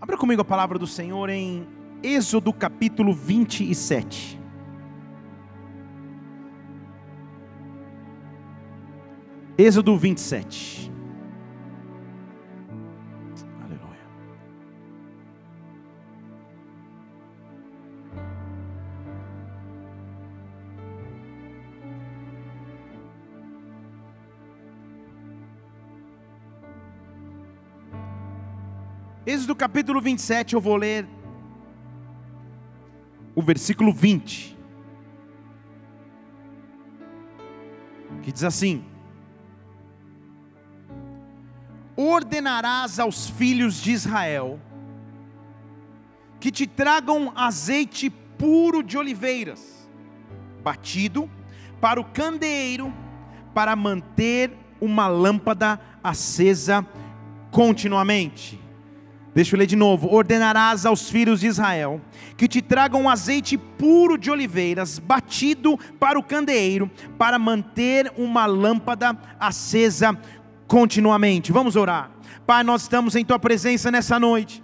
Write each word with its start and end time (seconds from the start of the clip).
Abra 0.00 0.16
comigo 0.16 0.40
a 0.40 0.44
palavra 0.44 0.78
do 0.78 0.86
Senhor 0.86 1.28
em 1.28 1.66
Êxodo 2.02 2.52
capítulo 2.52 3.12
27. 3.12 4.40
Êxodo 9.58 9.96
27. 9.98 10.92
Êxodo 29.48 29.56
capítulo 29.56 29.98
27, 29.98 30.52
eu 30.52 30.60
vou 30.60 30.76
ler 30.76 31.08
o 33.34 33.40
versículo 33.40 33.94
20. 33.94 34.54
Que 38.20 38.30
diz 38.30 38.44
assim: 38.44 38.84
Ordenarás 41.96 42.98
aos 42.98 43.30
filhos 43.30 43.80
de 43.80 43.90
Israel 43.92 44.60
que 46.38 46.50
te 46.50 46.66
tragam 46.66 47.32
azeite 47.34 48.10
puro 48.10 48.82
de 48.82 48.98
oliveiras, 48.98 49.88
batido, 50.62 51.26
para 51.80 51.98
o 51.98 52.04
candeeiro, 52.04 52.92
para 53.54 53.74
manter 53.74 54.54
uma 54.78 55.08
lâmpada 55.08 55.80
acesa 56.04 56.86
continuamente. 57.50 58.67
Deixa 59.34 59.54
eu 59.54 59.58
ler 59.58 59.66
de 59.66 59.76
novo. 59.76 60.08
Ordenarás 60.08 60.84
aos 60.84 61.08
filhos 61.08 61.40
de 61.40 61.46
Israel 61.46 62.00
que 62.36 62.48
te 62.48 62.62
tragam 62.62 63.08
azeite 63.08 63.56
puro 63.56 64.16
de 64.16 64.30
oliveiras, 64.30 64.98
batido 64.98 65.78
para 65.98 66.18
o 66.18 66.22
candeeiro, 66.22 66.90
para 67.16 67.38
manter 67.38 68.12
uma 68.16 68.46
lâmpada 68.46 69.16
acesa 69.38 70.16
continuamente. 70.66 71.52
Vamos 71.52 71.76
orar. 71.76 72.10
Pai, 72.46 72.62
nós 72.62 72.82
estamos 72.82 73.14
em 73.14 73.24
tua 73.24 73.38
presença 73.38 73.90
nessa 73.90 74.18
noite. 74.18 74.62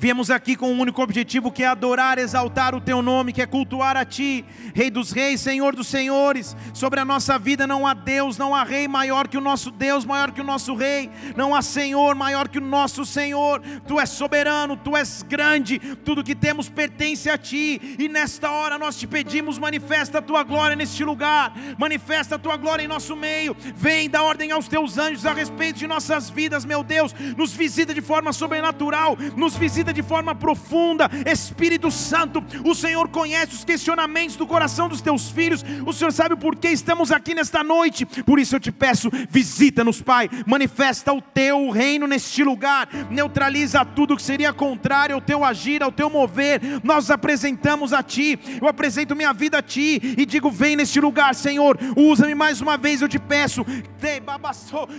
Viemos 0.00 0.30
aqui 0.30 0.54
com 0.54 0.72
um 0.72 0.78
único 0.78 1.02
objetivo 1.02 1.50
que 1.50 1.64
é 1.64 1.66
adorar, 1.66 2.18
exaltar 2.18 2.72
o 2.72 2.80
teu 2.80 3.02
nome, 3.02 3.32
que 3.32 3.42
é 3.42 3.46
cultuar 3.46 3.96
a 3.96 4.04
ti, 4.04 4.44
Rei 4.72 4.92
dos 4.92 5.10
Reis, 5.10 5.40
Senhor 5.40 5.74
dos 5.74 5.88
Senhores. 5.88 6.56
Sobre 6.72 7.00
a 7.00 7.04
nossa 7.04 7.36
vida 7.36 7.66
não 7.66 7.84
há 7.84 7.94
Deus, 7.94 8.38
não 8.38 8.54
há 8.54 8.62
Rei 8.62 8.86
maior 8.86 9.26
que 9.26 9.36
o 9.36 9.40
nosso 9.40 9.72
Deus, 9.72 10.04
maior 10.04 10.30
que 10.30 10.40
o 10.40 10.44
nosso 10.44 10.76
Rei, 10.76 11.10
não 11.34 11.52
há 11.52 11.62
Senhor 11.62 12.14
maior 12.14 12.46
que 12.46 12.58
o 12.58 12.60
nosso 12.60 13.04
Senhor. 13.04 13.60
Tu 13.88 13.98
és 13.98 14.08
soberano, 14.08 14.76
tu 14.76 14.96
és 14.96 15.24
grande, 15.24 15.80
tudo 16.04 16.22
que 16.22 16.36
temos 16.36 16.68
pertence 16.68 17.28
a 17.28 17.36
ti, 17.36 17.96
e 17.98 18.08
nesta 18.08 18.52
hora 18.52 18.78
nós 18.78 18.96
te 18.96 19.04
pedimos, 19.04 19.58
manifesta 19.58 20.18
a 20.18 20.22
tua 20.22 20.44
glória 20.44 20.76
neste 20.76 21.02
lugar, 21.02 21.52
manifesta 21.76 22.36
a 22.36 22.38
tua 22.38 22.56
glória 22.56 22.84
em 22.84 22.88
nosso 22.88 23.16
meio. 23.16 23.56
Vem, 23.74 24.08
dá 24.08 24.22
ordem 24.22 24.52
aos 24.52 24.68
teus 24.68 24.96
anjos 24.96 25.26
a 25.26 25.32
respeito 25.32 25.80
de 25.80 25.88
nossas 25.88 26.30
vidas, 26.30 26.64
meu 26.64 26.84
Deus, 26.84 27.12
nos 27.36 27.52
visita 27.52 27.92
de 27.92 28.00
forma 28.00 28.32
sobrenatural, 28.32 29.18
nos 29.36 29.56
visita 29.56 29.87
de 29.92 30.02
forma 30.02 30.34
profunda, 30.34 31.10
Espírito 31.26 31.90
Santo. 31.90 32.44
O 32.64 32.74
Senhor 32.74 33.08
conhece 33.08 33.54
os 33.54 33.64
questionamentos 33.64 34.36
do 34.36 34.46
coração 34.46 34.88
dos 34.88 35.00
teus 35.00 35.30
filhos, 35.30 35.64
o 35.86 35.92
Senhor 35.92 36.12
sabe 36.12 36.34
o 36.34 36.38
porquê 36.38 36.68
estamos 36.68 37.10
aqui 37.12 37.34
nesta 37.34 37.62
noite. 37.62 38.06
Por 38.06 38.38
isso 38.38 38.56
eu 38.56 38.60
te 38.60 38.72
peço, 38.72 39.10
visita-nos, 39.28 40.02
Pai, 40.02 40.28
manifesta 40.46 41.12
o 41.12 41.20
teu 41.20 41.70
reino 41.70 42.06
neste 42.06 42.42
lugar, 42.42 42.88
neutraliza 43.10 43.84
tudo 43.84 44.16
que 44.16 44.22
seria 44.22 44.52
contrário 44.52 45.14
ao 45.14 45.20
teu 45.20 45.44
agir, 45.44 45.82
ao 45.82 45.92
teu 45.92 46.10
mover. 46.10 46.60
Nós 46.82 47.10
apresentamos 47.10 47.92
a 47.92 48.02
Ti, 48.02 48.38
eu 48.60 48.68
apresento 48.68 49.16
minha 49.16 49.32
vida 49.32 49.58
a 49.58 49.62
Ti 49.62 50.14
e 50.16 50.24
digo: 50.24 50.50
vem 50.50 50.76
neste 50.76 51.00
lugar, 51.00 51.34
Senhor, 51.34 51.78
usa-me 51.96 52.34
mais 52.34 52.60
uma 52.60 52.76
vez, 52.76 53.02
eu 53.02 53.08
te 53.08 53.18
peço, 53.18 53.64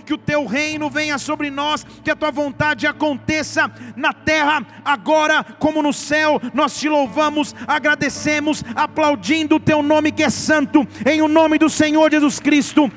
que 0.04 0.14
o 0.14 0.18
teu 0.18 0.46
reino 0.46 0.90
venha 0.90 1.18
sobre 1.18 1.50
nós, 1.50 1.84
que 2.04 2.10
a 2.10 2.16
tua 2.16 2.30
vontade 2.30 2.86
aconteça 2.86 3.70
na 3.96 4.12
terra 4.12 4.64
agora 4.84 5.44
como 5.58 5.82
no 5.82 5.92
céu, 5.92 6.40
nós 6.54 6.78
te 6.78 6.88
louvamos, 6.88 7.54
agradecemos, 7.66 8.64
aplaudindo 8.74 9.56
o 9.56 9.60
teu 9.60 9.82
nome 9.82 10.12
que 10.12 10.22
é 10.22 10.30
santo, 10.30 10.86
em 11.06 11.22
o 11.22 11.28
nome 11.28 11.58
do 11.58 11.68
Senhor 11.68 12.10
Jesus 12.10 12.40
Cristo. 12.40 12.90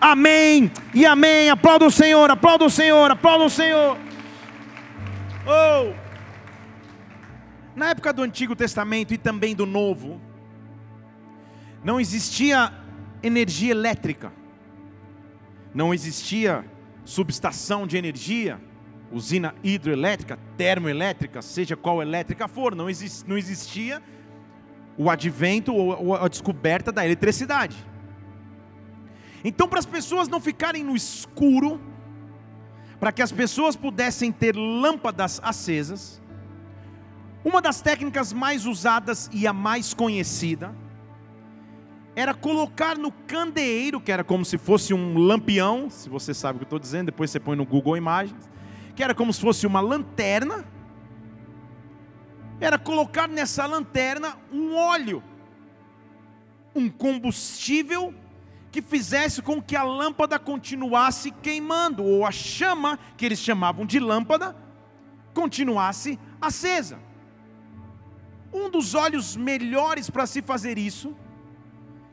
Amém 0.00 0.70
e 0.94 1.04
amém. 1.04 1.50
Aplauda 1.50 1.84
o 1.84 1.90
Senhor, 1.90 2.30
aplauda 2.30 2.64
o 2.64 2.70
Senhor, 2.70 3.10
aplauda 3.10 3.44
o 3.44 3.50
Senhor. 3.50 3.98
Oh! 5.46 5.92
Na 7.76 7.90
época 7.90 8.12
do 8.12 8.22
Antigo 8.22 8.56
Testamento 8.56 9.14
e 9.14 9.18
também 9.18 9.54
do 9.54 9.66
Novo, 9.66 10.20
não 11.84 12.00
existia 12.00 12.72
energia 13.22 13.70
elétrica, 13.70 14.32
não 15.74 15.94
existia 15.94 16.64
subestação 17.04 17.86
de 17.86 17.96
energia, 17.96 18.60
usina 19.12 19.54
hidroelétrica, 19.62 20.38
termoelétrica, 20.56 21.42
seja 21.42 21.76
qual 21.76 22.00
elétrica 22.00 22.46
for, 22.46 22.74
não, 22.74 22.88
exist, 22.88 23.26
não 23.26 23.36
existia 23.36 24.02
o 24.96 25.10
advento 25.10 25.74
ou 25.74 26.14
a 26.14 26.28
descoberta 26.28 26.92
da 26.92 27.04
eletricidade. 27.04 27.76
Então, 29.42 29.66
para 29.66 29.78
as 29.78 29.86
pessoas 29.86 30.28
não 30.28 30.40
ficarem 30.40 30.84
no 30.84 30.94
escuro, 30.94 31.80
para 32.98 33.10
que 33.10 33.22
as 33.22 33.32
pessoas 33.32 33.74
pudessem 33.74 34.30
ter 34.30 34.54
lâmpadas 34.54 35.40
acesas, 35.42 36.20
uma 37.42 37.62
das 37.62 37.80
técnicas 37.80 38.32
mais 38.32 38.66
usadas 38.66 39.30
e 39.32 39.46
a 39.46 39.52
mais 39.52 39.94
conhecida 39.94 40.74
era 42.14 42.34
colocar 42.34 42.98
no 42.98 43.10
candeeiro, 43.10 44.00
que 44.00 44.12
era 44.12 44.22
como 44.22 44.44
se 44.44 44.58
fosse 44.58 44.92
um 44.92 45.16
lampião, 45.16 45.88
se 45.88 46.10
você 46.10 46.34
sabe 46.34 46.56
o 46.56 46.58
que 46.58 46.64
eu 46.64 46.66
estou 46.66 46.78
dizendo, 46.78 47.06
depois 47.06 47.30
você 47.30 47.40
põe 47.40 47.56
no 47.56 47.64
Google 47.64 47.96
Imagens 47.96 48.50
que 48.94 49.02
era 49.02 49.14
como 49.14 49.32
se 49.32 49.40
fosse 49.40 49.66
uma 49.66 49.80
lanterna, 49.80 50.64
era 52.60 52.78
colocar 52.78 53.28
nessa 53.28 53.64
lanterna 53.66 54.36
um 54.52 54.76
óleo, 54.76 55.22
um 56.74 56.88
combustível 56.88 58.14
que 58.70 58.80
fizesse 58.80 59.42
com 59.42 59.60
que 59.60 59.74
a 59.74 59.82
lâmpada 59.82 60.38
continuasse 60.38 61.30
queimando, 61.30 62.04
ou 62.04 62.24
a 62.24 62.30
chama, 62.30 62.98
que 63.16 63.24
eles 63.24 63.38
chamavam 63.38 63.84
de 63.84 63.98
lâmpada, 63.98 64.54
continuasse 65.34 66.18
acesa. 66.40 66.98
Um 68.52 68.70
dos 68.70 68.94
óleos 68.94 69.36
melhores 69.36 70.10
para 70.10 70.26
se 70.26 70.42
fazer 70.42 70.78
isso, 70.78 71.16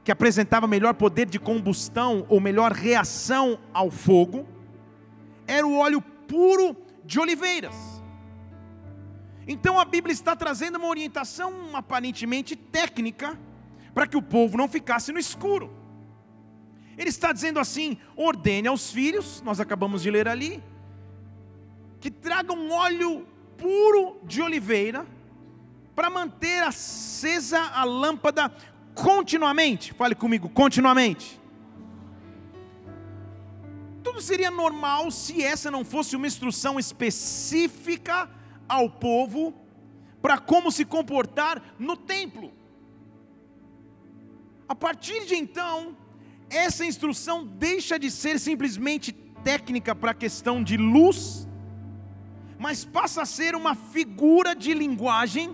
que 0.04 0.12
apresentava 0.12 0.68
melhor 0.68 0.94
poder 0.94 1.26
de 1.26 1.40
combustão 1.40 2.26
ou 2.30 2.40
melhor 2.40 2.72
reação 2.72 3.59
ao 3.74 3.92
fogo, 3.92 4.48
era 5.46 5.68
o 5.68 5.78
óleo 5.78 6.04
puro 6.28 6.76
de 7.04 7.20
oliveiras. 7.20 7.76
Então 9.48 9.80
a 9.80 9.86
Bíblia 9.86 10.14
está 10.14 10.36
trazendo 10.36 10.78
uma 10.78 10.88
orientação 10.88 11.76
aparentemente 11.76 12.56
técnica 12.56 13.40
para 13.94 14.06
que 14.06 14.18
o 14.18 14.22
povo 14.22 14.58
não 14.58 14.68
ficasse 14.68 15.12
no 15.12 15.20
escuro. 15.20 15.74
Ele 16.98 17.10
está 17.10 17.32
dizendo 17.32 17.60
assim: 17.60 17.98
ordene 18.16 18.68
aos 18.68 18.92
filhos, 18.92 19.42
nós 19.44 19.60
acabamos 19.60 20.02
de 20.02 20.12
ler 20.12 20.28
ali, 20.28 20.62
que 22.02 22.12
tragam 22.12 22.70
óleo 22.70 23.26
puro 23.58 24.20
de 24.24 24.42
oliveira 24.42 25.06
para 25.96 26.09
manter 26.09 26.62
acesa 26.62 27.59
a 27.59 27.84
lâmpada 27.84 28.52
continuamente. 28.94 29.94
Fale 29.94 30.14
comigo, 30.14 30.50
continuamente 30.50 31.40
tudo 34.07 34.22
seria 34.22 34.50
normal 34.50 35.12
se 35.12 35.44
essa 35.44 35.69
não 35.69 35.84
fosse 35.84 36.16
uma 36.16 36.28
instrução 36.28 36.79
específica 36.79 38.29
ao 38.68 38.90
povo 38.90 39.53
para 40.22 40.37
como 40.37 40.72
se 40.72 40.85
comportar 40.85 41.61
no 41.78 41.97
templo. 41.97 42.53
A 44.67 44.73
partir 44.73 45.26
de 45.26 45.35
então, 45.35 45.97
essa 46.49 46.85
instrução 46.85 47.46
deixa 47.46 47.99
de 47.99 48.09
ser 48.09 48.40
simplesmente 48.40 49.11
técnica 49.43 49.93
para 49.93 50.11
a 50.11 50.14
questão 50.14 50.64
de 50.64 50.78
luz, 50.78 51.46
mas 52.58 52.85
passa 52.85 53.23
a 53.23 53.26
ser 53.26 53.55
uma 53.55 53.76
figura 53.76 54.55
de 54.55 54.73
linguagem 54.73 55.53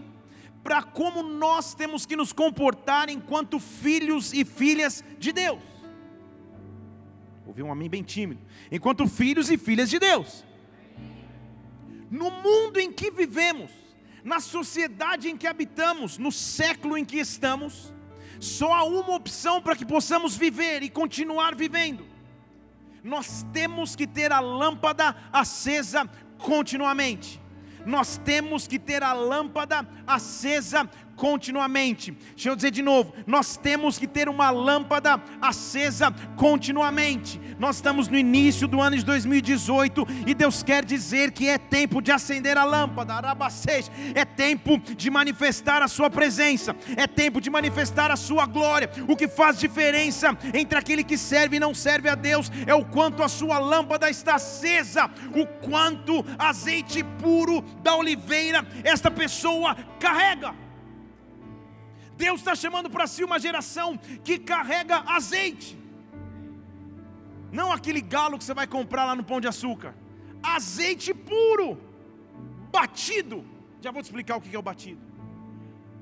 para 0.64 0.84
como 0.84 1.24
nós 1.24 1.74
temos 1.74 2.06
que 2.06 2.16
nos 2.16 2.32
comportar 2.32 3.10
enquanto 3.10 3.60
filhos 3.60 4.32
e 4.32 4.46
filhas 4.46 5.04
de 5.18 5.32
Deus. 5.32 5.73
Ouvi 7.54 7.62
um 7.62 7.72
amém 7.72 7.88
bem 7.88 8.02
tímido. 8.02 8.42
Enquanto 8.72 9.08
filhos 9.08 9.52
e 9.52 9.60
filhas 9.60 9.88
de 9.88 10.00
Deus. 10.00 10.44
No 12.10 12.32
mundo 12.32 12.80
em 12.80 12.92
que 12.92 13.12
vivemos, 13.12 13.70
na 14.24 14.40
sociedade 14.40 15.30
em 15.30 15.38
que 15.38 15.46
habitamos, 15.46 16.18
no 16.18 16.32
século 16.32 16.98
em 16.98 17.06
que 17.06 17.18
estamos, 17.18 17.94
só 18.40 18.74
há 18.74 18.84
uma 18.84 19.16
opção 19.16 19.62
para 19.62 19.76
que 19.76 19.86
possamos 19.86 20.36
viver 20.36 20.82
e 20.82 20.90
continuar 20.90 21.54
vivendo. 21.54 22.08
Nós 23.04 23.46
temos 23.54 23.96
que 23.96 24.08
ter 24.08 24.32
a 24.32 24.40
lâmpada 24.40 25.16
acesa 25.32 26.10
continuamente. 26.40 27.40
nós 27.86 28.18
temos 28.18 28.66
que 28.66 28.80
ter 28.80 29.04
a 29.04 29.12
lâmpada 29.12 29.86
acesa 30.08 30.90
continuamente. 31.16 32.12
Deixa 32.36 32.50
eu 32.50 32.56
dizer 32.56 32.72
de 32.72 32.82
novo, 32.82 33.14
nós 33.26 33.58
temos 33.58 33.98
que 33.98 34.08
ter 34.08 34.30
uma 34.30 34.50
lâmpada 34.50 35.22
acesa 35.42 36.12
continuamente. 36.36 37.40
Nós 37.60 37.78
estamos 37.78 38.08
no 38.08 38.18
início 38.18 38.68
do 38.68 38.82
ano 38.82 38.98
de 38.98 39.06
2018 39.06 40.06
e 40.28 40.34
Deus 40.34 40.64
quer 40.64 40.84
dizer 40.84 41.32
que 41.32 41.48
é 41.48 41.58
tempo 41.58 42.02
de 42.02 42.12
acender 42.12 42.58
a 42.58 42.64
lâmpada, 42.64 43.14
é 44.16 44.26
tempo 44.26 44.78
de 44.78 45.10
manifestar 45.10 45.82
a 45.82 45.88
sua 45.88 46.10
presença, 46.10 46.76
é 46.96 47.08
tempo 47.08 47.40
de 47.40 47.50
manifestar 47.50 48.12
a 48.12 48.16
sua 48.16 48.46
glória. 48.46 48.90
O 49.08 49.16
que 49.16 49.28
faz 49.28 49.60
diferença 49.60 50.38
entre 50.54 50.78
aquele 50.78 51.04
que 51.04 51.18
serve 51.18 51.58
e 51.58 51.60
não 51.60 51.74
serve 51.74 52.10
a 52.10 52.16
Deus 52.16 52.52
é 52.66 52.74
o 52.74 52.86
quanto 52.86 53.24
a 53.24 53.28
sua 53.28 53.60
lâmpada 53.60 54.10
está 54.10 54.36
acesa, 54.36 55.10
o 55.36 55.46
quanto 55.68 56.26
azeite 56.38 57.04
puro 57.22 57.62
da 57.82 57.96
oliveira 57.96 58.66
esta 58.84 59.10
pessoa 59.10 59.76
carrega. 60.00 60.63
Deus 62.18 62.40
está 62.40 62.56
chamando 62.56 62.90
para 62.90 63.08
si 63.08 63.24
uma 63.24 63.40
geração 63.40 63.98
que 63.98 64.38
carrega 64.38 65.04
azeite. 65.08 65.78
Não 67.52 67.72
aquele 67.72 68.02
galo 68.02 68.38
que 68.38 68.44
você 68.44 68.54
vai 68.54 68.68
comprar 68.68 69.06
lá 69.06 69.16
no 69.16 69.24
pão 69.24 69.40
de 69.40 69.48
açúcar. 69.48 69.96
Azeite 70.42 71.14
puro, 71.14 71.78
batido. 72.72 73.46
Já 73.82 73.92
vou 73.92 74.02
te 74.02 74.06
explicar 74.06 74.38
o 74.38 74.42
que 74.42 74.56
é 74.56 74.60
o 74.60 74.62
batido. 74.62 75.02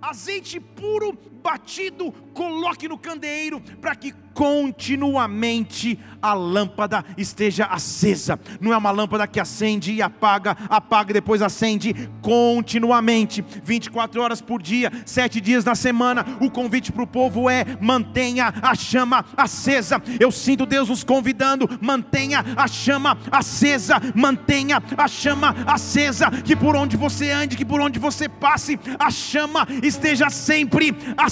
Azeite 0.02 0.60
puro, 0.60 1.18
batido, 1.42 2.12
coloque 2.34 2.88
no 2.88 2.98
candeeiro 2.98 3.62
para 3.80 3.96
que 3.96 4.14
continuamente 4.34 6.00
a 6.22 6.34
lâmpada 6.34 7.04
esteja 7.18 7.66
acesa. 7.66 8.40
Não 8.60 8.72
é 8.72 8.78
uma 8.78 8.92
lâmpada 8.92 9.28
que 9.28 9.40
acende 9.40 9.92
e 9.92 10.02
apaga, 10.02 10.56
apaga 10.70 11.12
e 11.12 11.14
depois 11.14 11.42
acende 11.42 12.10
continuamente, 12.22 13.44
24 13.64 14.22
horas 14.22 14.42
por 14.42 14.62
dia, 14.62 14.92
sete 15.06 15.42
dias 15.42 15.66
na 15.66 15.76
semana. 15.76 16.26
O 16.40 16.50
convite 16.50 16.92
para 16.92 17.04
o 17.04 17.08
povo 17.08 17.50
é: 17.50 17.66
mantenha 17.82 18.54
a 18.62 18.76
chama 18.76 19.26
acesa. 19.36 20.02
Eu 20.20 20.32
sinto 20.32 20.66
Deus 20.66 20.90
nos 20.90 21.04
convidando, 21.04 21.68
mantenha 21.82 22.44
a 22.56 22.68
chama 22.68 23.18
acesa, 23.32 24.00
mantenha 24.16 24.82
a 24.98 25.08
chama 25.08 25.56
acesa. 25.68 26.30
Que 26.32 26.56
por 26.56 26.76
onde 26.76 26.96
você 26.96 27.32
ande, 27.32 27.58
que 27.58 27.66
por 27.66 27.82
onde 27.82 28.00
você 28.00 28.30
passe, 28.30 28.80
a 28.98 29.10
chama 29.10 29.68
esteja 29.84 30.30
sempre 30.30 30.96
acesa. 31.18 31.31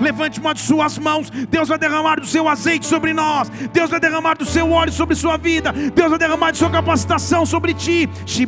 Levante 0.00 0.40
uma 0.40 0.54
de 0.54 0.60
suas 0.60 0.98
mãos, 0.98 1.30
Deus 1.30 1.68
vai 1.68 1.78
derramar 1.78 2.20
do 2.20 2.26
seu 2.26 2.48
azeite 2.48 2.86
sobre 2.86 3.12
nós, 3.12 3.48
Deus 3.72 3.90
vai 3.90 4.00
derramar 4.00 4.36
do 4.36 4.44
seu 4.44 4.70
óleo 4.70 4.92
sobre 4.92 5.14
sua 5.14 5.36
vida, 5.36 5.72
Deus 5.72 6.10
vai 6.10 6.18
derramar 6.18 6.52
de 6.52 6.58
sua 6.58 6.70
capacitação 6.70 7.44
sobre 7.44 7.74
ti. 7.74 8.08
Se 8.26 8.46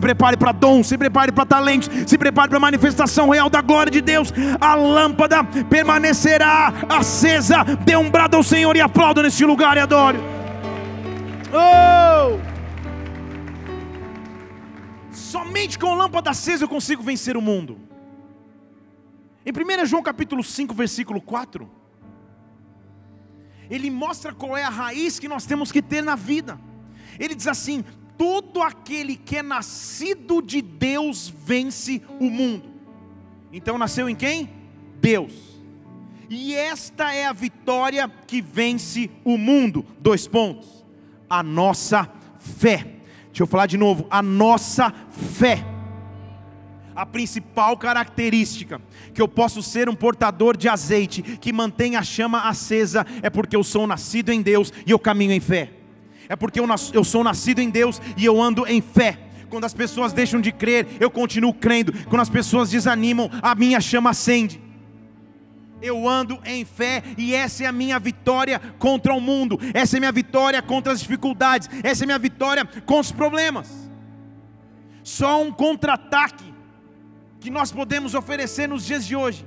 prepare 0.00 0.36
para 0.36 0.52
dom, 0.52 0.82
se 0.82 0.98
prepare 0.98 1.32
para 1.32 1.46
talentos, 1.46 1.88
se 2.06 2.18
prepare 2.18 2.48
para 2.48 2.56
a 2.58 2.60
manifestação 2.60 3.30
real 3.30 3.48
da 3.48 3.60
glória 3.60 3.90
de 3.90 4.00
Deus. 4.00 4.32
A 4.60 4.74
lâmpada 4.74 5.44
permanecerá 5.68 6.72
acesa. 6.88 7.64
Dê 7.84 7.96
um 7.96 8.10
brado 8.10 8.36
ao 8.36 8.42
Senhor 8.42 8.76
e 8.76 8.80
aplauda 8.80 9.22
nesse 9.22 9.44
lugar 9.44 9.76
e 9.76 9.80
adore. 9.80 10.18
Oh! 11.52 12.38
Somente 15.10 15.78
com 15.78 15.94
lâmpada 15.94 16.30
acesa 16.30 16.64
eu 16.64 16.68
consigo 16.68 17.02
vencer 17.02 17.36
o 17.36 17.42
mundo. 17.42 17.93
Em 19.46 19.52
1 19.52 19.86
João 19.86 20.02
capítulo 20.02 20.42
5, 20.42 20.74
versículo 20.74 21.20
4, 21.20 21.70
ele 23.68 23.90
mostra 23.90 24.32
qual 24.32 24.56
é 24.56 24.64
a 24.64 24.70
raiz 24.70 25.18
que 25.18 25.28
nós 25.28 25.44
temos 25.44 25.70
que 25.70 25.82
ter 25.82 26.02
na 26.02 26.16
vida. 26.16 26.58
Ele 27.18 27.34
diz 27.34 27.46
assim: 27.46 27.84
todo 28.16 28.62
aquele 28.62 29.16
que 29.16 29.36
é 29.36 29.42
nascido 29.42 30.40
de 30.40 30.62
Deus 30.62 31.28
vence 31.28 32.02
o 32.18 32.30
mundo. 32.30 32.72
Então 33.52 33.76
nasceu 33.76 34.08
em 34.08 34.16
quem? 34.16 34.50
Deus. 34.98 35.54
E 36.30 36.54
esta 36.54 37.12
é 37.12 37.26
a 37.26 37.32
vitória 37.32 38.08
que 38.26 38.40
vence 38.40 39.10
o 39.24 39.36
mundo. 39.36 39.84
Dois 40.00 40.26
pontos. 40.26 40.84
A 41.28 41.42
nossa 41.42 42.10
fé. 42.38 42.96
Deixa 43.26 43.42
eu 43.42 43.46
falar 43.46 43.66
de 43.66 43.76
novo. 43.76 44.06
A 44.10 44.22
nossa 44.22 44.90
fé 45.10 45.73
a 46.94 47.04
principal 47.04 47.76
característica 47.76 48.80
que 49.12 49.20
eu 49.20 49.28
posso 49.28 49.62
ser 49.62 49.88
um 49.88 49.94
portador 49.94 50.56
de 50.56 50.68
azeite 50.68 51.22
que 51.22 51.52
mantém 51.52 51.96
a 51.96 52.02
chama 52.02 52.48
acesa 52.48 53.06
é 53.22 53.28
porque 53.28 53.56
eu 53.56 53.64
sou 53.64 53.86
nascido 53.86 54.30
em 54.30 54.40
Deus 54.40 54.72
e 54.86 54.90
eu 54.90 54.98
caminho 54.98 55.32
em 55.32 55.40
fé. 55.40 55.70
É 56.28 56.36
porque 56.36 56.58
eu, 56.58 56.66
eu 56.92 57.04
sou 57.04 57.22
nascido 57.22 57.58
em 57.58 57.68
Deus 57.68 58.00
e 58.16 58.24
eu 58.24 58.40
ando 58.40 58.66
em 58.66 58.80
fé. 58.80 59.18
Quando 59.50 59.64
as 59.64 59.74
pessoas 59.74 60.12
deixam 60.12 60.40
de 60.40 60.50
crer, 60.50 60.86
eu 60.98 61.10
continuo 61.10 61.52
crendo. 61.52 61.92
Quando 62.06 62.22
as 62.22 62.30
pessoas 62.30 62.70
desanimam, 62.70 63.30
a 63.42 63.54
minha 63.54 63.80
chama 63.80 64.10
acende. 64.10 64.60
Eu 65.82 66.08
ando 66.08 66.40
em 66.46 66.64
fé 66.64 67.02
e 67.18 67.34
essa 67.34 67.64
é 67.64 67.66
a 67.66 67.72
minha 67.72 67.98
vitória 67.98 68.58
contra 68.78 69.12
o 69.12 69.20
mundo. 69.20 69.58
Essa 69.74 69.96
é 69.96 69.98
a 69.98 70.00
minha 70.00 70.12
vitória 70.12 70.62
contra 70.62 70.92
as 70.92 71.00
dificuldades. 71.00 71.68
Essa 71.82 72.02
é 72.02 72.04
a 72.04 72.06
minha 72.06 72.18
vitória 72.18 72.64
contra 72.64 73.02
os 73.02 73.12
problemas. 73.12 73.90
Só 75.02 75.42
um 75.42 75.52
contra-ataque 75.52 76.53
que 77.44 77.50
nós 77.50 77.70
podemos 77.70 78.14
oferecer 78.14 78.66
nos 78.66 78.86
dias 78.86 79.04
de 79.04 79.14
hoje. 79.14 79.46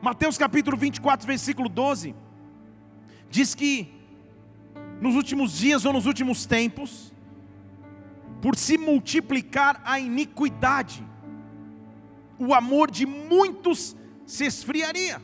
Mateus 0.00 0.38
capítulo 0.38 0.76
24, 0.76 1.26
versículo 1.26 1.68
12, 1.68 2.14
diz 3.28 3.56
que 3.56 3.92
nos 5.00 5.16
últimos 5.16 5.58
dias 5.58 5.84
ou 5.84 5.92
nos 5.92 6.06
últimos 6.06 6.46
tempos, 6.46 7.12
por 8.40 8.54
se 8.54 8.78
multiplicar 8.78 9.82
a 9.84 9.98
iniquidade, 9.98 11.04
o 12.38 12.54
amor 12.54 12.88
de 12.88 13.04
muitos 13.04 13.96
se 14.24 14.44
esfriaria. 14.44 15.20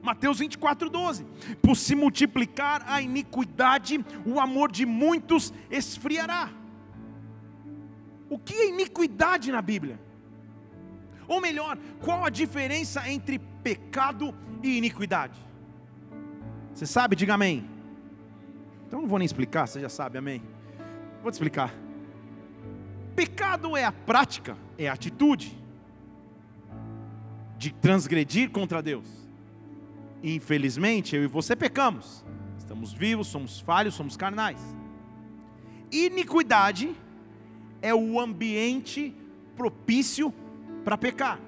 Mateus 0.00 0.38
24, 0.38 0.88
12. 0.88 1.26
Por 1.60 1.76
se 1.76 1.96
multiplicar 1.96 2.84
a 2.86 3.02
iniquidade, 3.02 4.04
o 4.24 4.38
amor 4.38 4.70
de 4.70 4.86
muitos 4.86 5.52
esfriará. 5.68 6.63
O 8.34 8.38
que 8.40 8.52
é 8.52 8.68
iniquidade 8.68 9.52
na 9.52 9.62
Bíblia? 9.62 9.96
Ou 11.28 11.40
melhor, 11.40 11.78
qual 12.00 12.24
a 12.24 12.28
diferença 12.28 13.08
entre 13.08 13.38
pecado 13.38 14.34
e 14.60 14.76
iniquidade? 14.76 15.38
Você 16.74 16.84
sabe? 16.84 17.14
Diga 17.14 17.34
amém. 17.34 17.64
Então 18.88 19.00
não 19.00 19.08
vou 19.08 19.20
nem 19.20 19.24
explicar, 19.24 19.68
você 19.68 19.80
já 19.80 19.88
sabe, 19.88 20.18
amém. 20.18 20.42
Vou 21.22 21.30
te 21.30 21.34
explicar. 21.34 21.72
Pecado 23.14 23.76
é 23.76 23.84
a 23.84 23.92
prática, 23.92 24.56
é 24.76 24.88
a 24.88 24.94
atitude 24.94 25.56
de 27.56 27.72
transgredir 27.72 28.50
contra 28.50 28.82
Deus. 28.82 29.06
Infelizmente, 30.24 31.14
eu 31.14 31.22
e 31.22 31.28
você 31.28 31.54
pecamos. 31.54 32.24
Estamos 32.58 32.92
vivos, 32.92 33.28
somos 33.28 33.60
falhos, 33.60 33.94
somos 33.94 34.16
carnais. 34.16 34.58
Iniquidade 35.92 36.96
é 37.84 37.94
o 37.94 38.18
ambiente 38.18 39.14
propício 39.54 40.32
para 40.82 40.96
pecar. 40.96 41.38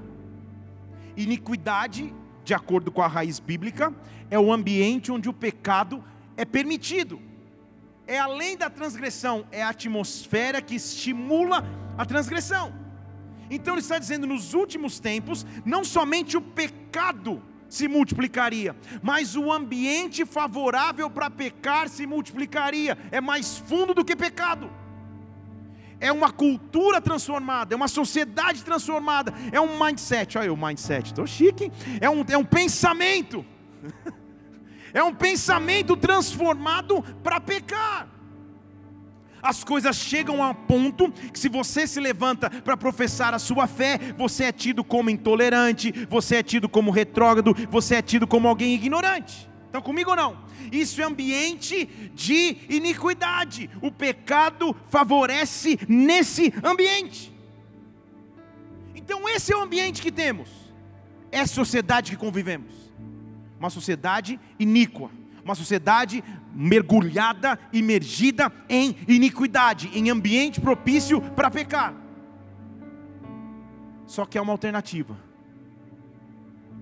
Iniquidade, 1.16 2.12
de 2.44 2.52
acordo 2.52 2.92
com 2.92 3.00
a 3.00 3.06
raiz 3.06 3.40
bíblica, 3.40 3.90
é 4.30 4.38
o 4.38 4.52
ambiente 4.52 5.10
onde 5.10 5.30
o 5.30 5.32
pecado 5.32 6.04
é 6.36 6.44
permitido. 6.44 7.18
É 8.06 8.18
além 8.18 8.54
da 8.54 8.68
transgressão, 8.68 9.46
é 9.50 9.62
a 9.62 9.70
atmosfera 9.70 10.60
que 10.60 10.74
estimula 10.74 11.64
a 11.96 12.04
transgressão. 12.04 12.70
Então 13.50 13.72
ele 13.72 13.80
está 13.80 13.98
dizendo: 13.98 14.26
nos 14.26 14.52
últimos 14.52 15.00
tempos, 15.00 15.46
não 15.64 15.82
somente 15.84 16.36
o 16.36 16.42
pecado 16.42 17.42
se 17.66 17.88
multiplicaria, 17.88 18.76
mas 19.02 19.36
o 19.36 19.50
ambiente 19.50 20.26
favorável 20.26 21.08
para 21.08 21.30
pecar 21.30 21.88
se 21.88 22.06
multiplicaria, 22.06 22.98
é 23.10 23.22
mais 23.22 23.56
fundo 23.56 23.94
do 23.94 24.04
que 24.04 24.14
pecado 24.14 24.70
é 26.00 26.12
uma 26.12 26.30
cultura 26.30 27.00
transformada, 27.00 27.74
é 27.74 27.76
uma 27.76 27.88
sociedade 27.88 28.62
transformada, 28.62 29.32
é 29.50 29.60
um 29.60 29.82
mindset. 29.82 30.36
Olha 30.38 30.52
o 30.52 30.56
mindset, 30.56 31.06
estou 31.06 31.26
chique. 31.26 31.72
É 32.00 32.08
um, 32.08 32.24
é 32.28 32.36
um 32.36 32.44
pensamento, 32.44 33.44
é 34.92 35.02
um 35.02 35.14
pensamento 35.14 35.96
transformado 35.96 37.02
para 37.22 37.40
pecar. 37.40 38.08
As 39.42 39.62
coisas 39.62 39.96
chegam 39.96 40.42
a 40.42 40.50
um 40.50 40.54
ponto 40.54 41.12
que, 41.12 41.38
se 41.38 41.48
você 41.48 41.86
se 41.86 42.00
levanta 42.00 42.50
para 42.50 42.76
professar 42.76 43.32
a 43.32 43.38
sua 43.38 43.66
fé, 43.66 43.98
você 44.16 44.44
é 44.44 44.52
tido 44.52 44.82
como 44.82 45.08
intolerante, 45.08 45.92
você 46.10 46.36
é 46.36 46.42
tido 46.42 46.68
como 46.68 46.90
retrógrado, 46.90 47.54
você 47.70 47.96
é 47.96 48.02
tido 48.02 48.26
como 48.26 48.48
alguém 48.48 48.74
ignorante. 48.74 49.48
Estão 49.76 49.84
comigo 49.84 50.08
ou 50.08 50.16
não? 50.16 50.38
Isso 50.72 51.02
é 51.02 51.04
ambiente 51.04 51.84
de 52.14 52.56
iniquidade. 52.70 53.68
O 53.82 53.92
pecado 53.92 54.74
favorece 54.88 55.78
nesse 55.86 56.50
ambiente. 56.64 57.30
Então, 58.94 59.28
esse 59.28 59.52
é 59.52 59.56
o 59.56 59.60
ambiente 59.60 60.00
que 60.00 60.10
temos. 60.10 60.48
É 61.30 61.40
a 61.40 61.46
sociedade 61.46 62.10
que 62.10 62.16
convivemos. 62.16 62.72
Uma 63.58 63.68
sociedade 63.68 64.40
iníqua. 64.58 65.10
uma 65.44 65.54
sociedade 65.54 66.24
mergulhada, 66.54 67.58
imergida 67.70 68.50
em 68.68 68.96
iniquidade, 69.06 69.90
em 69.92 70.08
ambiente 70.08 70.58
propício 70.58 71.20
para 71.20 71.50
pecar. 71.50 71.94
Só 74.06 74.24
que 74.24 74.38
há 74.38 74.42
uma 74.42 74.52
alternativa, 74.52 75.16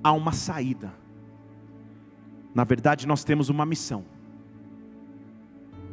há 0.03 0.13
uma 0.13 0.33
saída. 0.33 1.04
Na 2.55 2.63
verdade, 2.63 3.07
nós 3.07 3.25
temos 3.25 3.49
uma 3.49 3.67
missão. 3.67 4.05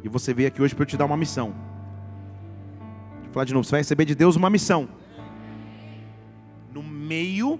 E 0.04 0.08
você 0.08 0.32
veio 0.32 0.48
aqui 0.48 0.62
hoje 0.62 0.74
para 0.74 0.82
eu 0.82 0.86
te 0.86 0.96
dar 0.96 1.04
uma 1.04 1.16
missão. 1.16 1.52
Vou 3.24 3.32
falar 3.32 3.44
de 3.44 3.52
novo, 3.52 3.64
você 3.64 3.72
vai 3.72 3.80
receber 3.80 4.04
de 4.04 4.14
Deus 4.14 4.36
uma 4.36 4.48
missão. 4.48 4.88
No 6.72 6.82
meio 6.82 7.58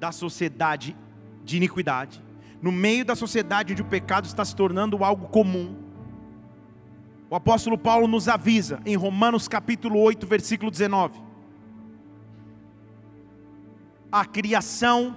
da 0.00 0.12
sociedade 0.12 0.96
de 1.44 1.56
iniquidade, 1.56 2.22
no 2.62 2.72
meio 2.72 3.04
da 3.04 3.14
sociedade 3.14 3.72
onde 3.72 3.82
o 3.82 3.86
pecado 3.86 4.24
está 4.24 4.44
se 4.44 4.56
tornando 4.56 5.04
algo 5.04 5.28
comum. 5.28 5.76
O 7.28 7.34
apóstolo 7.34 7.76
Paulo 7.76 8.06
nos 8.06 8.28
avisa 8.28 8.80
em 8.86 8.96
Romanos 8.96 9.48
capítulo 9.48 9.98
8, 9.98 10.26
versículo 10.26 10.70
19. 10.70 11.20
A 14.10 14.24
criação 14.24 15.16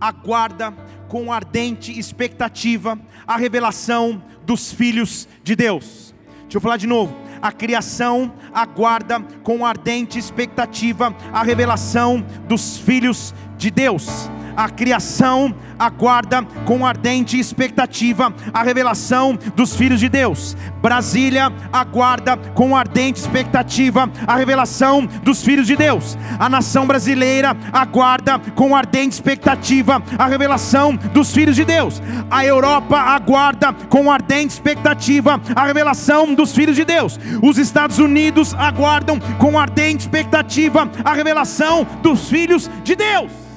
aguarda 0.00 0.72
com 1.08 1.32
ardente 1.32 1.98
expectativa 1.98 2.98
a 3.26 3.36
revelação 3.36 4.22
dos 4.44 4.72
filhos 4.72 5.28
de 5.42 5.54
Deus. 5.54 6.14
Deixa 6.42 6.56
eu 6.56 6.60
falar 6.60 6.76
de 6.76 6.86
novo. 6.86 7.14
A 7.42 7.52
criação 7.52 8.32
aguarda 8.52 9.20
com 9.42 9.64
ardente 9.64 10.18
expectativa 10.18 11.14
a 11.32 11.42
revelação 11.42 12.24
dos 12.46 12.76
filhos 12.78 13.34
de 13.56 13.70
Deus. 13.70 14.30
A 14.56 14.68
criação 14.68 15.54
aguarda 15.78 16.42
com 16.66 16.84
ardente 16.84 17.38
expectativa 17.38 18.32
a 18.52 18.62
revelação 18.62 19.38
dos 19.56 19.74
filhos 19.74 19.98
de 19.98 20.08
Deus. 20.08 20.56
Brasília 20.82 21.50
aguarda 21.72 22.36
com 22.54 22.76
ardente 22.76 23.18
expectativa 23.18 24.10
a 24.26 24.36
revelação 24.36 25.06
dos 25.22 25.42
filhos 25.42 25.66
de 25.66 25.76
Deus. 25.76 26.18
A 26.38 26.48
nação 26.48 26.86
brasileira 26.86 27.56
aguarda 27.72 28.38
com 28.54 28.76
ardente 28.76 29.14
expectativa 29.14 30.02
a 30.18 30.26
revelação 30.26 30.96
dos 30.96 31.32
filhos 31.32 31.56
de 31.56 31.64
Deus. 31.64 32.02
A 32.30 32.44
Europa 32.44 32.96
aguarda 32.98 33.72
com 33.88 34.10
ardente 34.10 34.52
expectativa 34.52 35.40
a 35.54 35.64
revelação 35.64 36.34
dos 36.34 36.54
filhos 36.54 36.76
de 36.76 36.84
Deus. 36.84 37.18
Os 37.42 37.56
Estados 37.56 37.98
Unidos 37.98 38.54
aguardam 38.54 39.18
com 39.38 39.58
ardente 39.58 40.00
expectativa 40.00 40.90
a 41.04 41.12
revelação 41.14 41.86
dos 42.02 42.28
filhos 42.28 42.70
de 42.84 42.94
Deus. 42.94 43.49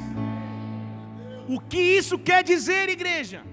O 1.48 1.60
que 1.60 1.80
isso 1.80 2.18
quer 2.18 2.44
dizer, 2.44 2.90
igreja? 2.90 3.44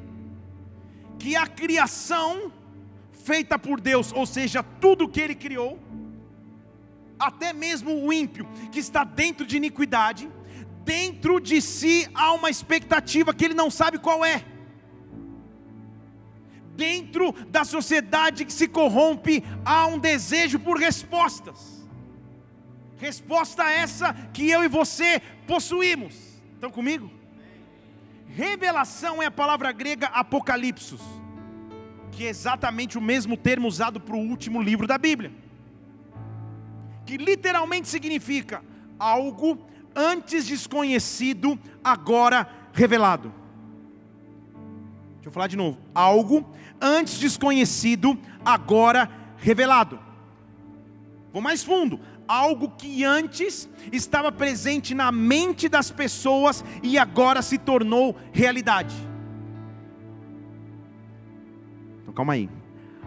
Que 1.18 1.36
a 1.36 1.46
criação 1.46 2.52
feita 3.12 3.58
por 3.58 3.80
Deus, 3.80 4.12
ou 4.12 4.26
seja, 4.26 4.62
tudo 4.62 5.08
que 5.08 5.20
Ele 5.20 5.34
criou, 5.34 5.78
até 7.20 7.52
mesmo 7.52 8.02
o 8.02 8.12
ímpio 8.12 8.48
que 8.72 8.78
está 8.78 9.04
dentro 9.04 9.44
de 9.44 9.58
iniquidade, 9.58 10.30
dentro 10.84 11.38
de 11.38 11.60
si 11.60 12.08
há 12.14 12.32
uma 12.32 12.48
expectativa 12.48 13.34
que 13.34 13.44
ele 13.44 13.54
não 13.54 13.70
sabe 13.70 13.98
qual 13.98 14.24
é. 14.24 14.44
Dentro 16.74 17.32
da 17.48 17.62
sociedade 17.62 18.46
que 18.46 18.52
se 18.52 18.66
corrompe, 18.66 19.44
há 19.64 19.86
um 19.86 19.98
desejo 19.98 20.58
por 20.58 20.78
respostas. 20.78 21.86
Resposta 22.96 23.70
essa 23.70 24.14
que 24.32 24.48
eu 24.48 24.64
e 24.64 24.68
você 24.68 25.20
possuímos. 25.46 26.14
Estão 26.54 26.70
comigo? 26.70 27.19
Revelação 28.34 29.22
é 29.22 29.26
a 29.26 29.30
palavra 29.30 29.72
grega 29.72 30.06
apocalipsos, 30.06 31.00
que 32.12 32.24
é 32.24 32.28
exatamente 32.28 32.96
o 32.96 33.00
mesmo 33.00 33.36
termo 33.36 33.66
usado 33.66 34.00
para 34.00 34.14
o 34.14 34.20
último 34.20 34.62
livro 34.62 34.86
da 34.86 34.96
Bíblia, 34.96 35.32
que 37.04 37.16
literalmente 37.16 37.88
significa 37.88 38.62
algo 38.98 39.58
antes 39.94 40.46
desconhecido, 40.46 41.58
agora 41.82 42.48
revelado. 42.72 43.32
Deixa 45.14 45.28
eu 45.28 45.32
falar 45.32 45.48
de 45.48 45.56
novo. 45.56 45.78
Algo 45.92 46.48
antes 46.80 47.18
desconhecido, 47.18 48.16
agora 48.44 49.10
revelado. 49.38 49.98
Vou 51.32 51.42
mais 51.42 51.62
fundo 51.64 52.00
algo 52.30 52.68
que 52.70 53.04
antes 53.04 53.68
estava 53.90 54.30
presente 54.30 54.94
na 54.94 55.10
mente 55.10 55.68
das 55.68 55.90
pessoas 55.90 56.64
e 56.80 56.96
agora 56.96 57.42
se 57.42 57.58
tornou 57.58 58.16
realidade. 58.32 58.94
Então 62.02 62.14
calma 62.14 62.34
aí. 62.34 62.48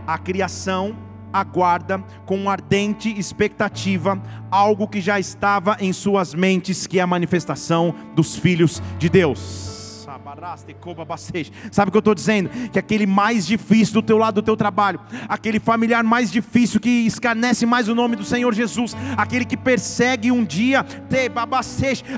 A 0.06 0.18
criação 0.18 0.94
aguarda 1.32 2.00
com 2.26 2.50
ardente 2.50 3.18
expectativa 3.18 4.22
algo 4.52 4.90
que 4.90 5.00
já 5.00 5.18
estava 5.18 5.78
em 5.80 5.94
suas 5.94 6.34
mentes, 6.34 6.86
que 6.86 7.00
é 7.00 7.02
a 7.02 7.08
manifestação 7.08 7.96
dos 8.14 8.36
filhos 8.36 8.84
de 9.00 9.08
Deus. 9.08 9.73
Sabe 11.72 11.90
o 11.90 11.92
que 11.92 11.98
eu 11.98 12.00
estou 12.00 12.16
dizendo? 12.16 12.50
Que 12.72 12.80
aquele 12.80 13.06
mais 13.06 13.46
difícil 13.46 13.96
do 13.96 14.02
teu 14.02 14.18
lado 14.18 14.36
do 14.36 14.42
teu 14.42 14.56
trabalho, 14.56 15.00
aquele 15.28 15.60
familiar 15.60 16.04
mais 16.04 16.32
difícil 16.32 16.80
que 16.80 16.90
escarnece 16.90 17.66
mais 17.66 17.90
o 17.90 17.96
nome 17.96 18.16
do 18.16 18.24
Senhor 18.24 18.54
Jesus, 18.54 18.96
aquele 19.18 19.44
que 19.44 19.58
persegue 19.58 20.32
um 20.32 20.46
dia, 20.46 20.86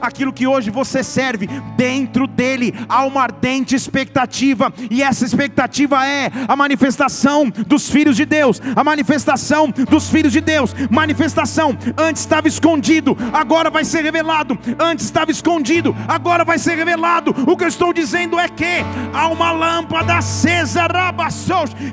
aquilo 0.01 0.31
que 0.31 0.45
hoje 0.45 0.69
você 0.69 1.03
serve, 1.03 1.47
dentro 1.75 2.27
dele 2.27 2.74
há 2.88 3.03
uma 3.05 3.24
ardente 3.24 3.75
expectativa, 3.75 4.71
e 4.91 5.01
essa 5.01 5.25
expectativa 5.25 6.05
é 6.05 6.31
a 6.47 6.55
manifestação 6.55 7.50
dos 7.50 7.89
filhos 7.89 8.15
de 8.15 8.25
Deus, 8.25 8.62
a 8.75 8.83
manifestação 8.83 9.71
dos 9.89 10.09
filhos 10.09 10.31
de 10.31 10.41
Deus, 10.41 10.74
manifestação, 10.91 11.75
antes 11.97 12.21
estava 12.21 12.47
escondido, 12.47 13.17
agora 13.33 13.69
vai 13.69 13.83
ser 13.83 14.03
revelado, 14.03 14.57
antes 14.79 15.05
estava 15.05 15.31
escondido, 15.31 15.95
agora 16.07 16.45
vai 16.45 16.59
ser 16.59 16.75
revelado. 16.75 17.33
O 17.47 17.57
que 17.57 17.63
eu 17.63 17.67
estou 17.67 17.95
dizendo 17.96 18.40
é 18.40 18.48
que 18.48 18.84
há 19.14 19.28
uma 19.28 19.52
lâmpada 19.52 20.18
acesa 20.18 20.86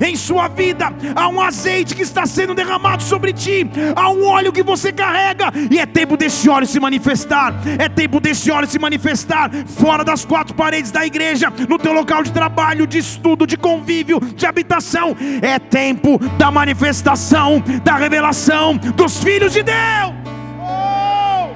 em 0.05 0.17
sua 0.17 0.49
vida, 0.49 0.93
há 1.15 1.29
um 1.29 1.41
azeite 1.41 1.95
que 1.95 2.03
está 2.03 2.27
sendo 2.27 2.55
derramado 2.55 3.03
sobre 3.03 3.33
ti, 3.33 3.69
há 3.95 4.11
um 4.11 4.27
óleo 4.27 4.53
que 4.53 4.63
você 4.63 4.93
carrega, 4.93 5.53
e 5.71 5.79
é 5.79 5.87
tempo 5.87 6.17
desse 6.17 6.49
óleo 6.49 6.67
se 6.67 6.81
manifestar, 6.81 7.55
é 7.79 7.89
tempo 7.89 8.21
desse 8.21 8.51
óleo 8.51 8.69
se 8.69 8.79
manifestar 8.79 9.51
fora 9.67 10.05
das 10.05 10.25
quatro 10.25 10.55
paredes 10.55 10.91
da 10.91 11.07
igreja, 11.07 11.53
no 11.69 11.79
teu 11.79 11.93
local 11.93 12.23
de 12.23 12.33
trabalho, 12.33 12.87
de 12.87 12.99
estudo, 12.99 13.47
de 13.47 13.57
convívio, 13.57 14.21
de 14.21 14.45
habitação. 14.45 15.17
É 15.41 15.59
tempo 15.59 16.19
da 16.37 16.51
manifestação, 16.51 17.63
da 17.85 17.97
revelação 17.97 18.77
dos 18.77 19.23
filhos 19.23 19.53
de 19.53 19.63
Deus. 19.63 20.13
Oh! 20.61 21.55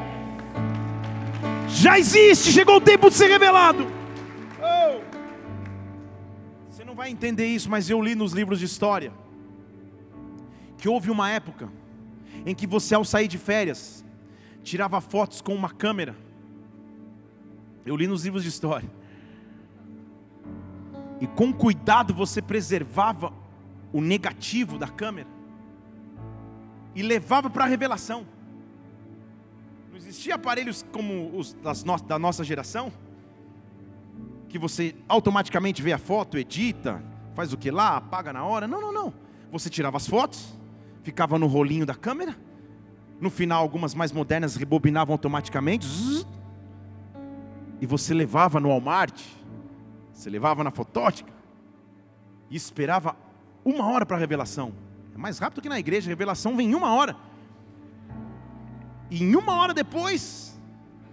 Já 1.68 1.98
existe, 1.98 2.52
chegou 2.52 2.76
o 2.76 2.80
tempo 2.80 3.10
de 3.10 3.16
ser 3.16 3.26
revelado. 3.26 3.95
Vai 6.96 7.10
entender 7.10 7.46
isso, 7.46 7.70
mas 7.70 7.90
eu 7.90 8.00
li 8.00 8.14
nos 8.14 8.32
livros 8.32 8.58
de 8.58 8.64
história 8.64 9.12
que 10.78 10.88
houve 10.88 11.10
uma 11.10 11.30
época 11.30 11.70
em 12.46 12.54
que 12.54 12.66
você, 12.66 12.94
ao 12.94 13.04
sair 13.04 13.28
de 13.28 13.36
férias, 13.36 14.04
tirava 14.62 15.00
fotos 15.00 15.42
com 15.42 15.54
uma 15.54 15.68
câmera. 15.68 16.16
Eu 17.84 17.96
li 17.96 18.06
nos 18.06 18.24
livros 18.24 18.42
de 18.42 18.48
história. 18.48 18.90
E 21.20 21.26
com 21.26 21.52
cuidado 21.52 22.14
você 22.14 22.40
preservava 22.40 23.32
o 23.92 24.00
negativo 24.00 24.78
da 24.78 24.88
câmera 24.88 25.28
e 26.94 27.02
levava 27.02 27.50
para 27.50 27.64
a 27.64 27.66
revelação. 27.66 28.26
Não 29.90 29.96
existia 29.98 30.34
aparelhos 30.34 30.84
como 30.92 31.36
os 31.36 31.52
das 31.52 31.84
no, 31.84 31.96
da 32.00 32.18
nossa 32.18 32.42
geração 32.42 32.92
que 34.56 34.58
você 34.58 34.94
automaticamente 35.06 35.82
vê 35.82 35.92
a 35.92 35.98
foto, 35.98 36.38
edita, 36.38 37.02
faz 37.34 37.52
o 37.52 37.58
que 37.58 37.70
lá, 37.70 37.98
apaga 37.98 38.32
na 38.32 38.42
hora. 38.44 38.66
Não, 38.66 38.80
não, 38.80 38.90
não. 38.92 39.14
Você 39.52 39.68
tirava 39.68 39.98
as 39.98 40.06
fotos, 40.06 40.58
ficava 41.02 41.38
no 41.38 41.46
rolinho 41.46 41.84
da 41.84 41.94
câmera. 41.94 42.34
No 43.20 43.28
final, 43.28 43.62
algumas 43.62 43.94
mais 43.94 44.12
modernas 44.12 44.56
rebobinavam 44.56 45.12
automaticamente. 45.12 45.86
E 47.80 47.86
você 47.86 48.14
levava 48.14 48.58
no 48.58 48.70
Walmart, 48.70 49.20
você 50.10 50.30
levava 50.30 50.64
na 50.64 50.70
fotótica 50.70 51.30
e 52.50 52.56
esperava 52.56 53.14
uma 53.62 53.86
hora 53.90 54.06
para 54.06 54.16
a 54.16 54.20
revelação. 54.20 54.72
É 55.14 55.18
mais 55.18 55.38
rápido 55.38 55.60
que 55.60 55.68
na 55.68 55.78
igreja, 55.78 56.08
a 56.08 56.12
revelação 56.12 56.56
vem 56.56 56.70
em 56.70 56.74
uma 56.74 56.94
hora. 56.94 57.14
E 59.10 59.22
em 59.22 59.36
uma 59.36 59.54
hora 59.56 59.74
depois, 59.74 60.45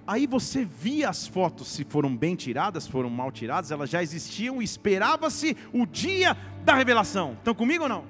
Aí 0.05 0.27
você 0.27 0.65
via 0.65 1.09
as 1.09 1.25
fotos, 1.27 1.69
se 1.69 1.85
foram 1.85 2.15
bem 2.15 2.35
tiradas, 2.35 2.85
foram 2.85 3.09
mal 3.09 3.31
tiradas, 3.31 3.71
elas 3.71 3.89
já 3.89 4.03
existiam 4.03 4.61
e 4.61 4.65
esperava-se 4.65 5.55
o 5.71 5.85
dia 5.85 6.35
da 6.65 6.75
revelação. 6.75 7.33
Estão 7.33 7.55
comigo 7.55 7.83
ou 7.83 7.89
não? 7.89 8.05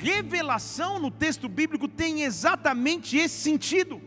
Revelação 0.00 0.98
no 0.98 1.10
texto 1.10 1.46
bíblico 1.46 1.86
tem 1.86 2.22
exatamente 2.22 3.18
esse 3.18 3.34
sentido. 3.34 4.00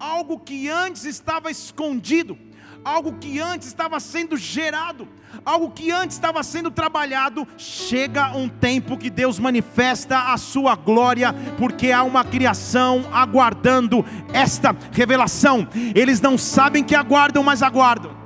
Algo 0.00 0.40
que 0.40 0.68
antes 0.68 1.04
estava 1.04 1.48
escondido, 1.48 2.36
algo 2.84 3.12
que 3.18 3.38
antes 3.38 3.68
estava 3.68 4.00
sendo 4.00 4.36
gerado, 4.36 5.08
algo 5.44 5.70
que 5.70 5.90
antes 5.90 6.16
estava 6.16 6.42
sendo 6.42 6.70
trabalhado, 6.70 7.46
chega 7.56 8.36
um 8.36 8.48
tempo 8.48 8.96
que 8.96 9.10
Deus 9.10 9.38
manifesta 9.38 10.32
a 10.32 10.36
sua 10.36 10.74
glória, 10.74 11.34
porque 11.58 11.90
há 11.90 12.02
uma 12.02 12.24
criação 12.24 13.04
aguardando 13.12 14.04
esta 14.32 14.74
revelação. 14.92 15.66
Eles 15.94 16.20
não 16.20 16.38
sabem 16.38 16.84
que 16.84 16.94
aguardam, 16.94 17.42
mas 17.42 17.62
aguardam. 17.62 18.21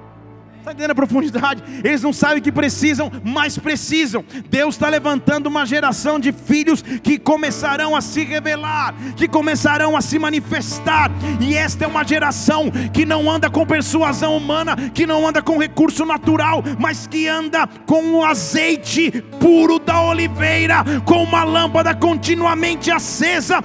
Está 0.66 0.72
entendendo 0.72 0.90
a 0.90 0.94
profundidade? 0.96 1.62
Eles 1.84 2.02
não 2.02 2.12
sabem 2.12 2.42
que 2.42 2.50
precisam, 2.50 3.08
mas 3.22 3.56
precisam. 3.56 4.24
Deus 4.50 4.74
está 4.74 4.88
levantando 4.88 5.46
uma 5.46 5.64
geração 5.64 6.18
de 6.18 6.32
filhos 6.32 6.82
que 6.82 7.20
começarão 7.20 7.94
a 7.94 8.00
se 8.00 8.24
revelar, 8.24 8.92
que 9.16 9.28
começarão 9.28 9.96
a 9.96 10.00
se 10.00 10.18
manifestar. 10.18 11.08
E 11.40 11.54
esta 11.54 11.84
é 11.84 11.86
uma 11.86 12.02
geração 12.02 12.68
que 12.92 13.06
não 13.06 13.30
anda 13.30 13.48
com 13.48 13.64
persuasão 13.64 14.36
humana, 14.36 14.74
que 14.92 15.06
não 15.06 15.24
anda 15.24 15.40
com 15.40 15.56
recurso 15.56 16.04
natural, 16.04 16.64
mas 16.80 17.06
que 17.06 17.28
anda 17.28 17.68
com 17.86 18.14
o 18.14 18.24
azeite 18.24 19.22
puro 19.38 19.78
da 19.78 20.02
oliveira, 20.02 20.82
com 21.04 21.22
uma 21.22 21.44
lâmpada 21.44 21.94
continuamente 21.94 22.90
acesa. 22.90 23.62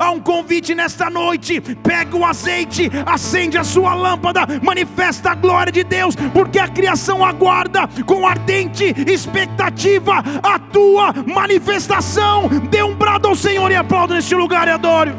Há 0.00 0.10
um 0.10 0.18
convite 0.18 0.74
nesta 0.74 1.08
noite: 1.08 1.60
pega 1.60 2.16
o 2.16 2.24
azeite, 2.24 2.90
acende 3.06 3.56
a 3.56 3.62
sua 3.62 3.94
lâmpada 3.94 4.55
manifesta 4.62 5.30
a 5.30 5.34
glória 5.34 5.72
de 5.72 5.84
Deus, 5.84 6.14
porque 6.32 6.58
a 6.58 6.68
criação 6.68 7.24
aguarda 7.24 7.88
com 8.04 8.26
ardente 8.26 8.94
expectativa 9.06 10.22
a 10.42 10.58
tua 10.58 11.12
manifestação. 11.12 12.48
Dê 12.70 12.82
um 12.82 12.94
brado 12.94 13.28
ao 13.28 13.34
Senhor 13.34 13.70
e 13.70 13.74
aplauda 13.74 14.14
neste 14.14 14.34
lugar 14.34 14.68
e 14.68 14.70
adore. 14.70 15.12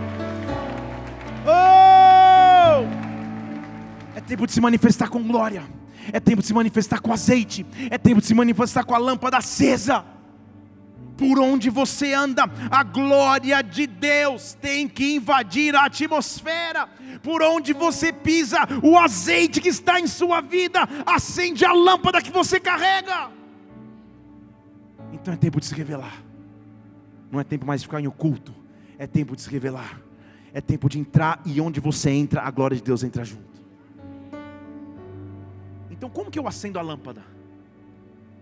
Oh! 1.45 2.85
É 4.15 4.21
tempo 4.21 4.45
de 4.45 4.53
se 4.53 4.59
manifestar 4.59 5.09
com 5.09 5.23
glória, 5.23 5.63
é 6.11 6.19
tempo 6.19 6.41
de 6.41 6.47
se 6.47 6.53
manifestar 6.53 6.99
com 6.99 7.13
azeite, 7.13 7.65
é 7.89 7.97
tempo 7.97 8.19
de 8.19 8.27
se 8.27 8.33
manifestar 8.33 8.83
com 8.83 8.93
a 8.93 8.97
lâmpada 8.97 9.37
acesa 9.37 10.03
por 11.17 11.39
onde 11.39 11.69
você 11.69 12.13
anda, 12.13 12.43
a 12.69 12.83
glória 12.83 13.61
de 13.61 13.87
Deus 13.87 14.53
tem 14.53 14.87
que 14.87 15.15
invadir 15.15 15.75
a 15.75 15.85
atmosfera. 15.85 16.87
Por 17.23 17.41
onde 17.41 17.73
você 17.73 18.13
pisa, 18.13 18.59
o 18.83 18.97
azeite 18.97 19.59
que 19.59 19.69
está 19.69 19.99
em 19.99 20.07
sua 20.07 20.39
vida 20.41 20.87
acende 21.05 21.65
a 21.65 21.73
lâmpada 21.73 22.21
que 22.21 22.31
você 22.31 22.59
carrega. 22.59 23.31
Então 25.11 25.33
é 25.33 25.37
tempo 25.37 25.59
de 25.59 25.65
se 25.65 25.73
revelar. 25.73 26.21
Não 27.31 27.39
é 27.39 27.43
tempo 27.43 27.65
mais 27.65 27.81
de 27.81 27.87
ficar 27.87 27.99
em 27.99 28.07
oculto. 28.07 28.53
É 28.97 29.07
tempo 29.07 29.35
de 29.35 29.41
se 29.41 29.49
revelar. 29.49 29.99
É 30.53 30.61
tempo 30.61 30.87
de 30.87 30.99
entrar 30.99 31.41
e 31.45 31.59
onde 31.59 31.79
você 31.79 32.09
entra, 32.11 32.41
a 32.41 32.51
glória 32.51 32.77
de 32.77 32.83
Deus 32.83 33.03
entra 33.03 33.25
junto. 33.25 33.45
Então, 35.89 36.09
como 36.09 36.29
que 36.29 36.37
eu 36.37 36.47
acendo 36.47 36.77
a 36.77 36.81
lâmpada? 36.81 37.23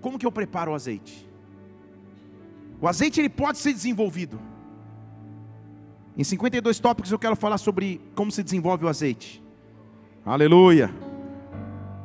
Como 0.02 0.20
que 0.20 0.26
eu 0.26 0.32
preparo 0.32 0.72
o 0.72 0.76
azeite? 0.76 1.26
O 2.86 2.88
azeite 2.88 3.20
ele 3.20 3.30
pode 3.30 3.58
ser 3.58 3.74
desenvolvido. 3.74 4.40
Em 6.16 6.24
52 6.24 6.78
tópicos 6.78 7.12
eu 7.12 7.18
quero 7.18 7.36
falar 7.36 7.58
sobre 7.58 8.00
como 8.14 8.32
se 8.32 8.44
desenvolve 8.44 8.86
o 8.86 8.88
azeite. 8.88 9.44
Aleluia. 10.24 10.94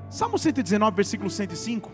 Salmo 0.09 0.39
119, 0.39 0.97
versículo 0.97 1.29
105. 1.29 1.93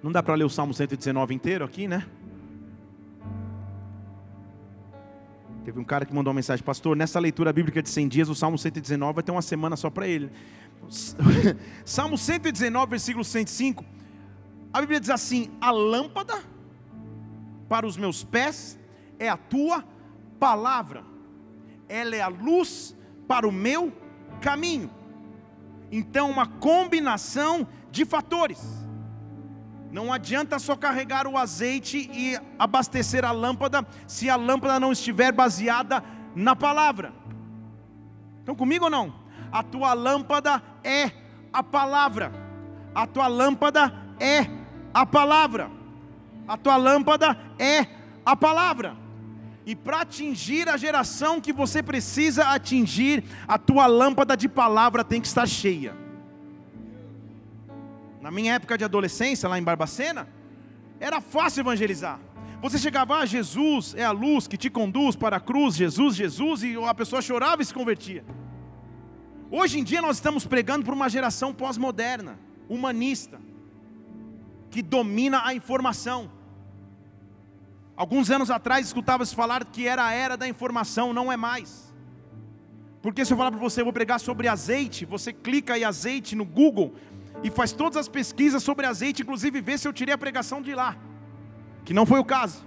Não 0.00 0.12
dá 0.12 0.22
para 0.22 0.36
ler 0.36 0.44
o 0.44 0.48
Salmo 0.48 0.72
119 0.72 1.34
inteiro 1.34 1.64
aqui, 1.64 1.88
né? 1.88 2.06
Teve 5.64 5.80
um 5.80 5.84
cara 5.84 6.06
que 6.06 6.14
mandou 6.14 6.30
uma 6.30 6.36
mensagem, 6.36 6.64
pastor, 6.64 6.96
nessa 6.96 7.18
leitura 7.18 7.52
bíblica 7.52 7.82
de 7.82 7.88
100 7.88 8.06
dias, 8.06 8.28
o 8.28 8.36
Salmo 8.36 8.56
119 8.56 9.14
vai 9.14 9.24
ter 9.24 9.32
uma 9.32 9.42
semana 9.42 9.74
só 9.74 9.90
para 9.90 10.06
ele. 10.06 10.30
Salmo 11.84 12.16
119, 12.16 12.88
versículo 12.88 13.24
105 13.24 13.95
a 14.76 14.80
Bíblia 14.82 15.00
diz 15.00 15.08
assim: 15.08 15.50
a 15.58 15.70
lâmpada 15.70 16.42
para 17.66 17.86
os 17.86 17.96
meus 17.96 18.22
pés 18.22 18.78
é 19.18 19.26
a 19.26 19.36
tua 19.36 19.82
palavra, 20.38 21.02
ela 21.88 22.14
é 22.14 22.20
a 22.20 22.28
luz 22.28 22.94
para 23.26 23.48
o 23.48 23.52
meu 23.52 23.90
caminho. 24.42 24.90
Então, 25.90 26.30
uma 26.30 26.46
combinação 26.46 27.66
de 27.90 28.04
fatores. 28.04 28.84
Não 29.90 30.12
adianta 30.12 30.58
só 30.58 30.76
carregar 30.76 31.26
o 31.26 31.38
azeite 31.38 32.10
e 32.12 32.38
abastecer 32.58 33.24
a 33.24 33.30
lâmpada 33.30 33.86
se 34.06 34.28
a 34.28 34.36
lâmpada 34.36 34.78
não 34.78 34.92
estiver 34.92 35.32
baseada 35.32 36.04
na 36.34 36.54
palavra. 36.54 37.14
Estão 38.40 38.54
comigo 38.54 38.84
ou 38.84 38.90
não? 38.90 39.14
A 39.50 39.62
tua 39.62 39.94
lâmpada 39.94 40.62
é 40.84 41.12
a 41.50 41.62
palavra. 41.62 42.30
A 42.94 43.06
tua 43.06 43.26
lâmpada 43.26 43.90
é 44.20 44.65
a 44.96 45.04
palavra. 45.04 45.70
A 46.48 46.56
tua 46.56 46.78
lâmpada 46.78 47.36
é 47.58 47.86
a 48.24 48.34
palavra. 48.34 48.96
E 49.66 49.76
para 49.76 50.00
atingir 50.00 50.70
a 50.70 50.78
geração 50.78 51.38
que 51.38 51.52
você 51.52 51.82
precisa 51.82 52.46
atingir, 52.46 53.22
a 53.46 53.58
tua 53.58 53.86
lâmpada 53.86 54.34
de 54.34 54.48
palavra 54.48 55.04
tem 55.04 55.20
que 55.20 55.26
estar 55.26 55.46
cheia. 55.46 55.94
Na 58.22 58.30
minha 58.30 58.54
época 58.54 58.78
de 58.78 58.84
adolescência, 58.84 59.46
lá 59.46 59.58
em 59.58 59.62
Barbacena, 59.62 60.26
era 60.98 61.20
fácil 61.20 61.60
evangelizar. 61.60 62.18
Você 62.62 62.78
chegava, 62.78 63.18
ah, 63.18 63.26
Jesus 63.26 63.94
é 63.94 64.04
a 64.04 64.12
luz 64.12 64.48
que 64.48 64.56
te 64.56 64.70
conduz 64.70 65.14
para 65.14 65.36
a 65.36 65.40
cruz, 65.40 65.76
Jesus, 65.76 66.16
Jesus, 66.16 66.62
e 66.62 66.74
a 66.74 66.94
pessoa 66.94 67.20
chorava 67.20 67.60
e 67.60 67.66
se 67.66 67.74
convertia. 67.74 68.24
Hoje 69.50 69.78
em 69.78 69.84
dia 69.84 70.00
nós 70.00 70.16
estamos 70.16 70.46
pregando 70.46 70.86
para 70.86 70.94
uma 70.94 71.10
geração 71.10 71.52
pós-moderna, 71.52 72.38
humanista 72.66 73.38
que 74.76 74.82
domina 74.82 75.40
a 75.42 75.54
informação. 75.54 76.30
Alguns 77.96 78.30
anos 78.30 78.50
atrás 78.50 78.84
escutava-se 78.84 79.34
falar 79.34 79.64
que 79.64 79.88
era 79.88 80.04
a 80.04 80.12
era 80.12 80.36
da 80.36 80.46
informação, 80.46 81.14
não 81.14 81.32
é 81.32 81.36
mais. 81.38 81.94
Porque 83.00 83.24
se 83.24 83.32
eu 83.32 83.38
falar 83.38 83.50
para 83.52 83.58
você, 83.58 83.80
eu 83.80 83.86
vou 83.86 83.92
pregar 83.94 84.20
sobre 84.20 84.48
azeite, 84.48 85.06
você 85.06 85.32
clica 85.32 85.78
em 85.78 85.84
azeite 85.84 86.36
no 86.36 86.44
Google 86.44 86.94
e 87.42 87.50
faz 87.50 87.72
todas 87.72 87.96
as 87.96 88.06
pesquisas 88.06 88.62
sobre 88.62 88.84
azeite, 88.84 89.22
inclusive 89.22 89.62
vê 89.62 89.78
se 89.78 89.88
eu 89.88 89.94
tirei 89.94 90.12
a 90.12 90.18
pregação 90.18 90.60
de 90.60 90.74
lá, 90.74 90.94
que 91.82 91.94
não 91.94 92.04
foi 92.04 92.20
o 92.20 92.24
caso. 92.24 92.62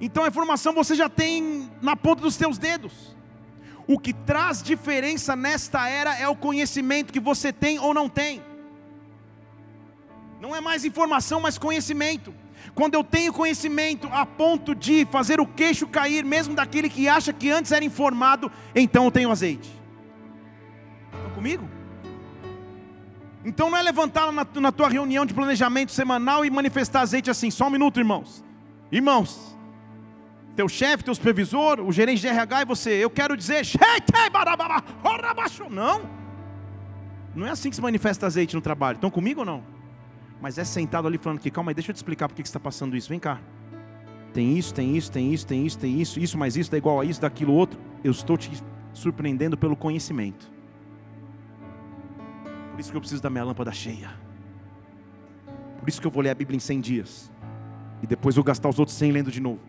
Então 0.00 0.24
a 0.24 0.28
informação 0.28 0.72
você 0.72 0.94
já 0.94 1.10
tem 1.10 1.70
na 1.82 1.94
ponta 1.94 2.22
dos 2.22 2.38
teus 2.38 2.56
dedos. 2.56 3.14
O 3.86 3.98
que 3.98 4.14
traz 4.14 4.62
diferença 4.62 5.36
nesta 5.36 5.86
era 5.90 6.18
é 6.18 6.26
o 6.26 6.34
conhecimento 6.34 7.12
que 7.12 7.20
você 7.20 7.52
tem 7.52 7.78
ou 7.78 7.92
não 7.92 8.08
tem. 8.08 8.48
Não 10.40 10.56
é 10.56 10.60
mais 10.60 10.84
informação, 10.84 11.40
mas 11.40 11.58
conhecimento. 11.58 12.32
Quando 12.74 12.94
eu 12.94 13.04
tenho 13.04 13.32
conhecimento 13.32 14.08
a 14.10 14.24
ponto 14.24 14.74
de 14.74 15.04
fazer 15.06 15.40
o 15.40 15.46
queixo 15.46 15.86
cair, 15.86 16.24
mesmo 16.24 16.54
daquele 16.54 16.88
que 16.88 17.08
acha 17.08 17.32
que 17.32 17.50
antes 17.50 17.72
era 17.72 17.84
informado, 17.84 18.50
então 18.74 19.04
eu 19.04 19.10
tenho 19.10 19.30
azeite. 19.30 19.70
Estão 21.12 21.30
comigo? 21.32 21.68
Então 23.44 23.70
não 23.70 23.78
é 23.78 23.82
levantar 23.82 24.30
na, 24.32 24.46
na 24.54 24.72
tua 24.72 24.88
reunião 24.88 25.26
de 25.26 25.34
planejamento 25.34 25.92
semanal 25.92 26.44
e 26.44 26.50
manifestar 26.50 27.00
azeite 27.00 27.30
assim, 27.30 27.50
só 27.50 27.66
um 27.66 27.70
minuto, 27.70 27.98
irmãos. 27.98 28.44
Irmãos, 28.92 29.56
teu 30.56 30.68
chefe, 30.68 31.04
teu 31.04 31.14
supervisor, 31.14 31.80
o 31.80 31.92
gerente 31.92 32.20
de 32.20 32.28
RH 32.28 32.62
e 32.62 32.64
você, 32.64 32.90
eu 32.92 33.10
quero 33.10 33.36
dizer, 33.36 33.64
não. 35.70 36.02
Não 37.34 37.46
é 37.46 37.50
assim 37.50 37.70
que 37.70 37.76
se 37.76 37.82
manifesta 37.82 38.26
azeite 38.26 38.54
no 38.54 38.60
trabalho. 38.60 38.96
Estão 38.96 39.10
comigo 39.10 39.40
ou 39.40 39.46
não? 39.46 39.62
Mas 40.40 40.56
é 40.56 40.64
sentado 40.64 41.06
ali 41.06 41.18
falando 41.18 41.38
que, 41.38 41.50
calma 41.50 41.70
aí, 41.70 41.74
deixa 41.74 41.90
eu 41.90 41.94
te 41.94 41.98
explicar 41.98 42.28
por 42.28 42.34
que 42.34 42.42
está 42.42 42.58
passando 42.58 42.96
isso, 42.96 43.08
vem 43.08 43.18
cá. 43.18 43.40
Tem 44.32 44.56
isso, 44.56 44.72
tem 44.72 44.96
isso, 44.96 45.12
tem 45.12 45.32
isso, 45.32 45.46
tem 45.46 45.66
isso, 45.66 45.78
tem 45.78 46.00
isso, 46.00 46.20
isso 46.20 46.38
mais 46.38 46.56
isso, 46.56 46.70
dá 46.70 46.78
igual 46.78 47.00
a 47.00 47.04
isso, 47.04 47.20
daquilo 47.20 47.52
outro. 47.52 47.78
Eu 48.02 48.12
estou 48.12 48.38
te 48.38 48.50
surpreendendo 48.94 49.56
pelo 49.56 49.76
conhecimento. 49.76 50.50
Por 52.70 52.80
isso 52.80 52.90
que 52.90 52.96
eu 52.96 53.00
preciso 53.00 53.22
da 53.22 53.28
minha 53.28 53.44
lâmpada 53.44 53.72
cheia. 53.72 54.10
Por 55.78 55.88
isso 55.88 56.00
que 56.00 56.06
eu 56.06 56.10
vou 56.10 56.22
ler 56.22 56.30
a 56.30 56.34
Bíblia 56.34 56.56
em 56.56 56.60
100 56.60 56.80
dias. 56.80 57.32
E 58.02 58.06
depois 58.06 58.34
vou 58.34 58.44
gastar 58.44 58.68
os 58.68 58.78
outros 58.78 58.96
100 58.96 59.12
lendo 59.12 59.30
de 59.30 59.40
novo. 59.40 59.60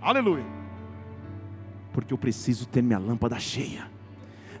Aleluia. 0.00 0.44
Porque 1.92 2.14
eu 2.14 2.18
preciso 2.18 2.66
ter 2.66 2.82
minha 2.82 2.98
lâmpada 2.98 3.38
cheia 3.38 3.91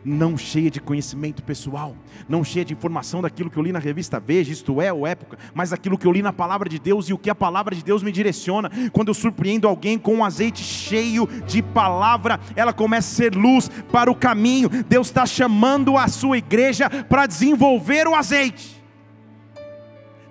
não 0.04 0.36
cheia 0.36 0.70
de 0.70 0.80
conhecimento 0.80 1.42
pessoal, 1.42 1.96
não 2.28 2.42
cheia 2.42 2.64
de 2.64 2.72
informação 2.72 3.22
daquilo 3.22 3.50
que 3.50 3.56
eu 3.56 3.62
li 3.62 3.72
na 3.72 3.78
revista 3.78 4.20
Veja, 4.20 4.52
isto 4.52 4.80
é, 4.80 4.92
ou 4.92 5.06
época, 5.06 5.38
mas 5.54 5.72
aquilo 5.72 5.98
que 5.98 6.06
eu 6.06 6.12
li 6.12 6.22
na 6.22 6.32
palavra 6.32 6.68
de 6.68 6.78
Deus 6.78 7.08
e 7.08 7.12
o 7.12 7.18
que 7.18 7.30
a 7.30 7.34
palavra 7.34 7.74
de 7.74 7.82
Deus 7.82 8.02
me 8.02 8.12
direciona. 8.12 8.70
Quando 8.92 9.08
eu 9.08 9.14
surpreendo 9.14 9.68
alguém 9.68 9.98
com 9.98 10.16
um 10.16 10.24
azeite 10.24 10.62
cheio 10.62 11.26
de 11.46 11.62
palavra, 11.62 12.40
ela 12.56 12.72
começa 12.72 13.12
a 13.12 13.16
ser 13.16 13.34
luz 13.34 13.68
para 13.90 14.10
o 14.10 14.14
caminho. 14.14 14.68
Deus 14.68 15.08
está 15.08 15.26
chamando 15.26 15.96
a 15.96 16.08
sua 16.08 16.38
igreja 16.38 16.88
para 16.88 17.26
desenvolver 17.26 18.06
o 18.06 18.14
azeite. 18.14 18.82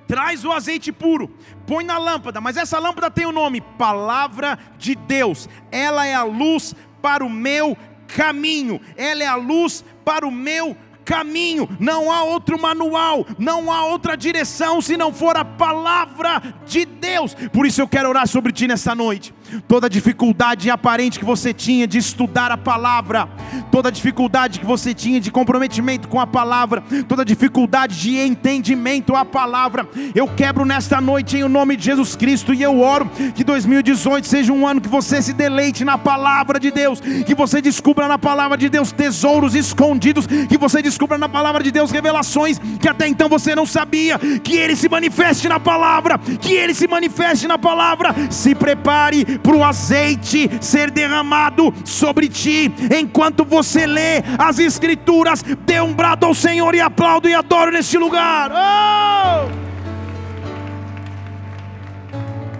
Traz 0.07 0.43
o 0.43 0.51
azeite 0.51 0.91
puro, 0.91 1.29
põe 1.65 1.85
na 1.85 1.97
lâmpada, 1.97 2.41
mas 2.41 2.57
essa 2.57 2.77
lâmpada 2.77 3.09
tem 3.09 3.25
o 3.25 3.31
nome 3.31 3.61
Palavra 3.61 4.59
de 4.77 4.93
Deus, 4.93 5.47
ela 5.71 6.05
é 6.05 6.13
a 6.13 6.23
luz 6.23 6.75
para 7.01 7.25
o 7.25 7.29
meu 7.29 7.77
caminho, 8.15 8.79
ela 8.95 9.23
é 9.23 9.27
a 9.27 9.35
luz 9.35 9.83
para 10.03 10.27
o 10.27 10.31
meu 10.31 10.75
caminho, 11.03 11.67
não 11.79 12.11
há 12.11 12.23
outro 12.23 12.61
manual, 12.61 13.25
não 13.37 13.71
há 13.71 13.85
outra 13.85 14.15
direção 14.15 14.81
se 14.81 14.95
não 14.95 15.11
for 15.11 15.35
a 15.35 15.43
palavra 15.43 16.41
de 16.65 16.85
Deus. 16.85 17.35
Por 17.51 17.65
isso 17.65 17.81
eu 17.81 17.87
quero 17.87 18.09
orar 18.09 18.27
sobre 18.27 18.51
ti 18.51 18.67
nessa 18.67 18.93
noite 18.93 19.33
toda 19.67 19.89
dificuldade 19.89 20.69
aparente 20.69 21.19
que 21.19 21.25
você 21.25 21.53
tinha 21.53 21.87
de 21.87 21.97
estudar 21.97 22.51
a 22.51 22.57
palavra, 22.57 23.27
toda 23.71 23.91
dificuldade 23.91 24.59
que 24.59 24.65
você 24.65 24.93
tinha 24.93 25.19
de 25.19 25.31
comprometimento 25.31 26.07
com 26.07 26.19
a 26.19 26.27
palavra, 26.27 26.83
toda 27.07 27.25
dificuldade 27.25 27.99
de 27.99 28.17
entendimento 28.17 29.15
à 29.15 29.25
palavra, 29.25 29.87
eu 30.15 30.27
quebro 30.27 30.65
nesta 30.65 30.99
noite 30.99 31.37
em 31.37 31.47
nome 31.47 31.75
de 31.75 31.85
Jesus 31.85 32.15
Cristo 32.15 32.53
e 32.53 32.61
eu 32.61 32.79
oro 32.79 33.09
que 33.35 33.43
2018 33.43 34.27
seja 34.27 34.53
um 34.53 34.67
ano 34.67 34.81
que 34.81 34.89
você 34.89 35.21
se 35.21 35.33
deleite 35.33 35.83
na 35.83 35.97
palavra 35.97 36.59
de 36.59 36.71
Deus, 36.71 36.99
que 36.99 37.35
você 37.35 37.61
descubra 37.61 38.07
na 38.07 38.17
palavra 38.17 38.57
de 38.57 38.69
Deus 38.69 38.91
tesouros 38.91 39.55
escondidos, 39.55 40.25
que 40.27 40.57
você 40.57 40.81
descubra 40.81 41.17
na 41.17 41.29
palavra 41.29 41.63
de 41.63 41.71
Deus 41.71 41.91
revelações 41.91 42.59
que 42.79 42.87
até 42.89 43.07
então 43.07 43.29
você 43.29 43.55
não 43.55 43.65
sabia, 43.65 44.19
que 44.43 44.55
ele 44.55 44.75
se 44.75 44.89
manifeste 44.89 45.47
na 45.47 45.59
palavra, 45.59 46.17
que 46.17 46.53
ele 46.53 46.73
se 46.73 46.87
manifeste 46.87 47.47
na 47.47 47.57
palavra. 47.57 48.13
Se 48.29 48.55
prepare 48.55 49.39
para 49.41 49.55
o 49.55 49.63
azeite 49.63 50.49
ser 50.61 50.91
derramado 50.91 51.73
sobre 51.85 52.29
ti. 52.29 52.71
Enquanto 52.97 53.43
você 53.43 53.85
lê 53.85 54.19
as 54.37 54.59
Escrituras, 54.59 55.41
dê 55.41 55.81
um 55.81 55.93
brado 55.93 56.25
ao 56.25 56.33
Senhor 56.33 56.73
e 56.75 56.81
aplaudo 56.81 57.27
e 57.27 57.33
adoro 57.33 57.71
neste 57.71 57.97
lugar. 57.97 58.51
Oh! 58.51 59.71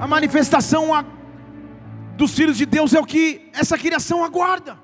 A 0.02 0.08
manifestação 0.08 1.06
dos 2.18 2.34
filhos 2.34 2.58
de 2.58 2.66
Deus 2.66 2.94
é 2.94 3.00
o 3.00 3.06
que 3.06 3.50
essa 3.54 3.78
criação 3.78 4.24
aguarda. 4.24 4.78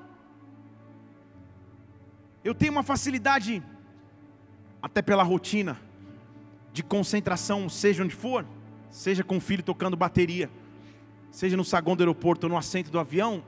Eu 2.44 2.54
tenho 2.54 2.72
uma 2.72 2.82
facilidade, 2.82 3.62
até 4.80 5.02
pela 5.02 5.22
rotina, 5.22 5.76
de 6.72 6.82
concentração, 6.82 7.68
seja 7.68 8.04
onde 8.04 8.14
for, 8.14 8.46
seja 8.90 9.24
com 9.24 9.38
o 9.38 9.40
filho 9.40 9.62
tocando 9.62 9.96
bateria 9.96 10.48
seja 11.30 11.56
no 11.56 11.64
saguão 11.64 11.96
do 11.96 12.02
aeroporto 12.02 12.46
ou 12.46 12.50
no 12.50 12.56
assento 12.56 12.90
do 12.90 12.98
avião, 12.98 13.42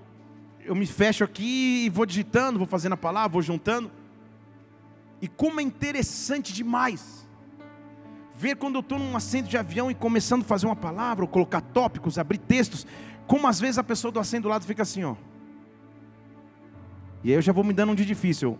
eu 0.64 0.74
me 0.74 0.86
fecho 0.86 1.24
aqui 1.24 1.84
e 1.86 1.90
vou 1.90 2.06
digitando, 2.06 2.58
vou 2.58 2.66
fazendo 2.66 2.92
a 2.92 2.96
palavra, 2.96 3.30
vou 3.30 3.42
juntando. 3.42 3.90
E 5.20 5.28
como 5.28 5.60
é 5.60 5.62
interessante 5.62 6.52
demais 6.52 7.28
ver 8.36 8.56
quando 8.56 8.76
eu 8.76 8.80
estou 8.80 8.98
num 8.98 9.14
assento 9.14 9.48
de 9.48 9.58
avião 9.58 9.90
e 9.90 9.94
começando 9.94 10.40
a 10.40 10.44
fazer 10.44 10.64
uma 10.64 10.76
palavra, 10.76 11.24
ou 11.24 11.28
colocar 11.28 11.60
tópicos, 11.60 12.18
abrir 12.18 12.38
textos, 12.38 12.86
como 13.26 13.46
às 13.46 13.60
vezes 13.60 13.76
a 13.76 13.84
pessoa 13.84 14.10
do 14.10 14.18
assento 14.18 14.44
do 14.44 14.48
lado 14.48 14.64
fica 14.64 14.82
assim, 14.82 15.04
ó. 15.04 15.14
E 17.22 17.28
aí 17.28 17.34
eu 17.34 17.42
já 17.42 17.52
vou 17.52 17.62
me 17.62 17.74
dando 17.74 17.92
um 17.92 17.94
dia 17.94 18.06
difícil. 18.06 18.58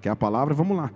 Quer 0.00 0.08
a 0.08 0.16
palavra? 0.16 0.54
Vamos 0.54 0.76
lá. 0.76 0.90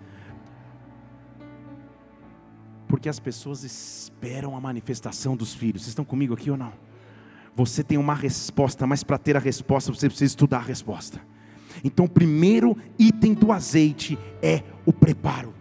Porque 2.94 3.08
as 3.08 3.18
pessoas 3.18 3.64
esperam 3.64 4.56
a 4.56 4.60
manifestação 4.60 5.34
dos 5.36 5.52
filhos. 5.52 5.82
Vocês 5.82 5.88
estão 5.88 6.04
comigo 6.04 6.32
aqui 6.32 6.48
ou 6.48 6.56
não? 6.56 6.72
Você 7.56 7.82
tem 7.82 7.98
uma 7.98 8.14
resposta, 8.14 8.86
mas 8.86 9.02
para 9.02 9.18
ter 9.18 9.36
a 9.36 9.40
resposta 9.40 9.92
você 9.92 10.06
precisa 10.06 10.30
estudar 10.30 10.58
a 10.58 10.62
resposta. 10.62 11.20
Então, 11.82 12.04
o 12.04 12.08
primeiro 12.08 12.76
item 12.96 13.34
do 13.34 13.50
azeite 13.50 14.16
é 14.40 14.62
o 14.86 14.92
preparo. 14.92 15.52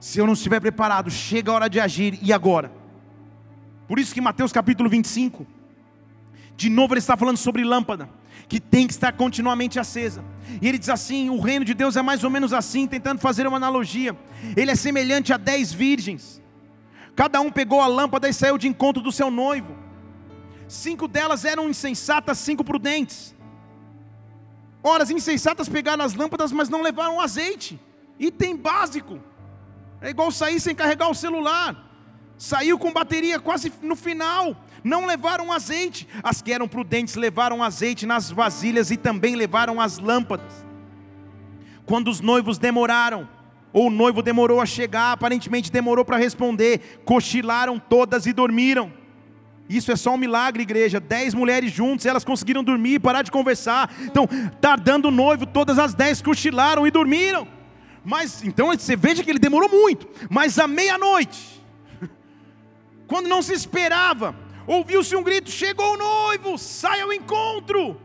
Se 0.00 0.18
eu 0.18 0.24
não 0.24 0.32
estiver 0.32 0.58
preparado, 0.58 1.10
chega 1.10 1.50
a 1.50 1.54
hora 1.54 1.68
de 1.68 1.78
agir 1.78 2.18
e 2.22 2.32
agora. 2.32 2.72
Por 3.86 3.98
isso 3.98 4.14
que 4.14 4.22
Mateus 4.22 4.52
capítulo 4.52 4.88
25, 4.88 5.46
de 6.56 6.70
novo 6.70 6.94
ele 6.94 7.00
está 7.00 7.14
falando 7.14 7.36
sobre 7.36 7.62
lâmpada 7.62 8.08
que 8.50 8.58
tem 8.58 8.84
que 8.84 8.92
estar 8.92 9.12
continuamente 9.12 9.78
acesa. 9.78 10.24
E 10.60 10.68
ele 10.68 10.76
diz 10.76 10.88
assim: 10.88 11.30
o 11.30 11.38
reino 11.40 11.64
de 11.64 11.72
Deus 11.72 11.96
é 11.96 12.02
mais 12.02 12.24
ou 12.24 12.28
menos 12.28 12.52
assim, 12.52 12.84
tentando 12.84 13.20
fazer 13.20 13.46
uma 13.46 13.56
analogia. 13.56 14.14
Ele 14.56 14.72
é 14.72 14.74
semelhante 14.74 15.32
a 15.32 15.36
dez 15.36 15.72
virgens. 15.72 16.42
Cada 17.14 17.40
um 17.40 17.50
pegou 17.50 17.80
a 17.80 17.86
lâmpada 17.86 18.28
e 18.28 18.34
saiu 18.34 18.58
de 18.58 18.66
encontro 18.66 19.00
do 19.00 19.12
seu 19.12 19.30
noivo. 19.30 19.76
Cinco 20.66 21.06
delas 21.06 21.44
eram 21.44 21.70
insensatas, 21.70 22.38
cinco 22.38 22.64
prudentes. 22.64 23.36
Ora, 24.82 25.04
as 25.04 25.10
insensatas 25.10 25.68
pegaram 25.68 26.04
as 26.04 26.14
lâmpadas, 26.14 26.50
mas 26.50 26.68
não 26.68 26.82
levaram 26.82 27.20
azeite. 27.20 27.78
Item 28.18 28.56
básico. 28.56 29.20
É 30.00 30.10
igual 30.10 30.32
sair 30.32 30.58
sem 30.58 30.74
carregar 30.74 31.08
o 31.08 31.14
celular. 31.14 31.88
Saiu 32.36 32.78
com 32.78 32.92
bateria 32.92 33.38
quase 33.38 33.72
no 33.80 33.94
final 33.94 34.56
não 34.82 35.06
levaram 35.06 35.52
azeite. 35.52 36.06
As 36.22 36.40
que 36.42 36.52
eram 36.52 36.68
prudentes 36.68 37.14
levaram 37.14 37.62
azeite 37.62 38.06
nas 38.06 38.30
vasilhas 38.30 38.90
e 38.90 38.96
também 38.96 39.36
levaram 39.36 39.80
as 39.80 39.98
lâmpadas. 39.98 40.64
Quando 41.86 42.08
os 42.08 42.20
noivos 42.20 42.58
demoraram, 42.58 43.28
ou 43.72 43.86
o 43.86 43.90
noivo 43.90 44.22
demorou 44.22 44.60
a 44.60 44.66
chegar, 44.66 45.12
aparentemente 45.12 45.70
demorou 45.70 46.04
para 46.04 46.16
responder, 46.16 47.00
cochilaram 47.04 47.78
todas 47.78 48.26
e 48.26 48.32
dormiram. 48.32 48.92
Isso 49.68 49.92
é 49.92 49.96
só 49.96 50.14
um 50.14 50.16
milagre, 50.16 50.64
igreja. 50.64 50.98
Dez 50.98 51.32
mulheres 51.32 51.70
juntas, 51.70 52.04
elas 52.04 52.24
conseguiram 52.24 52.64
dormir, 52.64 52.98
parar 52.98 53.22
de 53.22 53.30
conversar. 53.30 53.88
Então, 54.00 54.28
tardando 54.60 55.06
o 55.06 55.10
noivo, 55.12 55.46
todas 55.46 55.78
as 55.78 55.94
dez 55.94 56.20
cochilaram 56.20 56.84
e 56.86 56.90
dormiram. 56.90 57.46
Mas, 58.04 58.42
então 58.42 58.68
você 58.68 58.96
veja 58.96 59.22
que 59.22 59.30
ele 59.30 59.38
demorou 59.38 59.68
muito. 59.68 60.08
Mas 60.28 60.58
à 60.58 60.66
meia-noite, 60.66 61.62
quando 63.06 63.28
não 63.28 63.42
se 63.42 63.52
esperava, 63.52 64.34
ouviu-se 64.66 65.14
um 65.16 65.22
grito: 65.22 65.50
chegou 65.50 65.94
o 65.94 65.96
noivo, 65.96 66.58
sai 66.58 67.00
ao 67.00 67.12
encontro. 67.12 67.96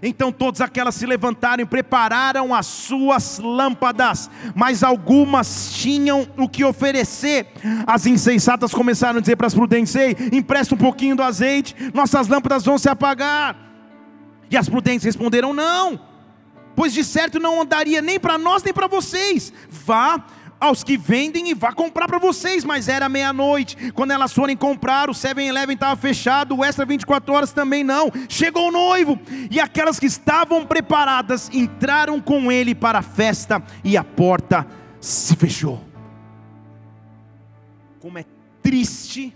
Então 0.00 0.30
todas 0.30 0.60
aquelas 0.60 0.94
se 0.94 1.06
levantaram 1.06 1.62
e 1.62 1.66
prepararam 1.66 2.54
as 2.54 2.66
suas 2.66 3.38
lâmpadas, 3.38 4.30
mas 4.54 4.82
algumas 4.82 5.72
tinham 5.72 6.26
o 6.36 6.48
que 6.48 6.64
oferecer. 6.64 7.48
As 7.86 8.06
insensatas 8.06 8.72
começaram 8.72 9.18
a 9.18 9.20
dizer 9.20 9.36
para 9.36 9.48
as 9.48 9.54
prudentes: 9.54 9.94
Ei, 9.94 10.16
empresta 10.32 10.74
um 10.74 10.78
pouquinho 10.78 11.16
do 11.16 11.22
azeite, 11.22 11.74
nossas 11.92 12.28
lâmpadas 12.28 12.64
vão 12.64 12.78
se 12.78 12.88
apagar. 12.88 13.56
E 14.50 14.56
as 14.56 14.68
prudentes 14.68 15.04
responderam: 15.04 15.52
Não, 15.52 16.00
pois 16.76 16.92
de 16.92 17.02
certo 17.02 17.40
não 17.40 17.60
andaria 17.60 18.00
nem 18.00 18.20
para 18.20 18.38
nós 18.38 18.62
nem 18.62 18.72
para 18.72 18.86
vocês. 18.86 19.52
Vá, 19.68 20.24
aos 20.60 20.82
que 20.82 20.96
vendem 20.96 21.50
e 21.50 21.54
vá 21.54 21.72
comprar 21.72 22.06
para 22.06 22.18
vocês, 22.18 22.64
mas 22.64 22.88
era 22.88 23.08
meia-noite. 23.08 23.92
Quando 23.92 24.10
elas 24.10 24.32
forem 24.32 24.56
comprar, 24.56 25.08
o 25.08 25.12
7-Eleven 25.12 25.74
estava 25.74 25.96
fechado, 25.96 26.56
o 26.56 26.64
Extra 26.64 26.84
24 26.84 27.32
horas 27.32 27.52
também 27.52 27.84
não. 27.84 28.10
Chegou 28.28 28.68
o 28.68 28.72
noivo, 28.72 29.18
e 29.50 29.60
aquelas 29.60 29.98
que 29.98 30.06
estavam 30.06 30.66
preparadas 30.66 31.48
entraram 31.52 32.20
com 32.20 32.50
ele 32.50 32.74
para 32.74 32.98
a 32.98 33.02
festa, 33.02 33.62
e 33.84 33.96
a 33.96 34.04
porta 34.04 34.66
se 35.00 35.36
fechou. 35.36 35.82
Como 38.00 38.18
é 38.18 38.24
triste 38.62 39.34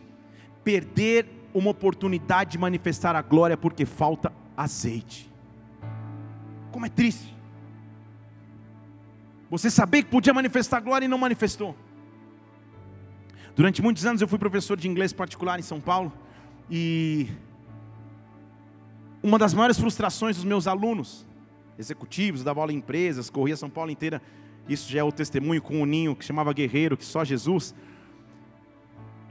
perder 0.64 1.26
uma 1.54 1.70
oportunidade 1.70 2.52
de 2.52 2.58
manifestar 2.58 3.14
a 3.14 3.22
glória 3.22 3.56
porque 3.56 3.84
falta 3.84 4.32
azeite. 4.56 5.30
Como 6.70 6.86
é 6.86 6.88
triste. 6.88 7.32
Você 9.52 9.68
saber 9.68 10.04
que 10.04 10.08
podia 10.08 10.32
manifestar 10.32 10.80
glória 10.80 11.04
e 11.04 11.08
não 11.08 11.18
manifestou. 11.18 11.76
Durante 13.54 13.82
muitos 13.82 14.06
anos 14.06 14.22
eu 14.22 14.26
fui 14.26 14.38
professor 14.38 14.78
de 14.78 14.88
inglês 14.88 15.12
particular 15.12 15.58
em 15.58 15.62
São 15.62 15.78
Paulo 15.78 16.10
e 16.70 17.28
uma 19.22 19.38
das 19.38 19.52
maiores 19.52 19.78
frustrações 19.78 20.36
dos 20.36 20.46
meus 20.46 20.66
alunos, 20.66 21.26
executivos, 21.78 22.42
dava 22.42 22.60
aula 22.60 22.72
em 22.72 22.76
empresas, 22.76 23.28
corria 23.28 23.54
São 23.54 23.68
Paulo 23.68 23.90
inteira, 23.90 24.22
isso 24.66 24.90
já 24.90 25.00
é 25.00 25.04
o 25.04 25.12
testemunho 25.12 25.60
com 25.60 25.82
um 25.82 25.84
ninho 25.84 26.16
que 26.16 26.24
chamava 26.24 26.50
guerreiro, 26.54 26.96
que 26.96 27.04
só 27.04 27.22
Jesus. 27.22 27.74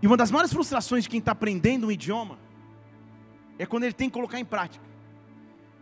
E 0.03 0.05
uma 0.05 0.15
das 0.15 0.29
maiores 0.29 0.53
frustrações 0.53 1.05
de 1.05 1.10
quem 1.10 1.17
está 1.17 1.31
aprendendo 1.31 1.88
um 1.88 1.91
idioma 1.91 2.38
é 3.57 3.65
quando 3.65 3.86
ele 3.86 3.93
tem 3.93 4.07
que 4.07 4.13
colocar 4.13 4.39
em 4.39 4.45
prática. 4.45 4.86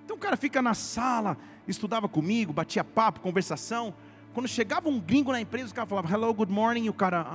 Então 0.06 0.16
o 0.16 0.20
cara 0.20 0.38
fica 0.38 0.62
na 0.62 0.74
sala, 0.74 1.38
estudava 1.68 2.08
comigo, 2.08 2.54
batia 2.54 2.86
papo, 2.86 3.20
conversação, 3.20 3.94
quando 4.34 4.48
chegava 4.48 4.88
um 4.90 5.00
gringo 5.00 5.32
na 5.32 5.42
empresa, 5.42 5.72
o 5.72 5.76
cara 5.76 5.88
falava 5.88 6.14
hello, 6.14 6.34
good 6.34 6.52
morning, 6.52 6.86
e 6.86 6.90
o 6.90 6.94
cara. 6.94 7.26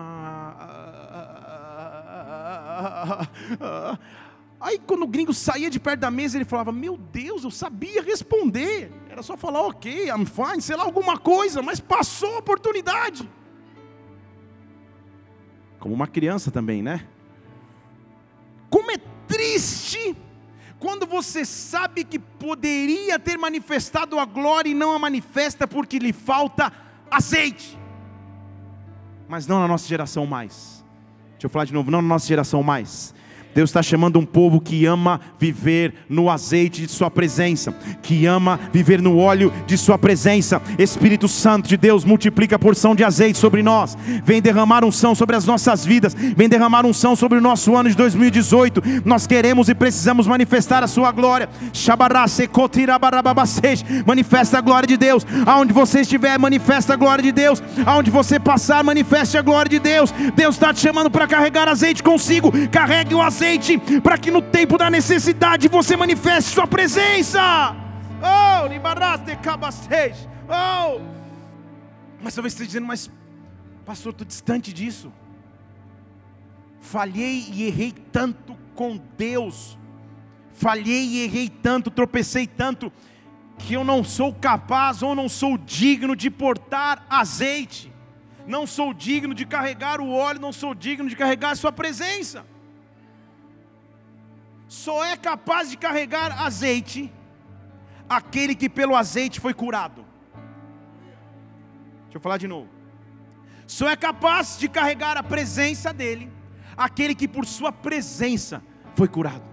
Aí 4.60 4.78
quando 4.78 5.02
o 5.02 5.06
gringo 5.06 5.34
saía 5.34 5.68
de 5.68 5.78
perto 5.78 6.00
da 6.00 6.10
mesa, 6.10 6.38
ele 6.38 6.44
falava: 6.44 6.72
Meu 6.72 6.96
Deus, 6.96 7.44
eu 7.44 7.50
sabia 7.50 8.02
responder. 8.02 8.90
Era 9.10 9.22
só 9.22 9.36
falar, 9.36 9.60
ok, 9.62 10.08
I'm 10.08 10.24
fine, 10.24 10.62
sei 10.62 10.74
lá, 10.76 10.84
alguma 10.84 11.18
coisa, 11.18 11.60
mas 11.62 11.80
passou 11.80 12.36
a 12.36 12.38
oportunidade. 12.38 13.28
Como 15.78 15.94
uma 15.94 16.06
criança 16.06 16.50
também, 16.50 16.82
né? 16.82 17.06
Como 18.70 18.90
é 18.90 18.96
triste 19.28 20.16
quando 20.78 21.06
você 21.06 21.44
sabe 21.44 22.04
que 22.04 22.18
poderia 22.18 23.18
ter 23.18 23.38
manifestado 23.38 24.18
a 24.18 24.24
glória 24.24 24.70
e 24.70 24.74
não 24.74 24.92
a 24.92 24.98
manifesta 24.98 25.66
porque 25.66 25.98
lhe 25.98 26.12
falta 26.12 26.72
azeite. 27.10 27.78
Mas 29.28 29.46
não 29.46 29.60
na 29.60 29.68
nossa 29.68 29.86
geração 29.88 30.26
mais. 30.26 30.84
Deixa 31.32 31.46
eu 31.46 31.50
falar 31.50 31.64
de 31.64 31.72
novo, 31.72 31.90
não 31.90 32.02
na 32.02 32.08
nossa 32.08 32.26
geração 32.26 32.62
mais. 32.62 33.14
Deus 33.54 33.70
está 33.70 33.82
chamando 33.82 34.18
um 34.18 34.26
povo 34.26 34.60
que 34.60 34.84
ama 34.84 35.20
viver 35.38 35.94
no 36.08 36.28
azeite 36.28 36.82
de 36.82 36.88
Sua 36.90 37.08
presença, 37.08 37.72
que 38.02 38.26
ama 38.26 38.58
viver 38.72 39.00
no 39.00 39.16
óleo 39.16 39.52
de 39.64 39.78
Sua 39.78 39.96
presença. 39.96 40.60
Espírito 40.76 41.28
Santo 41.28 41.68
de 41.68 41.76
Deus, 41.76 42.04
multiplica 42.04 42.56
a 42.56 42.58
porção 42.58 42.96
de 42.96 43.04
azeite 43.04 43.38
sobre 43.38 43.62
nós, 43.62 43.96
vem 44.24 44.42
derramar 44.42 44.84
unção 44.84 45.14
sobre 45.14 45.36
as 45.36 45.46
nossas 45.46 45.84
vidas, 45.84 46.14
vem 46.14 46.48
derramar 46.48 46.84
unção 46.84 47.14
sobre 47.14 47.38
o 47.38 47.40
nosso 47.40 47.76
ano 47.76 47.88
de 47.88 47.96
2018. 47.96 48.82
Nós 49.04 49.26
queremos 49.26 49.68
e 49.68 49.74
precisamos 49.74 50.26
manifestar 50.26 50.82
a 50.82 50.88
Sua 50.88 51.12
glória. 51.12 51.48
Manifesta 54.04 54.58
a 54.58 54.60
glória 54.60 54.86
de 54.86 54.96
Deus, 54.96 55.24
aonde 55.46 55.72
você 55.72 56.00
estiver, 56.00 56.38
manifesta 56.38 56.94
a 56.94 56.96
glória 56.96 57.22
de 57.22 57.30
Deus, 57.30 57.62
aonde 57.86 58.10
você 58.10 58.40
passar, 58.40 58.82
manifeste 58.82 59.38
a 59.38 59.42
glória 59.42 59.68
de 59.68 59.78
Deus. 59.78 60.12
Deus 60.34 60.56
está 60.56 60.74
te 60.74 60.80
chamando 60.80 61.10
para 61.10 61.28
carregar 61.28 61.68
azeite 61.68 62.02
consigo, 62.02 62.52
carregue 62.70 63.14
o 63.14 63.22
azeite 63.22 63.43
azeite, 63.44 63.78
para 64.00 64.16
que 64.16 64.30
no 64.30 64.40
tempo 64.40 64.78
da 64.78 64.88
necessidade 64.88 65.68
você 65.68 65.96
manifeste 65.96 66.50
Sua 66.50 66.66
presença. 66.66 67.40
Oh, 68.22 68.68
oh. 70.48 71.00
Mas 72.22 72.34
talvez 72.34 72.54
esteja 72.54 72.68
dizendo, 72.68 72.86
mas 72.86 73.10
pastor, 73.84 74.12
estou 74.12 74.26
distante 74.26 74.72
disso. 74.72 75.12
Falhei 76.80 77.46
e 77.52 77.64
errei 77.64 77.92
tanto 77.92 78.56
com 78.74 78.98
Deus. 79.18 79.78
Falhei 80.56 81.04
e 81.04 81.24
errei 81.24 81.48
tanto, 81.50 81.90
tropecei 81.90 82.46
tanto, 82.46 82.90
que 83.58 83.74
eu 83.74 83.84
não 83.84 84.02
sou 84.02 84.32
capaz 84.32 85.02
ou 85.02 85.14
não 85.14 85.28
sou 85.28 85.58
digno 85.58 86.16
de 86.16 86.30
portar 86.30 87.04
azeite. 87.10 87.92
Não 88.46 88.66
sou 88.66 88.94
digno 88.94 89.34
de 89.34 89.44
carregar 89.44 90.00
o 90.00 90.10
óleo, 90.10 90.40
não 90.40 90.52
sou 90.52 90.74
digno 90.74 91.08
de 91.08 91.16
carregar 91.16 91.50
a 91.50 91.56
sua 91.56 91.72
presença 91.72 92.53
só 94.74 95.04
é 95.04 95.16
capaz 95.16 95.70
de 95.70 95.76
carregar 95.76 96.42
azeite 96.42 97.12
aquele 98.08 98.54
que 98.56 98.68
pelo 98.68 98.96
azeite 98.96 99.38
foi 99.38 99.54
curado. 99.54 100.04
Deixa 102.04 102.16
eu 102.16 102.20
falar 102.20 102.38
de 102.38 102.48
novo. 102.48 102.68
Só 103.68 103.88
é 103.88 103.96
capaz 103.96 104.58
de 104.58 104.68
carregar 104.68 105.16
a 105.16 105.22
presença 105.22 105.92
dele 105.92 106.30
aquele 106.76 107.14
que 107.14 107.28
por 107.28 107.46
sua 107.46 107.70
presença 107.70 108.60
foi 108.96 109.06
curado. 109.06 109.44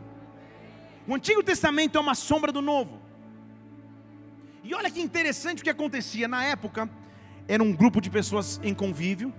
O 1.07 1.13
Antigo 1.13 1.43
Testamento 1.43 1.99
é 1.99 2.01
uma 2.01 2.15
sombra 2.15 2.51
do 2.51 2.61
Novo. 2.61 2.99
E 4.63 4.73
olha 4.73 4.89
que 4.89 5.01
interessante 5.01 5.61
o 5.61 5.63
que 5.63 5.69
acontecia 5.69 6.27
na 6.27 6.43
época. 6.43 6.89
Era 7.47 7.61
um 7.61 7.73
grupo 7.73 8.01
de 8.01 8.09
pessoas 8.09 8.59
em 8.63 8.73
convívio 8.73 9.31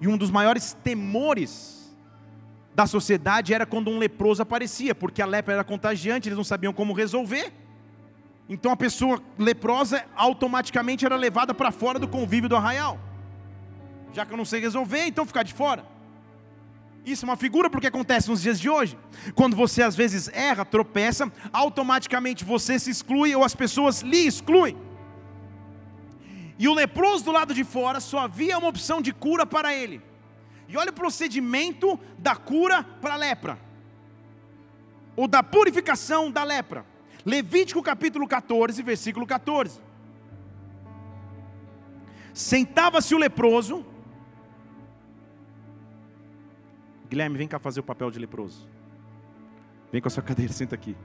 e 0.00 0.06
um 0.06 0.16
dos 0.16 0.30
maiores 0.30 0.76
temores 0.84 1.83
da 2.74 2.86
sociedade 2.86 3.54
era 3.54 3.64
quando 3.64 3.88
um 3.90 3.98
leproso 3.98 4.42
aparecia, 4.42 4.94
porque 4.94 5.22
a 5.22 5.26
lepra 5.26 5.54
era 5.54 5.64
contagiante, 5.64 6.28
eles 6.28 6.36
não 6.36 6.44
sabiam 6.44 6.72
como 6.72 6.92
resolver. 6.92 7.52
Então 8.48 8.72
a 8.72 8.76
pessoa 8.76 9.22
leprosa 9.38 10.04
automaticamente 10.16 11.06
era 11.06 11.16
levada 11.16 11.54
para 11.54 11.70
fora 11.70 11.98
do 11.98 12.08
convívio 12.08 12.48
do 12.48 12.56
arraial. 12.56 12.98
Já 14.12 14.26
que 14.26 14.32
eu 14.32 14.36
não 14.36 14.44
sei 14.44 14.60
resolver, 14.60 15.06
então 15.06 15.24
ficar 15.24 15.44
de 15.44 15.54
fora. 15.54 15.84
Isso 17.06 17.24
é 17.24 17.28
uma 17.28 17.36
figura 17.36 17.70
porque 17.70 17.86
acontece 17.86 18.28
nos 18.28 18.42
dias 18.42 18.58
de 18.58 18.68
hoje. 18.68 18.98
Quando 19.34 19.54
você 19.54 19.82
às 19.82 19.94
vezes 19.94 20.28
erra, 20.32 20.64
tropeça, 20.64 21.30
automaticamente 21.52 22.44
você 22.44 22.78
se 22.78 22.90
exclui 22.90 23.34
ou 23.34 23.44
as 23.44 23.54
pessoas 23.54 24.00
lhe 24.00 24.26
excluem. 24.26 24.76
E 26.58 26.66
o 26.66 26.74
leproso 26.74 27.24
do 27.24 27.32
lado 27.32 27.54
de 27.54 27.62
fora 27.62 28.00
só 28.00 28.20
havia 28.20 28.58
uma 28.58 28.68
opção 28.68 29.00
de 29.00 29.12
cura 29.12 29.46
para 29.46 29.74
ele 29.74 30.02
e 30.74 30.76
olha 30.76 30.90
o 30.90 30.94
procedimento 30.94 31.98
da 32.18 32.34
cura 32.34 32.82
para 32.82 33.14
a 33.14 33.16
lepra, 33.16 33.56
ou 35.14 35.28
da 35.28 35.40
purificação 35.40 36.32
da 36.32 36.42
lepra. 36.42 36.84
Levítico 37.24 37.80
capítulo 37.80 38.26
14, 38.26 38.82
versículo 38.82 39.24
14. 39.24 39.80
Sentava-se 42.34 43.14
o 43.14 43.18
leproso. 43.18 43.86
Guilherme, 47.08 47.38
vem 47.38 47.46
cá 47.46 47.60
fazer 47.60 47.78
o 47.78 47.84
papel 47.84 48.10
de 48.10 48.18
leproso. 48.18 48.68
Vem 49.92 50.02
com 50.02 50.08
a 50.08 50.10
sua 50.10 50.22
cadeira, 50.24 50.52
senta 50.52 50.74
aqui. 50.74 50.96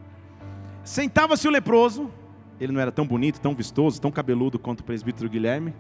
Sentava-se 0.83 1.47
o 1.47 1.51
leproso. 1.51 2.11
Ele 2.59 2.73
não 2.73 2.81
era 2.81 2.91
tão 2.91 3.05
bonito, 3.05 3.39
tão 3.39 3.53
vistoso, 3.53 4.01
tão 4.01 4.11
cabeludo 4.11 4.57
quanto 4.57 4.79
o 4.79 4.83
presbítero 4.83 5.29
Guilherme. 5.29 5.75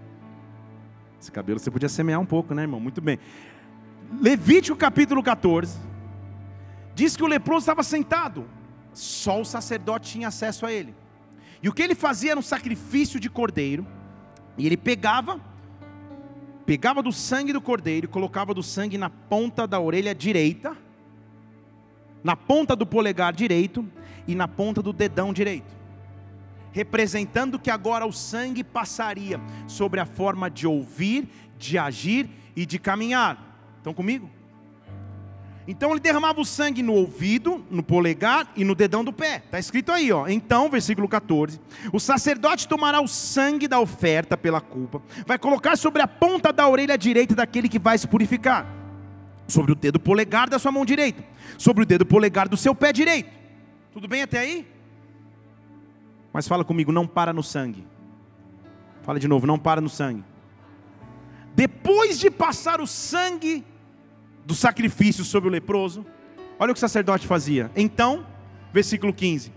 Esse 1.19 1.31
cabelo 1.31 1.59
você 1.59 1.71
podia 1.71 1.89
semear 1.89 2.19
um 2.21 2.25
pouco, 2.25 2.53
né, 2.53 2.61
irmão? 2.61 2.79
Muito 2.79 3.01
bem. 3.01 3.17
Levítico 4.11 4.75
capítulo 4.75 5.21
14, 5.21 5.77
diz 6.95 7.15
que 7.15 7.23
o 7.23 7.27
leproso 7.27 7.59
estava 7.59 7.83
sentado, 7.83 8.49
só 8.91 9.39
o 9.39 9.45
sacerdote 9.45 10.11
tinha 10.11 10.29
acesso 10.29 10.65
a 10.65 10.71
ele. 10.71 10.95
E 11.61 11.69
o 11.69 11.73
que 11.73 11.81
ele 11.81 11.93
fazia 11.93 12.31
era 12.31 12.39
um 12.39 12.43
sacrifício 12.43 13.19
de 13.19 13.29
cordeiro, 13.29 13.85
e 14.57 14.65
ele 14.65 14.75
pegava, 14.75 15.39
pegava 16.65 17.03
do 17.03 17.11
sangue 17.11 17.53
do 17.53 17.61
cordeiro 17.61 18.05
e 18.05 18.09
colocava 18.09 18.53
do 18.53 18.63
sangue 18.63 18.97
na 18.97 19.09
ponta 19.09 19.67
da 19.67 19.79
orelha 19.79 20.15
direita, 20.15 20.75
na 22.23 22.35
ponta 22.35 22.75
do 22.75 22.85
polegar 22.85 23.31
direito 23.31 23.87
e 24.27 24.33
na 24.33 24.47
ponta 24.47 24.81
do 24.81 24.91
dedão 24.91 25.31
direito, 25.31 25.73
representando 26.71 27.59
que 27.59 27.69
agora 27.69 28.07
o 28.07 28.11
sangue 28.11 28.63
passaria 28.63 29.39
sobre 29.67 29.99
a 29.99 30.05
forma 30.05 30.49
de 30.49 30.65
ouvir, 30.65 31.29
de 31.57 31.77
agir 31.77 32.27
e 32.55 32.65
de 32.65 32.79
caminhar. 32.79 33.48
Estão 33.79 33.93
comigo? 33.93 34.29
Então 35.67 35.91
ele 35.91 35.99
derramava 35.99 36.41
o 36.41 36.45
sangue 36.45 36.81
no 36.81 36.93
ouvido, 36.93 37.63
no 37.69 37.83
polegar 37.83 38.51
e 38.55 38.63
no 38.63 38.73
dedão 38.73 39.03
do 39.03 39.13
pé. 39.13 39.43
Está 39.45 39.59
escrito 39.59 39.91
aí, 39.91 40.11
ó. 40.11 40.27
Então, 40.27 40.67
versículo 40.67 41.07
14: 41.07 41.61
O 41.93 41.99
sacerdote 41.99 42.67
tomará 42.67 42.99
o 42.99 43.07
sangue 43.07 43.67
da 43.67 43.79
oferta 43.79 44.35
pela 44.35 44.59
culpa, 44.59 44.99
vai 45.27 45.37
colocar 45.37 45.77
sobre 45.77 46.01
a 46.01 46.07
ponta 46.07 46.51
da 46.51 46.67
orelha 46.67 46.97
direita 46.97 47.35
daquele 47.35 47.69
que 47.69 47.77
vai 47.77 47.99
se 47.99 48.07
purificar, 48.07 48.65
sobre 49.47 49.71
o 49.71 49.75
dedo 49.75 49.99
polegar 49.99 50.49
da 50.49 50.57
sua 50.57 50.71
mão 50.71 50.83
direita, 50.83 51.23
sobre 51.55 51.83
o 51.83 51.85
dedo 51.85 52.03
polegar 52.03 52.49
do 52.49 52.57
seu 52.57 52.73
pé 52.73 52.91
direito. 52.91 53.29
Tudo 53.93 54.07
bem 54.07 54.23
até 54.23 54.39
aí? 54.39 54.67
Mas 56.33 56.47
fala 56.47 56.65
comigo, 56.65 56.91
não 56.91 57.05
para 57.05 57.31
no 57.31 57.43
sangue. 57.43 57.85
Fala 59.03 59.19
de 59.19 59.27
novo, 59.27 59.45
não 59.45 59.59
para 59.59 59.81
no 59.81 59.89
sangue. 59.89 60.23
Depois 61.53 62.19
de 62.19 62.31
passar 62.31 62.81
o 62.81 62.87
sangue 62.87 63.63
do 64.49 64.55
sacrifício 64.55 65.23
sobre 65.23 65.47
o 65.47 65.51
leproso, 65.51 66.03
olha 66.57 66.71
o 66.71 66.73
que 66.73 66.79
o 66.79 66.81
sacerdote 66.81 67.27
fazia. 67.27 67.69
Então, 67.75 68.25
versículo 68.73 69.13
15: 69.13 69.53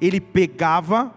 ele 0.00 0.20
pegava 0.20 1.14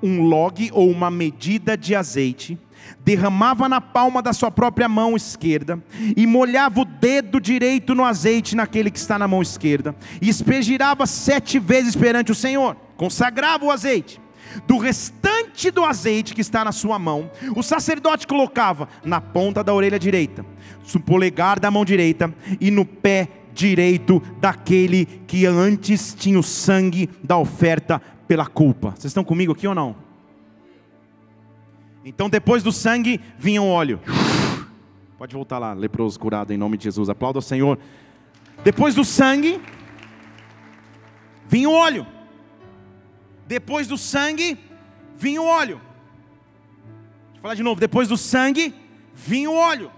um 0.00 0.22
log 0.22 0.70
ou 0.72 0.88
uma 0.88 1.10
medida 1.10 1.76
de 1.76 1.96
azeite, 1.96 2.56
derramava 3.00 3.68
na 3.68 3.80
palma 3.80 4.22
da 4.22 4.32
sua 4.32 4.52
própria 4.52 4.88
mão 4.88 5.16
esquerda 5.16 5.82
e 6.16 6.24
molhava 6.28 6.82
o 6.82 6.84
dedo 6.84 7.40
direito 7.40 7.92
no 7.92 8.04
azeite 8.04 8.54
naquele 8.54 8.88
que 8.88 8.98
está 8.98 9.18
na 9.18 9.26
mão 9.26 9.42
esquerda, 9.42 9.92
e 10.22 10.28
espergirava 10.28 11.06
sete 11.06 11.58
vezes 11.58 11.96
perante 11.96 12.30
o 12.30 12.36
Senhor, 12.36 12.76
consagrava 12.96 13.64
o 13.64 13.70
azeite 13.72 14.19
do 14.66 14.78
restante 14.78 15.70
do 15.70 15.84
azeite 15.84 16.34
que 16.34 16.40
está 16.40 16.64
na 16.64 16.72
sua 16.72 16.98
mão, 16.98 17.30
o 17.56 17.62
sacerdote 17.62 18.26
colocava 18.26 18.88
na 19.04 19.20
ponta 19.20 19.62
da 19.62 19.74
orelha 19.74 19.98
direita, 19.98 20.44
no 20.94 21.00
polegar 21.00 21.60
da 21.60 21.70
mão 21.70 21.84
direita 21.84 22.32
e 22.60 22.70
no 22.70 22.84
pé 22.84 23.28
direito 23.52 24.22
daquele 24.40 25.06
que 25.26 25.46
antes 25.46 26.14
tinha 26.14 26.38
o 26.38 26.42
sangue 26.42 27.08
da 27.22 27.36
oferta 27.36 28.00
pela 28.26 28.46
culpa. 28.46 28.90
Vocês 28.90 29.06
estão 29.06 29.24
comigo 29.24 29.52
aqui 29.52 29.66
ou 29.66 29.74
não? 29.74 29.96
Então, 32.04 32.30
depois 32.30 32.62
do 32.62 32.72
sangue, 32.72 33.20
vinha 33.38 33.60
o 33.60 33.68
óleo. 33.68 34.00
Pode 35.18 35.34
voltar 35.34 35.58
lá, 35.58 35.74
leproso 35.74 36.18
curado 36.18 36.52
em 36.52 36.56
nome 36.56 36.78
de 36.78 36.84
Jesus. 36.84 37.10
Aplauda 37.10 37.38
o 37.38 37.42
Senhor. 37.42 37.78
Depois 38.64 38.94
do 38.94 39.04
sangue, 39.04 39.60
vinha 41.46 41.68
o 41.68 41.72
óleo. 41.72 42.06
Depois 43.50 43.88
do 43.88 43.98
sangue, 43.98 44.56
vinha 45.16 45.42
o 45.42 45.44
óleo. 45.44 45.80
Eu 47.34 47.40
falar 47.42 47.56
de 47.56 47.64
novo. 47.64 47.80
Depois 47.80 48.06
do 48.06 48.16
sangue, 48.16 48.72
vinha 49.12 49.50
o 49.50 49.56
óleo. 49.56 49.90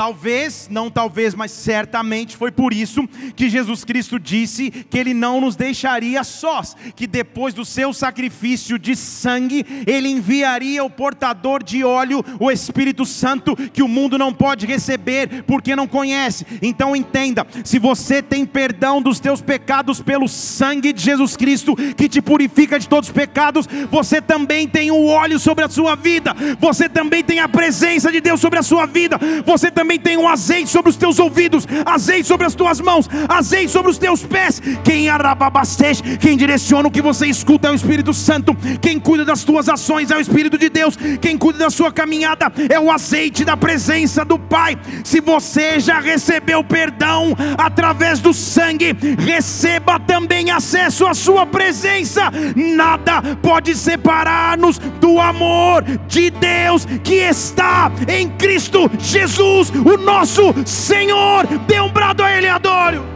Talvez, 0.00 0.66
não 0.70 0.90
talvez, 0.90 1.34
mas 1.34 1.50
certamente 1.50 2.34
foi 2.34 2.50
por 2.50 2.72
isso 2.72 3.06
que 3.36 3.50
Jesus 3.50 3.84
Cristo 3.84 4.18
disse 4.18 4.70
que 4.70 4.96
Ele 4.96 5.12
não 5.12 5.42
nos 5.42 5.56
deixaria 5.56 6.24
sós, 6.24 6.74
que 6.96 7.06
depois 7.06 7.52
do 7.52 7.66
seu 7.66 7.92
sacrifício 7.92 8.78
de 8.78 8.96
sangue, 8.96 9.62
Ele 9.86 10.08
enviaria 10.08 10.82
o 10.82 10.88
portador 10.88 11.62
de 11.62 11.84
óleo, 11.84 12.24
o 12.38 12.50
Espírito 12.50 13.04
Santo, 13.04 13.54
que 13.54 13.82
o 13.82 13.88
mundo 13.88 14.16
não 14.16 14.32
pode 14.32 14.64
receber 14.64 15.42
porque 15.42 15.76
não 15.76 15.86
conhece. 15.86 16.46
Então 16.62 16.96
entenda: 16.96 17.46
se 17.62 17.78
você 17.78 18.22
tem 18.22 18.46
perdão 18.46 19.02
dos 19.02 19.20
teus 19.20 19.42
pecados 19.42 20.00
pelo 20.00 20.28
sangue 20.28 20.94
de 20.94 21.02
Jesus 21.02 21.36
Cristo, 21.36 21.76
que 21.76 22.08
te 22.08 22.22
purifica 22.22 22.78
de 22.78 22.88
todos 22.88 23.10
os 23.10 23.14
pecados, 23.14 23.68
você 23.90 24.22
também 24.22 24.66
tem 24.66 24.90
o 24.90 25.04
óleo 25.08 25.38
sobre 25.38 25.62
a 25.62 25.68
sua 25.68 25.94
vida, 25.94 26.34
você 26.58 26.88
também 26.88 27.22
tem 27.22 27.40
a 27.40 27.48
presença 27.50 28.10
de 28.10 28.22
Deus 28.22 28.40
sobre 28.40 28.58
a 28.58 28.62
sua 28.62 28.86
vida, 28.86 29.18
você 29.44 29.70
também 29.70 29.89
também 29.90 29.98
tenho 29.98 30.28
azeite 30.28 30.70
sobre 30.70 30.90
os 30.90 30.96
teus 30.96 31.18
ouvidos, 31.18 31.66
azeite 31.84 32.28
sobre 32.28 32.46
as 32.46 32.54
tuas 32.54 32.80
mãos, 32.80 33.08
azeite 33.28 33.72
sobre 33.72 33.90
os 33.90 33.98
teus 33.98 34.24
pés. 34.24 34.62
Quem 34.84 35.08
arababastej, 35.08 36.00
quem 36.20 36.36
direciona 36.36 36.86
o 36.86 36.90
que 36.92 37.02
você 37.02 37.26
escuta 37.26 37.66
é 37.66 37.70
o 37.72 37.74
Espírito 37.74 38.14
Santo, 38.14 38.56
quem 38.80 39.00
cuida 39.00 39.24
das 39.24 39.42
tuas 39.42 39.68
ações 39.68 40.12
é 40.12 40.16
o 40.16 40.20
Espírito 40.20 40.56
de 40.56 40.68
Deus, 40.68 40.96
quem 41.20 41.36
cuida 41.36 41.58
da 41.58 41.70
sua 41.70 41.90
caminhada 41.90 42.52
é 42.68 42.78
o 42.78 42.88
azeite 42.90 43.44
da 43.44 43.56
presença 43.56 44.24
do 44.24 44.38
Pai. 44.38 44.78
Se 45.02 45.20
você 45.20 45.80
já 45.80 45.98
recebeu 45.98 46.62
perdão 46.62 47.34
através 47.58 48.20
do 48.20 48.32
sangue, 48.32 48.96
receba 49.18 49.98
também 49.98 50.52
acesso 50.52 51.04
à 51.04 51.14
sua 51.14 51.46
presença. 51.46 52.30
Nada 52.54 53.22
pode 53.42 53.74
separar-nos 53.74 54.78
do 54.78 55.18
amor 55.18 55.82
de 56.06 56.30
Deus 56.30 56.86
que 57.02 57.14
está 57.14 57.90
em 58.06 58.28
Cristo 58.28 58.88
Jesus, 59.00 59.72
o 59.80 59.96
nosso 59.96 60.54
Senhor. 60.66 61.46
Dê 61.66 61.80
um 61.80 61.92
brado 61.92 62.22
a 62.22 62.30
Ele, 62.30 62.48
adore. 62.48 62.98
Oh! 62.98 63.10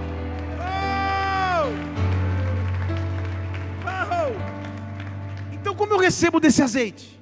Então, 5.52 5.74
como 5.74 5.92
eu 5.92 5.98
recebo 5.98 6.40
desse 6.40 6.62
azeite? 6.62 7.20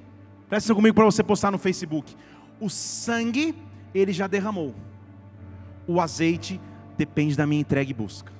Presta 0.49 0.73
comigo 0.75 0.95
para 0.95 1.05
você 1.05 1.23
postar 1.23 1.51
no 1.51 1.57
Facebook. 1.57 2.15
O 2.59 2.69
sangue 2.69 3.55
ele 3.93 4.13
já 4.13 4.27
derramou. 4.27 4.73
O 5.87 5.99
azeite 5.99 6.59
depende 6.97 7.35
da 7.35 7.45
minha 7.45 7.61
entrega 7.61 7.89
e 7.89 7.93
busca. 7.93 8.31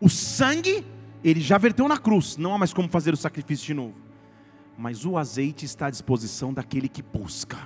O 0.00 0.08
sangue 0.08 0.84
ele 1.22 1.40
já 1.40 1.58
verteu 1.58 1.86
na 1.86 1.98
cruz, 1.98 2.36
não 2.36 2.54
há 2.54 2.58
mais 2.58 2.72
como 2.72 2.88
fazer 2.88 3.12
o 3.12 3.16
sacrifício 3.16 3.66
de 3.66 3.74
novo. 3.74 3.94
Mas 4.76 5.04
o 5.04 5.18
azeite 5.18 5.64
está 5.64 5.86
à 5.86 5.90
disposição 5.90 6.52
daquele 6.52 6.88
que 6.88 7.02
busca. 7.02 7.58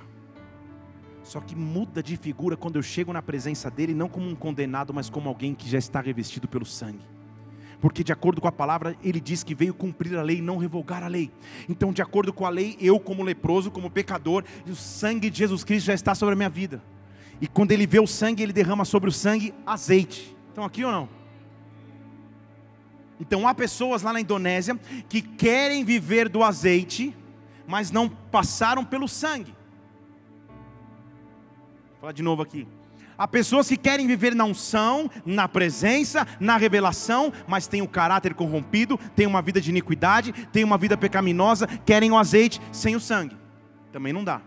Só 1.25 1.41
que 1.41 1.55
muda 1.55 2.03
de 2.03 2.15
figura 2.15 2.55
quando 2.55 2.75
eu 2.75 2.83
chego 2.83 3.11
na 3.11 3.21
presença 3.21 3.71
dele, 3.71 3.95
não 3.95 4.07
como 4.07 4.29
um 4.29 4.35
condenado, 4.35 4.93
mas 4.93 5.09
como 5.09 5.27
alguém 5.27 5.55
que 5.55 5.67
já 5.67 5.79
está 5.79 5.99
revestido 5.99 6.47
pelo 6.47 6.65
sangue. 6.65 7.01
Porque, 7.81 8.03
de 8.03 8.13
acordo 8.13 8.39
com 8.39 8.47
a 8.47 8.51
palavra, 8.51 8.95
ele 9.03 9.19
diz 9.19 9.43
que 9.43 9.55
veio 9.55 9.73
cumprir 9.73 10.15
a 10.15 10.21
lei, 10.21 10.39
não 10.39 10.57
revogar 10.57 11.03
a 11.03 11.07
lei. 11.07 11.31
Então, 11.67 11.91
de 11.91 12.01
acordo 12.01 12.31
com 12.31 12.45
a 12.45 12.49
lei, 12.49 12.77
eu, 12.79 12.99
como 12.99 13.23
leproso, 13.23 13.71
como 13.71 13.89
pecador, 13.89 14.43
o 14.67 14.75
sangue 14.75 15.31
de 15.31 15.39
Jesus 15.39 15.63
Cristo 15.63 15.87
já 15.87 15.95
está 15.95 16.13
sobre 16.13 16.33
a 16.33 16.35
minha 16.35 16.49
vida. 16.49 16.81
E 17.41 17.47
quando 17.47 17.71
ele 17.71 17.87
vê 17.87 17.99
o 17.99 18.07
sangue, 18.07 18.43
ele 18.43 18.53
derrama 18.53 18.85
sobre 18.85 19.09
o 19.09 19.11
sangue 19.11 19.51
azeite. 19.65 20.37
Estão 20.49 20.63
aqui 20.63 20.85
ou 20.85 20.91
não? 20.91 21.09
Então, 23.19 23.47
há 23.47 23.53
pessoas 23.55 24.03
lá 24.03 24.13
na 24.13 24.21
Indonésia 24.21 24.79
que 25.09 25.23
querem 25.23 25.83
viver 25.83 26.29
do 26.29 26.43
azeite, 26.43 27.15
mas 27.67 27.89
não 27.89 28.07
passaram 28.07 28.85
pelo 28.85 29.07
sangue. 29.07 29.55
Falar 32.05 32.13
de 32.13 32.21
novo 32.21 32.43
aqui. 32.43 32.67
Há 33.17 33.27
pessoas 33.27 33.67
que 33.67 33.75
querem 33.75 34.05
viver 34.05 34.35
na 34.35 34.45
unção, 34.45 35.09
na 35.25 35.47
presença, 35.47 36.27
na 36.39 36.55
revelação, 36.55 37.33
mas 37.47 37.65
têm 37.65 37.81
o 37.81 37.87
caráter 37.87 38.35
corrompido, 38.35 38.95
têm 39.15 39.25
uma 39.25 39.41
vida 39.41 39.59
de 39.59 39.71
iniquidade, 39.71 40.31
têm 40.51 40.63
uma 40.63 40.77
vida 40.77 40.95
pecaminosa, 40.95 41.65
querem 41.83 42.11
o 42.11 42.15
azeite 42.15 42.61
sem 42.71 42.95
o 42.95 42.99
sangue. 42.99 43.35
Também 43.91 44.13
não 44.13 44.23
dá. 44.23 44.39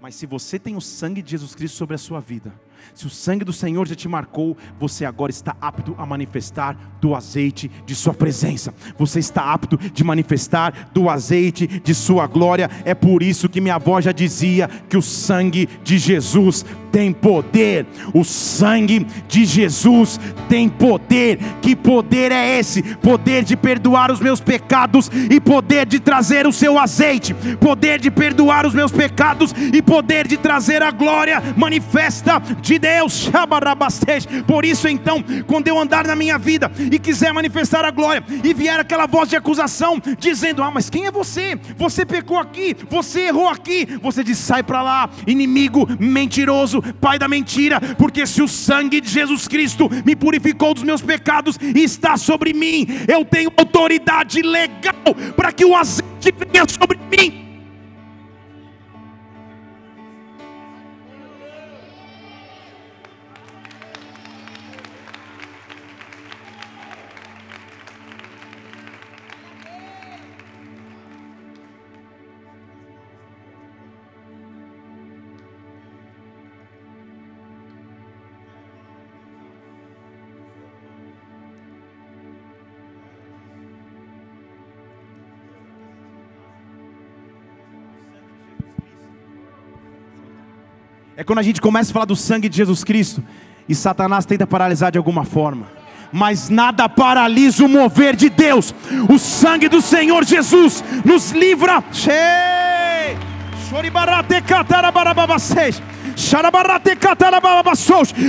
Mas 0.00 0.14
se 0.14 0.24
você 0.24 0.58
tem 0.58 0.74
o 0.74 0.80
sangue 0.80 1.20
de 1.20 1.32
Jesus 1.32 1.54
Cristo 1.54 1.76
sobre 1.76 1.96
a 1.96 1.98
sua 1.98 2.18
vida, 2.18 2.58
se 2.94 3.06
o 3.06 3.10
sangue 3.10 3.44
do 3.44 3.52
Senhor 3.52 3.86
já 3.86 3.94
te 3.94 4.08
marcou, 4.08 4.56
você 4.78 5.04
agora 5.04 5.30
está 5.30 5.56
apto 5.60 5.94
a 5.98 6.06
manifestar 6.06 6.76
do 7.00 7.14
azeite 7.14 7.70
de 7.86 7.94
Sua 7.94 8.14
presença. 8.14 8.74
Você 8.98 9.18
está 9.18 9.52
apto 9.52 9.76
de 9.76 10.04
manifestar 10.04 10.90
do 10.92 11.08
azeite 11.08 11.66
de 11.66 11.94
Sua 11.94 12.26
glória. 12.26 12.70
É 12.84 12.94
por 12.94 13.22
isso 13.22 13.48
que 13.48 13.60
minha 13.60 13.76
avó 13.76 14.00
já 14.00 14.12
dizia 14.12 14.68
que 14.88 14.96
o 14.96 15.02
sangue 15.02 15.68
de 15.82 15.98
Jesus 15.98 16.64
tem 16.92 17.10
poder. 17.12 17.86
O 18.12 18.22
sangue 18.22 19.06
de 19.26 19.44
Jesus 19.46 20.20
tem 20.48 20.68
poder. 20.68 21.38
Que 21.62 21.74
poder 21.74 22.30
é 22.30 22.58
esse? 22.58 22.82
Poder 22.96 23.42
de 23.42 23.56
perdoar 23.56 24.12
os 24.12 24.20
meus 24.20 24.40
pecados 24.40 25.10
e 25.30 25.40
poder 25.40 25.86
de 25.86 25.98
trazer 25.98 26.46
o 26.46 26.52
seu 26.52 26.78
azeite. 26.78 27.34
Poder 27.58 27.98
de 27.98 28.10
perdoar 28.10 28.66
os 28.66 28.74
meus 28.74 28.92
pecados 28.92 29.54
e 29.72 29.80
poder 29.80 30.28
de 30.28 30.36
trazer 30.36 30.82
a 30.82 30.90
glória 30.90 31.42
manifesta 31.56 32.40
de 32.60 32.71
Deus. 32.78 33.30
Por 34.46 34.64
isso 34.64 34.88
então, 34.88 35.24
quando 35.46 35.68
eu 35.68 35.78
andar 35.78 36.06
na 36.06 36.14
minha 36.14 36.38
vida 36.38 36.70
e 36.90 36.98
quiser 36.98 37.32
manifestar 37.32 37.84
a 37.84 37.90
glória 37.90 38.22
e 38.42 38.54
vier 38.54 38.78
aquela 38.78 39.06
voz 39.06 39.28
de 39.28 39.36
acusação 39.36 40.00
dizendo: 40.18 40.62
"Ah, 40.62 40.70
mas 40.70 40.90
quem 40.90 41.06
é 41.06 41.10
você? 41.10 41.58
Você 41.76 42.04
pecou 42.04 42.38
aqui, 42.38 42.76
você 42.88 43.28
errou 43.28 43.48
aqui". 43.48 43.86
Você 44.02 44.22
diz: 44.24 44.38
"Sai 44.38 44.62
para 44.62 44.82
lá, 44.82 45.10
inimigo 45.26 45.86
mentiroso, 45.98 46.82
pai 47.00 47.18
da 47.18 47.28
mentira, 47.28 47.80
porque 47.98 48.26
se 48.26 48.42
o 48.42 48.48
sangue 48.48 49.00
de 49.00 49.08
Jesus 49.08 49.48
Cristo 49.48 49.88
me 50.04 50.16
purificou 50.16 50.74
dos 50.74 50.82
meus 50.82 51.02
pecados 51.02 51.58
e 51.60 51.82
está 51.82 52.16
sobre 52.16 52.52
mim, 52.52 52.86
eu 53.08 53.24
tenho 53.24 53.52
autoridade 53.56 54.42
legal 54.42 55.14
para 55.36 55.52
que 55.52 55.64
o 55.64 55.74
azeite 55.76 56.32
venha 56.32 56.64
sobre 56.68 56.98
mim. 57.10 57.51
É 91.22 91.24
quando 91.24 91.38
a 91.38 91.42
gente 91.44 91.60
começa 91.60 91.88
a 91.88 91.92
falar 91.92 92.04
do 92.04 92.16
sangue 92.16 92.48
de 92.48 92.56
Jesus 92.56 92.82
Cristo 92.82 93.22
e 93.68 93.76
Satanás 93.76 94.26
tenta 94.26 94.44
paralisar 94.44 94.90
de 94.90 94.98
alguma 94.98 95.24
forma. 95.24 95.68
Mas 96.12 96.48
nada 96.48 96.88
paralisa 96.88 97.64
o 97.64 97.68
mover 97.68 98.16
de 98.16 98.28
Deus. 98.28 98.74
O 99.08 99.16
sangue 99.20 99.68
do 99.68 99.80
Senhor 99.80 100.24
Jesus 100.24 100.82
nos 101.04 101.30
livra. 101.30 101.84
Choribarate 103.70 104.42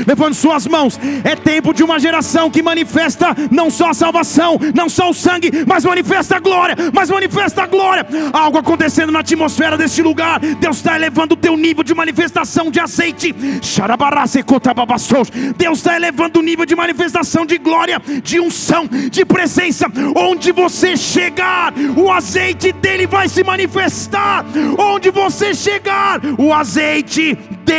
Levante 0.07 0.37
suas 0.37 0.67
mãos. 0.67 0.99
É 1.23 1.35
tempo 1.35 1.73
de 1.73 1.83
uma 1.83 1.99
geração 1.99 2.49
que 2.49 2.61
manifesta 2.61 3.35
não 3.51 3.69
só 3.69 3.89
a 3.89 3.93
salvação, 3.93 4.59
não 4.73 4.89
só 4.89 5.09
o 5.09 5.13
sangue, 5.13 5.51
mas 5.67 5.85
manifesta 5.85 6.37
a 6.37 6.39
glória, 6.39 6.75
mas 6.93 7.09
manifesta 7.09 7.63
a 7.63 7.67
glória. 7.67 8.05
Algo 8.31 8.57
acontecendo 8.57 9.11
na 9.11 9.19
atmosfera 9.19 9.77
deste 9.77 10.01
lugar. 10.01 10.39
Deus 10.39 10.77
está 10.77 10.95
elevando 10.95 11.33
o 11.33 11.37
teu 11.37 11.55
nível 11.57 11.83
de 11.83 11.93
manifestação 11.93 12.69
de 12.71 12.79
azeite. 12.79 13.33
Deus 15.55 15.79
está 15.79 15.95
elevando 15.95 16.39
o 16.39 16.43
nível 16.43 16.65
de 16.65 16.75
manifestação 16.75 17.45
de 17.45 17.57
glória, 17.57 18.01
de 18.23 18.39
unção, 18.39 18.87
de 18.87 19.25
presença. 19.25 19.87
Onde 20.15 20.51
você 20.51 20.95
chegar, 20.95 21.73
o 21.97 22.11
azeite 22.11 22.71
dele 22.71 23.07
vai 23.07 23.27
se 23.27 23.43
manifestar. 23.43 24.45
Onde 24.77 25.09
você 25.09 25.53
chegar, 25.53 26.19
o 26.37 26.53
azeite 26.53 27.35
dele, 27.65 27.72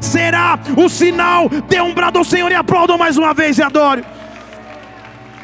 será 0.00 0.58
o 0.76 0.88
sinal. 0.88 1.48
Dê 1.68 1.80
um 1.80 1.94
brado 1.94 2.18
ao 2.18 2.24
Senhor 2.24 2.50
e 2.50 2.54
aplaudam 2.54 2.98
mais 2.98 3.16
uma 3.16 3.32
vez 3.32 3.58
e 3.58 3.62
adore. 3.62 4.04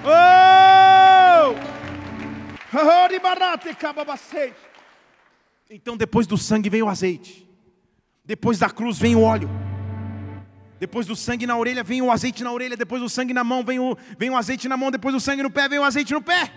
Oh! 0.04 1.54
Então, 5.70 5.96
depois 5.96 6.26
do 6.26 6.36
sangue 6.36 6.70
vem 6.70 6.82
o 6.82 6.88
azeite, 6.88 7.48
depois 8.24 8.58
da 8.58 8.70
cruz 8.70 8.98
vem 8.98 9.14
o 9.14 9.22
óleo. 9.22 9.48
Depois 10.78 11.06
do 11.06 11.16
sangue 11.16 11.46
na 11.46 11.56
orelha, 11.56 11.82
vem 11.82 12.00
o 12.02 12.10
azeite 12.10 12.44
na 12.44 12.52
orelha. 12.52 12.76
Depois 12.76 13.02
do 13.02 13.08
sangue 13.08 13.34
na 13.34 13.42
mão, 13.42 13.64
vem 13.64 13.80
o, 13.80 13.96
vem 14.16 14.30
o 14.30 14.36
azeite 14.36 14.68
na 14.68 14.76
mão. 14.76 14.90
Depois 14.90 15.12
do 15.14 15.20
sangue 15.20 15.42
no 15.42 15.50
pé, 15.50 15.68
vem 15.68 15.78
o 15.78 15.84
azeite 15.84 16.12
no 16.12 16.22
pé. 16.22 16.52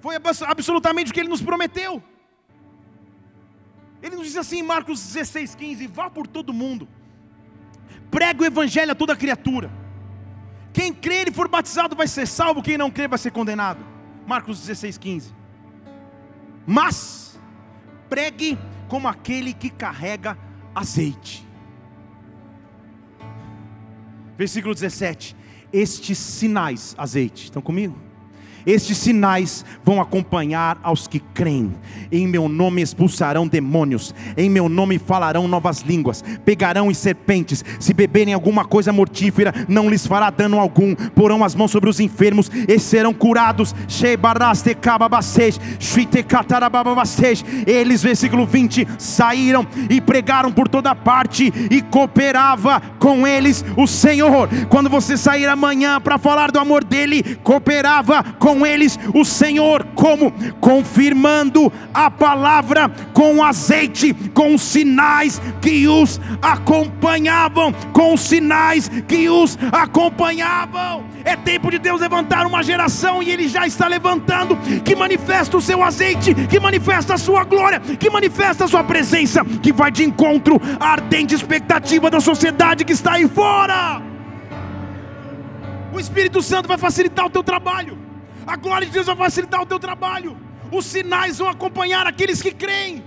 Foi 0.00 0.16
absolutamente 0.46 1.10
o 1.10 1.14
que 1.14 1.20
ele 1.20 1.28
nos 1.28 1.40
prometeu. 1.40 2.02
Ele 4.04 4.16
nos 4.16 4.26
diz 4.26 4.36
assim 4.36 4.58
em 4.58 4.62
Marcos 4.62 5.02
16, 5.02 5.54
15: 5.54 5.86
Vá 5.86 6.10
por 6.10 6.26
todo 6.26 6.52
mundo, 6.52 6.86
prega 8.10 8.42
o 8.42 8.44
evangelho 8.44 8.92
a 8.92 8.94
toda 8.94 9.16
criatura. 9.16 9.70
Quem 10.74 10.92
crer 10.92 11.28
e 11.28 11.32
for 11.32 11.48
batizado 11.48 11.96
vai 11.96 12.06
ser 12.06 12.26
salvo, 12.26 12.62
quem 12.62 12.76
não 12.76 12.90
crer 12.90 13.08
vai 13.08 13.18
ser 13.18 13.30
condenado. 13.30 13.82
Marcos 14.26 14.60
16, 14.60 14.98
15. 14.98 15.34
Mas 16.66 17.40
pregue 18.10 18.58
como 18.88 19.08
aquele 19.08 19.54
que 19.54 19.70
carrega 19.70 20.36
azeite. 20.74 21.48
Versículo 24.36 24.74
17: 24.74 25.34
Estes 25.72 26.18
sinais, 26.18 26.94
azeite, 26.98 27.44
estão 27.44 27.62
comigo? 27.62 28.03
Estes 28.66 28.98
sinais 28.98 29.64
vão 29.84 30.00
acompanhar 30.00 30.78
aos 30.82 31.06
que 31.06 31.20
creem. 31.20 31.72
Em 32.10 32.26
meu 32.26 32.48
nome 32.48 32.80
expulsarão 32.82 33.46
demônios, 33.46 34.14
em 34.36 34.48
meu 34.48 34.68
nome 34.68 34.98
falarão 34.98 35.46
novas 35.46 35.80
línguas, 35.80 36.24
pegarão 36.44 36.90
em 36.90 36.94
serpentes, 36.94 37.64
se 37.78 37.92
beberem 37.92 38.32
alguma 38.32 38.64
coisa 38.64 38.92
mortífera, 38.92 39.52
não 39.68 39.88
lhes 39.88 40.06
fará 40.06 40.30
dano 40.30 40.58
algum. 40.58 40.94
Porão 40.94 41.44
as 41.44 41.54
mãos 41.54 41.70
sobre 41.70 41.90
os 41.90 42.00
enfermos 42.00 42.50
e 42.68 42.78
serão 42.78 43.12
curados. 43.12 43.74
Eles, 47.66 48.02
versículo 48.02 48.46
20, 48.46 48.86
saíram 48.98 49.66
e 49.90 50.00
pregaram 50.00 50.52
por 50.52 50.68
toda 50.68 50.94
parte 50.94 51.52
e 51.70 51.82
cooperava 51.82 52.80
com 52.98 53.26
eles 53.26 53.64
o 53.76 53.86
Senhor. 53.86 54.48
Quando 54.68 54.88
você 54.88 55.16
sair 55.16 55.46
amanhã 55.46 56.00
para 56.00 56.18
falar 56.18 56.50
do 56.50 56.58
amor 56.58 56.84
dele, 56.84 57.36
cooperava 57.42 58.22
com 58.38 58.53
eles 58.66 58.98
o 59.14 59.24
Senhor, 59.24 59.84
como 59.94 60.30
confirmando 60.60 61.72
a 61.92 62.10
palavra 62.10 62.90
com 63.12 63.42
azeite, 63.42 64.12
com 64.34 64.58
sinais 64.58 65.40
que 65.62 65.88
os 65.88 66.20
acompanhavam, 66.42 67.72
com 67.92 68.16
sinais 68.16 68.90
que 69.08 69.28
os 69.30 69.58
acompanhavam. 69.72 71.04
É 71.24 71.36
tempo 71.36 71.70
de 71.70 71.78
Deus 71.78 72.00
levantar 72.00 72.46
uma 72.46 72.62
geração 72.62 73.22
e 73.22 73.30
Ele 73.30 73.48
já 73.48 73.66
está 73.66 73.88
levantando 73.88 74.58
que 74.84 74.94
manifesta 74.94 75.56
o 75.56 75.60
seu 75.60 75.82
azeite, 75.82 76.34
que 76.34 76.60
manifesta 76.60 77.14
a 77.14 77.18
sua 77.18 77.44
glória, 77.44 77.80
que 77.80 78.10
manifesta 78.10 78.64
a 78.64 78.68
sua 78.68 78.84
presença, 78.84 79.42
que 79.62 79.72
vai 79.72 79.90
de 79.90 80.04
encontro 80.04 80.60
à 80.78 80.92
ardente 80.92 81.34
expectativa 81.34 82.10
da 82.10 82.20
sociedade 82.20 82.84
que 82.84 82.92
está 82.92 83.12
aí 83.12 83.26
fora. 83.26 84.02
O 85.94 86.00
Espírito 86.00 86.42
Santo 86.42 86.68
vai 86.68 86.76
facilitar 86.76 87.24
o 87.24 87.30
teu 87.30 87.42
trabalho. 87.42 88.03
A 88.46 88.56
glória 88.56 88.86
de 88.86 88.92
Deus 88.92 89.06
vai 89.06 89.16
facilitar 89.16 89.62
o 89.62 89.66
teu 89.66 89.78
trabalho. 89.78 90.36
Os 90.70 90.86
sinais 90.86 91.38
vão 91.38 91.48
acompanhar 91.48 92.06
aqueles 92.06 92.42
que 92.42 92.50
creem. 92.50 93.02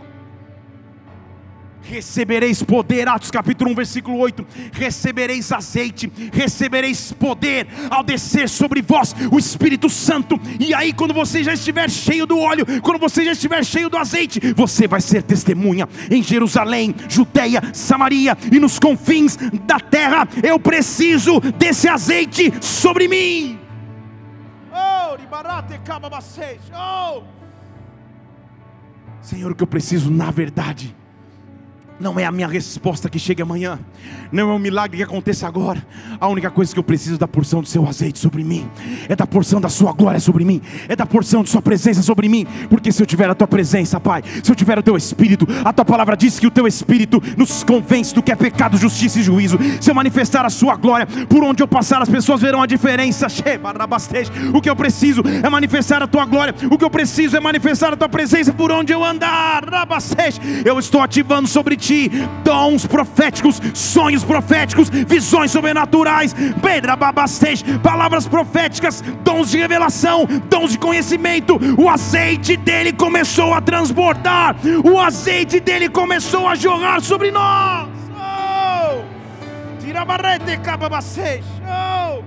Recebereis 1.82 2.62
poder, 2.62 3.08
Atos 3.08 3.32
capítulo 3.32 3.72
1, 3.72 3.76
versículo 3.76 4.18
8. 4.18 4.46
Recebereis 4.74 5.52
azeite, 5.54 6.12
recebereis 6.34 7.14
poder 7.14 7.66
ao 7.90 8.04
descer 8.04 8.50
sobre 8.50 8.82
vós 8.82 9.16
o 9.32 9.40
Espírito 9.40 9.90
Santo. 9.90 10.38
E 10.60 10.74
aí, 10.74 10.92
quando 10.92 11.14
você 11.14 11.44
já 11.44 11.54
estiver 11.54 11.90
cheio 11.90 12.26
do 12.26 12.40
óleo, 12.40 12.66
quando 12.82 13.00
você 13.00 13.24
já 13.24 13.32
estiver 13.32 13.64
cheio 13.64 13.90
do 13.90 13.98
azeite, 13.98 14.54
você 14.54 14.86
vai 14.86 15.00
ser 15.00 15.24
testemunha 15.24 15.88
em 16.12 16.22
Jerusalém, 16.22 16.94
Judeia, 17.08 17.62
Samaria 17.74 18.38
e 18.52 18.60
nos 18.60 18.80
confins 18.80 19.38
da 19.66 19.80
terra. 19.80 20.28
Eu 20.44 20.60
preciso 20.60 21.40
desse 21.40 21.88
azeite 21.88 22.54
sobre 22.60 23.08
mim. 23.08 23.66
Oh! 26.73 27.23
Senhor, 29.21 29.51
o 29.51 29.55
que 29.55 29.63
eu 29.63 29.67
preciso 29.67 30.11
na 30.11 30.32
verdade 30.32 30.95
não 32.00 32.20
é 32.20 32.26
a 32.26 32.32
minha 32.32 32.48
resposta 32.48 33.10
que 33.10 33.18
chega 33.18 33.43
amanhã, 33.43 33.80
não 34.32 34.52
é 34.52 34.54
um 34.54 34.60
milagre 34.60 34.98
que 34.98 35.04
aconteça 35.04 35.48
agora. 35.48 35.86
A 36.20 36.28
única 36.28 36.52
coisa 36.52 36.74
que 36.74 36.80
eu 36.80 36.84
preciso 36.84 37.16
é 37.16 37.18
da 37.18 37.28
porção 37.28 37.62
do 37.62 37.68
seu 37.68 37.88
azeite 37.88 38.20
sobre 38.20 38.43
mim, 38.43 38.70
é 39.10 39.16
da 39.16 39.26
porção 39.26 39.60
da 39.60 39.70
sua 39.70 39.93
glória 39.93 40.20
sobre 40.20 40.45
mim, 40.45 40.62
é 40.88 40.95
da 40.95 41.06
porção 41.06 41.43
de 41.43 41.50
sua 41.50 41.62
presença 41.62 42.02
sobre 42.02 42.30
mim. 42.30 42.45
Porque 42.70 42.91
se 42.91 43.02
eu 43.02 43.06
tiver 43.06 43.30
a 43.30 43.36
tua 43.36 43.48
presença, 43.48 44.00
Pai, 44.00 44.24
se 44.43 44.52
eu 44.52 44.56
tiver 44.56 44.78
o 44.78 44.84
teu 44.84 44.95
espírito, 44.95 45.48
a 45.64 45.74
tua 45.74 45.86
palavra 45.86 46.16
diz 46.16 46.39
que 46.39 46.45
o 46.45 46.52
teu 46.52 46.68
espírito 46.68 47.22
nos 47.36 47.64
convence 47.64 48.14
do 48.14 48.22
que 48.22 48.32
é 48.32 48.36
pecado, 48.36 48.78
justiça 48.78 49.20
e 49.20 49.24
juízo. 49.24 49.58
Se 49.82 49.89
eu 49.89 49.95
manifestar 49.95 50.45
a 50.45 50.50
sua 50.50 50.76
glória, 50.76 51.08
por 51.28 51.43
onde 51.43 51.64
eu 51.64 51.68
passar, 51.68 52.02
as 52.02 52.10
pessoas 52.10 52.41
verão 52.41 52.62
a 52.62 52.68
diferença. 52.68 53.28
O 54.54 54.62
que 54.62 54.70
eu 54.70 54.76
preciso 54.76 55.24
é 55.43 55.50
manifestar 55.50 56.04
a 56.04 56.08
tua 56.08 56.26
glória, 56.26 56.54
o 56.70 56.78
que 56.78 56.86
eu 56.86 56.89
preciso 56.89 57.36
é 57.36 57.39
manifestar 57.39 57.93
a 57.93 57.98
tua 57.98 58.10
presença 58.10 58.54
por 58.54 58.72
onde 58.72 58.93
eu 58.93 59.04
andar. 59.04 59.66
Eu 60.64 60.78
estou 60.78 61.02
ativando 61.02 61.48
sobre 61.48 61.76
ti 61.76 61.87
ti 61.88 62.10
dons 62.44 62.86
proféticos, 62.86 63.62
sonhos 63.74 64.24
proféticos, 64.26 64.90
visões 64.90 65.52
sobrenaturais, 65.52 66.36
palavras 67.82 68.28
proféticas, 68.28 69.02
dons 69.24 69.50
de 69.50 69.58
revelação, 69.58 70.26
dons 70.50 70.72
de 70.72 70.80
conhecimento. 70.80 71.58
O 71.78 71.90
azeite 71.90 72.58
dele 72.58 72.92
começou 72.92 73.54
a 73.54 73.62
transbordar, 73.62 74.58
o 74.84 75.00
azeite 75.00 75.62
dele 75.62 75.88
começou 75.88 76.46
a 76.46 76.56
jorrar 76.56 77.00
sobre 77.00 77.32
nós. 77.32 77.88
Oh! 78.12 79.02
Oh! 81.64 82.22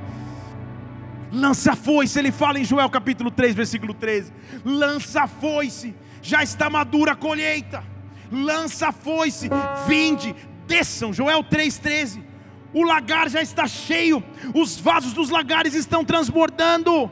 Lança 1.30 1.72
a 1.72 1.76
foice, 1.76 2.18
ele 2.18 2.32
fala 2.32 2.58
em 2.58 2.64
Joel 2.64 2.88
capítulo 2.88 3.30
3, 3.30 3.54
versículo 3.54 3.92
13. 3.92 4.32
Lança 4.64 5.24
a 5.24 5.26
foice, 5.28 5.94
já 6.22 6.42
está 6.42 6.70
madura 6.70 7.12
a 7.12 7.16
colheita 7.16 7.99
lança 8.30 8.88
a 8.88 8.92
foice, 8.92 9.48
vinde, 9.86 10.34
desçam. 10.66 11.12
Joel 11.12 11.42
3,13. 11.44 12.22
O 12.72 12.84
lagar 12.84 13.28
já 13.28 13.42
está 13.42 13.66
cheio, 13.66 14.22
os 14.54 14.78
vasos 14.78 15.12
dos 15.12 15.28
lagares 15.28 15.74
estão 15.74 16.04
transbordando, 16.04 17.10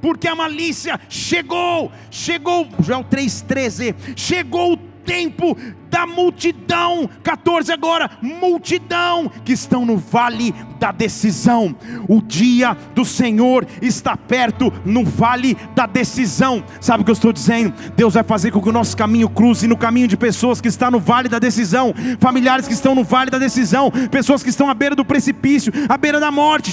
porque 0.00 0.26
a 0.26 0.34
malícia 0.34 1.00
chegou, 1.08 1.92
chegou, 2.10 2.68
Joel 2.80 3.04
3,13, 3.04 3.94
chegou 4.16 4.72
o 4.72 4.76
tempo 5.04 5.56
da 5.92 6.06
multidão, 6.06 7.08
14 7.22 7.70
agora, 7.70 8.10
multidão 8.22 9.30
que 9.44 9.52
estão 9.52 9.84
no 9.84 9.98
vale 9.98 10.54
da 10.80 10.90
decisão. 10.90 11.76
O 12.08 12.22
dia 12.22 12.74
do 12.94 13.04
Senhor 13.04 13.66
está 13.82 14.16
perto 14.16 14.72
no 14.86 15.04
vale 15.04 15.54
da 15.74 15.84
decisão. 15.84 16.64
Sabe 16.80 17.02
o 17.02 17.04
que 17.04 17.10
eu 17.10 17.14
estou 17.14 17.30
dizendo? 17.30 17.74
Deus 17.94 18.14
vai 18.14 18.22
fazer 18.22 18.50
com 18.50 18.62
que 18.62 18.70
o 18.70 18.72
nosso 18.72 18.96
caminho 18.96 19.28
cruze 19.28 19.68
no 19.68 19.76
caminho 19.76 20.08
de 20.08 20.16
pessoas 20.16 20.62
que 20.62 20.68
estão 20.68 20.90
no 20.90 20.98
vale 20.98 21.28
da 21.28 21.38
decisão, 21.38 21.92
familiares 22.18 22.66
que 22.66 22.72
estão 22.72 22.94
no 22.94 23.04
vale 23.04 23.30
da 23.30 23.38
decisão, 23.38 23.90
pessoas 24.10 24.42
que 24.42 24.48
estão 24.48 24.70
à 24.70 24.74
beira 24.74 24.96
do 24.96 25.04
precipício, 25.04 25.70
à 25.90 25.98
beira 25.98 26.18
da 26.18 26.30
morte, 26.30 26.72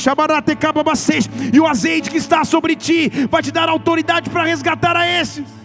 e 1.51 1.59
o 1.59 1.67
azeite 1.67 2.09
que 2.09 2.17
está 2.17 2.45
sobre 2.45 2.75
ti 2.75 3.11
vai 3.29 3.41
te 3.41 3.51
dar 3.51 3.67
autoridade 3.67 4.29
para 4.29 4.43
resgatar 4.43 4.95
a 4.95 5.05
esses. 5.05 5.58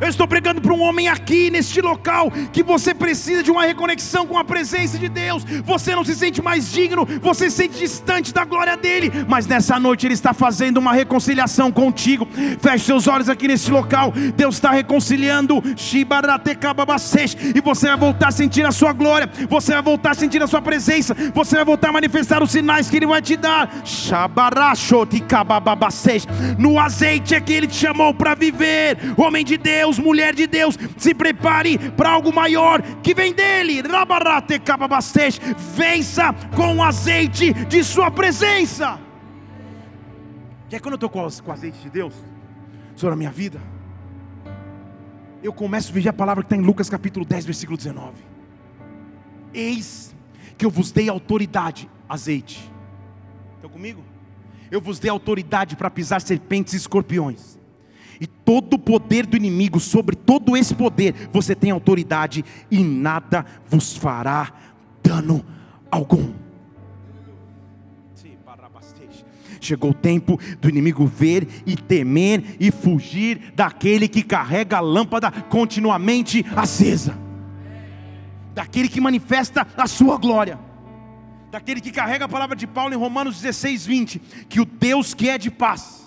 Eu 0.00 0.08
estou 0.08 0.28
pregando 0.28 0.60
para 0.60 0.72
um 0.74 0.82
homem 0.82 1.08
aqui, 1.08 1.50
neste 1.50 1.80
local, 1.80 2.30
que 2.52 2.62
você 2.62 2.94
precisa 2.94 3.42
de 3.42 3.50
uma 3.50 3.64
reconexão 3.64 4.26
com 4.26 4.36
a 4.38 4.44
presença 4.44 4.98
de 4.98 5.08
Deus. 5.08 5.42
Você 5.64 5.94
não 5.94 6.04
se 6.04 6.14
sente 6.14 6.42
mais 6.42 6.70
digno, 6.70 7.06
você 7.22 7.48
se 7.48 7.56
sente 7.56 7.78
distante 7.78 8.32
da 8.32 8.44
glória 8.44 8.76
dele. 8.76 9.10
Mas 9.26 9.46
nessa 9.46 9.80
noite 9.80 10.06
Ele 10.06 10.14
está 10.14 10.34
fazendo 10.34 10.76
uma 10.78 10.92
reconciliação 10.92 11.72
contigo. 11.72 12.28
Feche 12.60 12.84
seus 12.84 13.06
olhos 13.06 13.28
aqui 13.28 13.48
neste 13.48 13.70
local. 13.70 14.12
Deus 14.36 14.56
está 14.56 14.70
reconciliando. 14.70 15.62
E 17.54 17.60
você 17.60 17.86
vai 17.88 17.96
voltar 17.96 18.28
a 18.28 18.32
sentir 18.32 18.66
a 18.66 18.72
sua 18.72 18.92
glória. 18.92 19.30
Você 19.48 19.72
vai 19.72 19.82
voltar 19.82 20.10
a 20.10 20.14
sentir 20.14 20.42
a 20.42 20.46
sua 20.46 20.60
presença. 20.60 21.16
Você 21.34 21.56
vai 21.56 21.64
voltar 21.64 21.88
a 21.88 21.92
manifestar 21.92 22.42
os 22.42 22.50
sinais 22.50 22.90
que 22.90 22.96
Ele 22.96 23.06
vai 23.06 23.22
te 23.22 23.36
dar. 23.36 23.70
No 26.58 26.78
azeite 26.78 27.34
é 27.34 27.40
que 27.40 27.52
Ele 27.52 27.66
te 27.66 27.76
chamou 27.76 28.12
para 28.12 28.34
viver, 28.34 28.98
homem 29.16 29.44
de 29.44 29.56
Deus. 29.56 29.85
Deus, 29.86 29.98
mulher 29.98 30.34
de 30.34 30.46
Deus, 30.48 30.76
se 30.96 31.14
prepare 31.14 31.78
para 31.92 32.10
algo 32.10 32.32
maior 32.32 32.82
que 33.02 33.14
vem 33.14 33.32
dele. 33.32 33.82
Vença 35.74 36.32
com 36.54 36.76
o 36.76 36.82
azeite 36.82 37.52
de 37.52 37.84
sua 37.84 38.10
presença. 38.10 38.98
E 40.68 40.74
é 40.74 40.80
quando 40.80 40.94
eu 40.94 41.06
estou 41.06 41.08
com 41.08 41.20
o 41.20 41.52
azeite 41.52 41.78
de 41.78 41.90
Deus 41.90 42.14
sobre 42.96 43.14
a 43.14 43.16
minha 43.16 43.30
vida, 43.30 43.60
eu 45.40 45.52
começo 45.52 45.90
a 45.90 45.94
viver 45.94 46.08
a 46.08 46.12
palavra 46.12 46.42
que 46.42 46.46
está 46.52 46.56
em 46.56 46.66
Lucas 46.66 46.90
capítulo 46.90 47.24
10, 47.24 47.44
versículo 47.44 47.76
19. 47.76 48.14
Eis 49.54 50.12
que 50.58 50.66
eu 50.66 50.70
vos 50.70 50.90
dei 50.90 51.08
autoridade, 51.08 51.88
azeite. 52.08 52.72
Estão 53.54 53.70
comigo? 53.70 54.02
Eu 54.68 54.80
vos 54.80 54.98
dei 54.98 55.10
autoridade 55.10 55.76
para 55.76 55.88
pisar 55.88 56.20
serpentes 56.20 56.74
e 56.74 56.76
escorpiões 56.76 57.56
e 58.20 58.26
todo 58.26 58.74
o 58.74 58.78
poder 58.78 59.26
do 59.26 59.36
inimigo, 59.36 59.78
sobre 59.80 60.16
todo 60.16 60.56
esse 60.56 60.74
poder, 60.74 61.28
você 61.32 61.54
tem 61.54 61.70
autoridade 61.70 62.44
e 62.70 62.82
nada 62.82 63.44
vos 63.68 63.96
fará 63.96 64.52
dano 65.02 65.44
algum. 65.90 66.46
Chegou 69.60 69.90
o 69.90 69.94
tempo 69.94 70.38
do 70.60 70.68
inimigo 70.68 71.06
ver 71.06 71.48
e 71.66 71.76
temer 71.76 72.56
e 72.60 72.70
fugir 72.70 73.52
daquele 73.54 74.06
que 74.06 74.22
carrega 74.22 74.76
a 74.76 74.80
lâmpada 74.80 75.30
continuamente 75.30 76.44
acesa, 76.54 77.18
daquele 78.54 78.88
que 78.88 79.00
manifesta 79.00 79.66
a 79.76 79.86
sua 79.86 80.18
glória, 80.18 80.58
daquele 81.50 81.80
que 81.80 81.90
carrega 81.90 82.26
a 82.26 82.28
palavra 82.28 82.54
de 82.54 82.66
Paulo 82.66 82.94
em 82.94 82.98
Romanos 82.98 83.40
16, 83.40 83.86
20: 83.86 84.18
que 84.48 84.60
o 84.60 84.64
Deus 84.64 85.14
que 85.14 85.28
é 85.28 85.36
de 85.36 85.50
paz, 85.50 86.05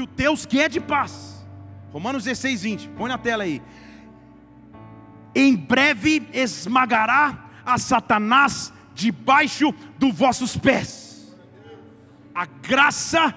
que 0.00 0.02
o 0.02 0.06
Deus 0.06 0.46
que 0.46 0.60
é 0.60 0.68
de 0.68 0.80
paz, 0.80 1.44
Romanos 1.92 2.24
16, 2.24 2.62
20, 2.62 2.88
põe 2.90 3.08
na 3.08 3.18
tela 3.18 3.44
aí, 3.44 3.60
em 5.34 5.54
breve 5.54 6.26
esmagará 6.32 7.50
a 7.64 7.76
Satanás 7.76 8.72
debaixo 8.94 9.74
dos 9.98 10.14
vossos 10.14 10.56
pés. 10.56 11.36
A 12.34 12.46
graça 12.46 13.34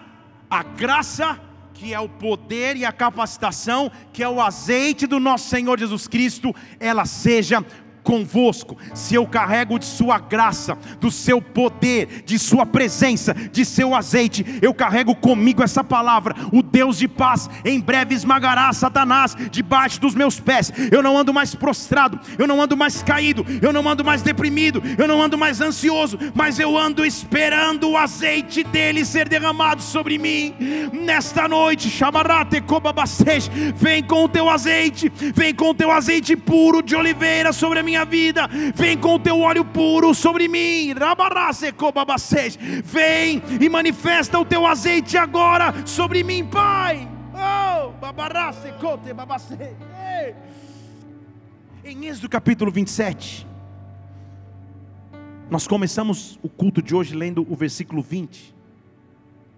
a 0.53 0.61
graça, 0.61 1.39
que 1.73 1.95
é 1.95 1.99
o 1.99 2.07
poder 2.07 2.77
e 2.77 2.85
a 2.85 2.91
capacitação, 2.91 3.91
que 4.13 4.21
é 4.21 4.29
o 4.29 4.39
azeite 4.39 5.07
do 5.07 5.19
nosso 5.19 5.49
Senhor 5.49 5.79
Jesus 5.79 6.07
Cristo, 6.07 6.55
ela 6.79 7.03
seja 7.05 7.65
convosco, 8.03 8.77
se 8.93 9.15
eu 9.15 9.25
carrego 9.25 9.79
de 9.79 9.85
Sua 9.85 10.19
graça, 10.19 10.77
do 10.99 11.09
Seu 11.09 11.41
poder, 11.41 12.23
de 12.25 12.37
Sua 12.37 12.65
presença, 12.65 13.33
de 13.33 13.65
Seu 13.65 13.95
azeite, 13.95 14.59
eu 14.61 14.73
carrego 14.73 15.15
comigo 15.15 15.63
essa 15.63 15.83
palavra. 15.83 16.35
O 16.51 16.61
Deus 16.61 16.97
de 16.97 17.07
paz 17.07 17.49
em 17.63 17.79
breve 17.79 18.13
esmagará 18.13 18.71
Satanás 18.73 19.35
debaixo 19.49 19.99
dos 19.99 20.13
meus 20.13 20.39
pés. 20.39 20.71
Eu 20.91 21.01
não 21.01 21.17
ando 21.17 21.33
mais 21.33 21.55
prostrado, 21.55 22.19
eu 22.37 22.47
não 22.47 22.61
ando 22.61 22.75
mais 22.75 23.01
caído, 23.01 23.45
eu 23.61 23.71
não 23.71 23.87
ando 23.87 24.03
mais 24.03 24.21
deprimido, 24.21 24.83
eu 24.97 25.07
não 25.07 25.21
ando 25.21 25.37
mais 25.37 25.61
ansioso, 25.61 26.19
mas 26.33 26.59
eu 26.59 26.77
ando 26.77 27.05
esperando 27.05 27.89
o 27.89 27.97
azeite 27.97 28.63
dele 28.63 29.05
ser 29.05 29.29
derramado 29.29 29.81
sobre 29.81 30.17
mim. 30.17 30.53
Nesta 30.91 31.47
noite, 31.47 31.89
vem 33.75 34.03
com 34.03 34.25
o 34.25 34.29
teu 34.29 34.49
azeite, 34.49 35.11
vem 35.33 35.53
com 35.53 35.69
o 35.69 35.73
teu 35.73 35.91
azeite 35.91 36.35
puro 36.35 36.81
de 36.81 36.95
oliveira 36.95 37.53
sobre 37.53 37.79
a 37.79 37.83
minha 37.83 37.92
minha 37.93 38.05
vida, 38.05 38.49
vem 38.73 38.97
com 38.97 39.15
o 39.15 39.19
teu 39.19 39.39
óleo 39.39 39.63
puro 39.63 40.15
sobre 40.15 40.47
mim, 40.47 40.95
vem 42.83 43.41
e 43.61 43.69
manifesta 43.69 44.39
o 44.39 44.45
teu 44.45 44.65
azeite 44.65 45.15
agora 45.15 45.85
sobre 45.85 46.23
mim, 46.23 46.43
Pai. 46.43 47.07
Oh, 47.35 47.93
em 51.85 52.05
Êxodo 52.07 52.29
capítulo 52.29 52.71
27, 52.71 53.45
nós 55.51 55.67
começamos 55.67 56.39
o 56.41 56.49
culto 56.49 56.81
de 56.81 56.95
hoje 56.95 57.13
lendo 57.13 57.45
o 57.47 57.55
versículo 57.55 58.01
20, 58.01 58.55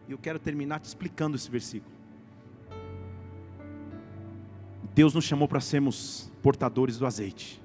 e 0.10 0.12
eu 0.12 0.18
quero 0.18 0.40
terminar 0.40 0.82
te 0.82 0.86
explicando 0.86 1.38
esse 1.38 1.50
versículo. 1.50 1.96
Deus 4.94 5.14
nos 5.14 5.24
chamou 5.24 5.48
para 5.48 5.62
sermos 5.62 6.30
portadores 6.42 6.98
do 6.98 7.06
azeite. 7.06 7.65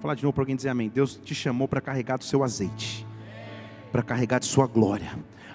Vou 0.00 0.04
falar 0.04 0.14
de 0.14 0.22
novo 0.22 0.32
para 0.32 0.40
alguém 0.40 0.56
dizer 0.56 0.70
amém. 0.70 0.88
Deus 0.88 1.20
te 1.22 1.34
chamou 1.34 1.68
para 1.68 1.78
carregar 1.78 2.16
do 2.16 2.24
seu 2.24 2.42
azeite, 2.42 3.06
para 3.92 4.02
carregar 4.02 4.38
de 4.38 4.46
sua 4.46 4.66
glória, 4.66 5.10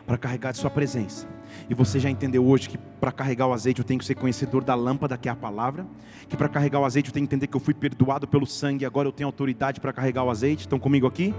para 0.05 0.19
carregar 0.19 0.51
de 0.51 0.59
sua 0.59 0.69
presença. 0.69 1.27
E 1.67 1.73
você 1.73 1.99
já 1.99 2.11
entendeu 2.11 2.45
hoje 2.45 2.69
que 2.69 2.77
para 2.77 3.11
carregar 3.11 3.47
o 3.47 3.53
azeite 3.53 3.79
eu 3.79 3.83
tenho 3.83 3.99
que 3.99 4.05
ser 4.05 4.13
conhecedor 4.13 4.63
da 4.63 4.75
lâmpada, 4.75 5.17
que 5.17 5.27
é 5.27 5.31
a 5.31 5.35
palavra. 5.35 5.83
Que 6.29 6.37
para 6.37 6.47
carregar 6.47 6.79
o 6.79 6.85
azeite 6.85 7.09
eu 7.09 7.13
tenho 7.13 7.25
que 7.25 7.33
entender 7.33 7.47
que 7.47 7.57
eu 7.57 7.59
fui 7.59 7.73
perdoado 7.73 8.27
pelo 8.27 8.45
sangue 8.45 8.83
e 8.83 8.85
agora 8.85 9.07
eu 9.07 9.11
tenho 9.11 9.25
autoridade 9.25 9.79
para 9.79 9.91
carregar 9.91 10.23
o 10.23 10.29
azeite. 10.29 10.61
Estão 10.61 10.77
comigo 10.77 11.07
aqui? 11.07 11.33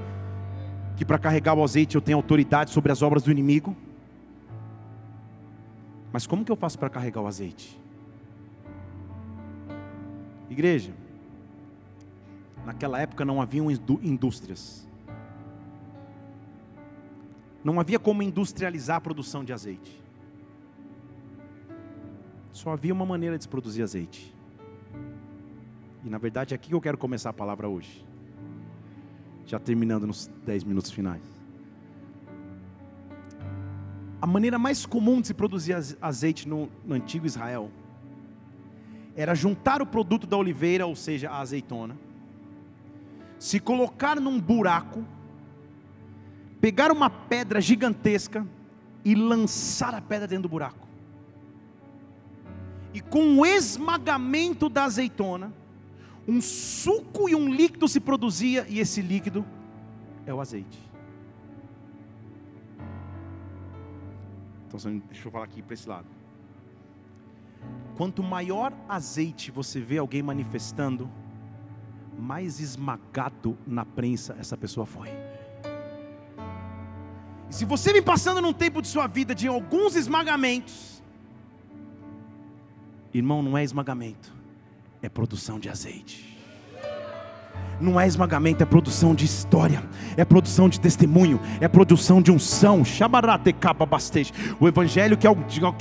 Que 0.97 1.05
para 1.05 1.17
carregar 1.17 1.55
o 1.55 1.63
azeite 1.63 1.95
eu 1.95 2.01
tenho 2.01 2.19
autoridade 2.19 2.73
sobre 2.73 2.91
as 2.91 3.03
obras 3.03 3.23
do 3.23 3.31
inimigo. 3.31 3.77
Mas 6.13 6.27
como 6.27 6.45
que 6.45 6.51
eu 6.51 6.57
faço 6.57 6.77
para 6.77 6.91
carregar 6.91 7.21
o 7.21 7.29
azeite? 7.29 7.81
Igreja, 10.51 10.91
Naquela 12.67 13.01
época 13.01 13.25
não 13.25 13.41
haviam 13.41 13.71
indústrias. 13.71 14.85
Não 17.63 17.79
havia 17.79 17.97
como 17.97 18.25
industrializar 18.25 18.97
a 18.97 19.01
produção 19.01 19.45
de 19.45 19.53
azeite. 19.53 20.03
Só 22.51 22.71
havia 22.71 22.93
uma 22.93 23.07
maneira 23.07 23.39
de 23.39 23.45
se 23.45 23.49
produzir 23.49 23.85
azeite. 23.85 24.35
E 26.05 26.11
na 26.11 26.19
verdade 26.19 26.55
é 26.55 26.57
aqui 26.57 26.71
que 26.71 26.75
eu 26.75 26.81
quero 26.81 26.99
começar 26.99 27.31
a 27.31 27.33
palavra 27.33 27.69
hoje. 27.69 28.05
Já 29.47 29.61
terminando 29.61 30.05
nos 30.05 30.27
10 30.45 30.65
minutos 30.65 30.91
finais. 30.91 31.23
A 34.21 34.27
maneira 34.27 34.59
mais 34.59 34.85
comum 34.85 35.21
de 35.21 35.29
se 35.29 35.35
produzir 35.35 35.77
azeite 36.01 36.49
no, 36.49 36.69
no 36.85 36.97
antigo 36.97 37.27
Israel 37.27 37.71
era 39.15 39.37
juntar 39.37 39.81
o 39.81 39.87
produto 39.87 40.27
da 40.27 40.37
oliveira, 40.37 40.85
ou 40.85 40.97
seja, 40.97 41.31
a 41.31 41.39
azeitona, 41.39 41.97
se 43.39 43.61
colocar 43.61 44.21
num 44.21 44.41
buraco, 44.41 45.05
pegar 46.61 46.91
uma 46.91 47.11
pedra 47.11 47.61
gigantesca 47.61 48.47
e 49.05 49.15
lançar 49.15 49.95
a 49.95 50.01
pedra 50.01 50.27
dentro 50.27 50.45
do 50.45 50.49
buraco. 50.49 50.87
E 52.93 53.01
com 53.01 53.39
o 53.39 53.47
esmagamento 53.47 54.69
da 54.69 54.85
azeitona, 54.85 55.53
um 56.27 56.41
suco 56.41 57.29
e 57.29 57.35
um 57.35 57.49
líquido 57.49 57.87
se 57.87 58.01
produzia, 58.01 58.67
e 58.69 58.81
esse 58.81 59.01
líquido 59.01 59.45
é 60.25 60.35
o 60.35 60.41
azeite. 60.41 60.79
Então, 64.67 65.03
deixa 65.09 65.29
eu 65.29 65.33
falar 65.33 65.45
aqui 65.45 65.63
para 65.63 65.75
esse 65.75 65.89
lado. 65.89 66.07
Quanto 67.97 68.23
maior 68.23 68.73
azeite 68.89 69.51
você 69.51 69.81
vê 69.81 69.99
alguém 69.99 70.23
manifestando, 70.23 71.09
mais 72.19 72.61
esmagado 72.61 73.57
na 73.67 73.85
prensa 73.85 74.37
essa 74.39 74.57
pessoa 74.57 74.87
foi. 74.87 75.09
E 77.49 77.55
se 77.55 77.65
você 77.65 77.93
vem 77.93 78.03
passando 78.03 78.41
num 78.41 78.53
tempo 78.53 78.83
de 78.83 78.89
sua 78.89 79.07
vida 79.07 79.35
de 79.35 79.47
alguns 79.47 79.97
esmagamentos, 79.97 81.03
irmão, 83.13 83.43
não 83.43 83.57
é 83.57 83.63
esmagamento, 83.63 84.33
é 85.01 85.09
produção 85.09 85.59
de 85.59 85.69
azeite 85.69 86.36
não 87.81 88.01
é 88.01 88.07
esmagamento, 88.07 88.63
é 88.63 88.67
produção 88.67 89.15
de 89.15 89.25
história, 89.25 89.83
é 90.17 90.25
produção 90.25 90.69
de 90.69 90.81
testemunho, 90.81 91.41
é 91.61 91.69
produção 91.69 92.23
de 92.23 92.33
unção. 92.33 92.83
O 94.59 94.69
evangelho 94.69 95.17
que, 95.17 95.27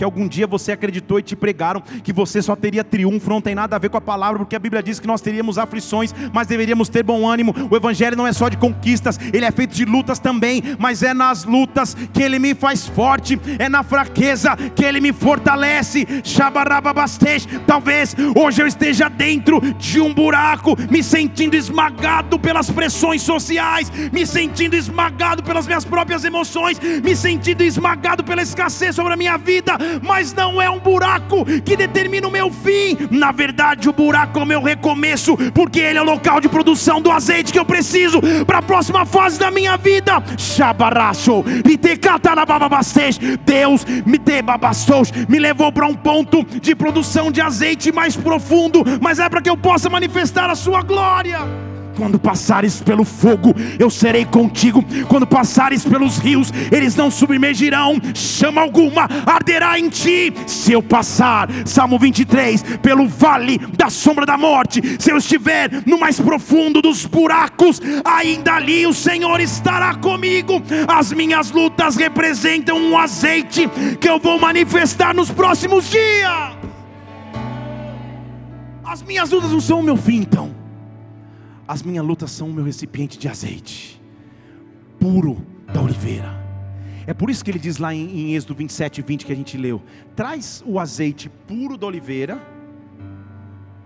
algum 0.04 0.28
dia 0.28 0.46
você 0.46 0.72
acreditou 0.72 1.20
e 1.20 1.24
te 1.24 1.36
pregaram 1.36 1.82
que 2.04 2.12
você 2.12 2.42
só 2.42 2.56
teria 2.56 2.84
triunfo, 2.84 3.30
não 3.30 3.42
tem 3.42 3.56
nada 3.56 3.76
a 3.76 3.80
ver 3.80 3.90
com 3.90 3.98
a 3.98 4.02
palavra, 4.02 4.40
porque 4.40 4.56
a 4.56 4.60
Bíblia 4.60 4.84
diz 4.84 5.00
que 5.00 5.08
nós 5.08 5.22
teríamos 5.22 5.58
aflições, 5.58 6.14
mas 6.34 6.48
deveríamos 6.48 6.90
ter 6.90 7.04
bom 7.04 7.28
ânimo. 7.28 7.54
O 7.70 7.76
evangelho 7.76 8.18
não 8.18 8.28
é 8.28 8.34
só 8.34 8.50
de 8.50 8.58
conquistas, 8.58 9.20
ele 9.34 9.46
é 9.46 9.52
feito 9.52 9.74
de 9.74 9.86
lutas 9.86 10.20
também, 10.20 10.62
mas 10.78 11.02
é 11.02 11.14
nas 11.14 11.46
lutas 11.46 11.96
que 12.14 12.22
ele 12.22 12.40
me 12.40 12.54
faz 12.54 12.88
forte, 12.88 13.40
é 13.58 13.70
na 13.70 13.84
fraqueza 13.84 14.56
que 14.76 14.84
ele 14.84 15.00
me 15.00 15.14
fortalece. 15.14 16.06
Talvez 17.66 18.16
hoje 18.36 18.62
eu 18.62 18.68
esteja 18.68 19.10
dentro 19.10 19.62
de 19.74 20.02
um 20.02 20.14
buraco, 20.14 20.76
me 20.90 21.02
sentindo 21.02 21.56
esmagado 21.56 21.85
esmagado 21.86 22.40
pelas 22.40 22.72
pressões 22.72 23.22
sociais, 23.22 23.92
me 24.12 24.26
sentindo 24.26 24.76
esmagado 24.76 25.44
pelas 25.44 25.68
minhas 25.68 25.86
próprias 25.86 26.26
emoções, 26.26 26.80
me 26.80 27.16
sentindo 27.16 27.62
esmagado 27.62 28.24
pela 28.24 28.42
escassez 28.42 28.96
sobre 28.96 29.14
a 29.14 29.18
minha 29.18 29.38
vida, 29.38 29.78
mas 30.02 30.34
não 30.34 30.60
é 30.60 30.68
um 30.68 30.80
buraco 30.80 31.46
que 31.64 31.78
determina 31.78 32.28
o 32.28 32.32
meu 32.32 32.50
fim. 32.50 32.98
Na 33.12 33.32
verdade, 33.32 33.88
o 33.88 33.94
buraco 33.94 34.40
é 34.40 34.42
o 34.42 34.46
meu 34.46 34.64
recomeço, 34.64 35.38
porque 35.54 35.80
ele 35.80 36.00
é 36.00 36.02
o 36.02 36.06
local 36.06 36.42
de 36.42 36.50
produção 36.50 37.00
do 37.00 37.12
azeite 37.12 37.54
que 37.54 37.60
eu 37.60 37.66
preciso 37.66 38.20
para 38.48 38.60
a 38.60 38.64
próxima 38.64 39.06
fase 39.06 39.38
da 39.38 39.52
minha 39.52 39.78
vida. 39.78 40.24
Deus 43.46 43.86
me 44.06 44.18
me 45.30 45.40
levou 45.40 45.72
para 45.72 45.86
um 45.86 45.94
ponto 45.94 46.44
de 46.44 46.76
produção 46.76 47.32
de 47.32 47.42
azeite 47.42 47.92
mais 47.92 48.16
profundo, 48.16 48.84
mas 49.00 49.20
é 49.20 49.30
para 49.30 49.42
que 49.42 49.50
eu 49.50 49.58
possa 49.58 49.90
manifestar 49.90 50.50
a 50.50 50.56
sua 50.56 50.82
glória. 50.82 51.75
Quando 51.96 52.20
passares 52.20 52.82
pelo 52.82 53.06
fogo, 53.06 53.56
eu 53.80 53.90
serei 53.90 54.26
contigo. 54.26 54.84
Quando 55.08 55.26
passares 55.26 55.86
pelos 55.86 56.18
rios, 56.18 56.52
eles 56.72 56.96
não 56.96 57.10
submergirão, 57.10 58.00
chama 58.14 58.62
alguma 58.62 59.08
arderá 59.26 59.80
em 59.80 59.90
ti. 59.90 60.34
Se 60.46 60.74
eu 60.74 60.84
passar, 60.84 61.50
Salmo 61.66 61.98
23, 61.98 62.64
pelo 62.82 63.08
vale 63.08 63.58
da 63.58 63.90
sombra 63.90 64.26
da 64.26 64.38
morte, 64.38 64.82
se 65.00 65.12
eu 65.12 65.18
estiver 65.18 65.70
no 65.86 66.00
mais 66.00 66.20
profundo 66.20 66.82
dos 66.82 67.06
buracos, 67.06 67.82
ainda 68.04 68.54
ali 68.54 68.86
o 68.86 68.94
Senhor 68.94 69.40
estará 69.40 69.96
comigo. 69.96 70.62
As 70.88 71.12
minhas 71.12 71.52
lutas 71.52 71.96
representam 71.96 72.78
um 72.78 72.98
azeite 72.98 73.70
que 74.00 74.10
eu 74.10 74.20
vou 74.20 74.40
manifestar 74.40 75.14
nos 75.14 75.32
próximos 75.32 75.90
dias. 75.90 76.56
As 78.84 79.02
minhas 79.02 79.32
lutas 79.32 79.52
não 79.52 79.60
são 79.60 79.80
o 79.80 79.84
meu 79.84 79.98
fim, 79.98 80.18
então. 80.18 80.65
As 81.68 81.82
minhas 81.82 82.06
lutas 82.06 82.32
são 82.32 82.50
o 82.50 82.54
meu 82.54 82.64
recipiente 82.64 83.18
de 83.18 83.28
azeite, 83.28 84.02
puro 85.00 85.46
da 85.74 85.82
oliveira. 85.82 86.46
É 87.08 87.14
por 87.14 87.30
isso 87.30 87.44
que 87.44 87.52
ele 87.52 87.60
diz 87.60 87.78
lá 87.78 87.94
em, 87.94 88.32
em 88.32 88.36
Êxodo 88.36 88.56
27, 88.56 89.02
20 89.02 89.26
que 89.26 89.32
a 89.32 89.36
gente 89.36 89.58
leu: 89.58 89.82
traz 90.16 90.64
o 90.66 90.80
azeite 90.80 91.30
puro 91.30 91.78
da 91.78 91.88
oliveira, 91.88 92.42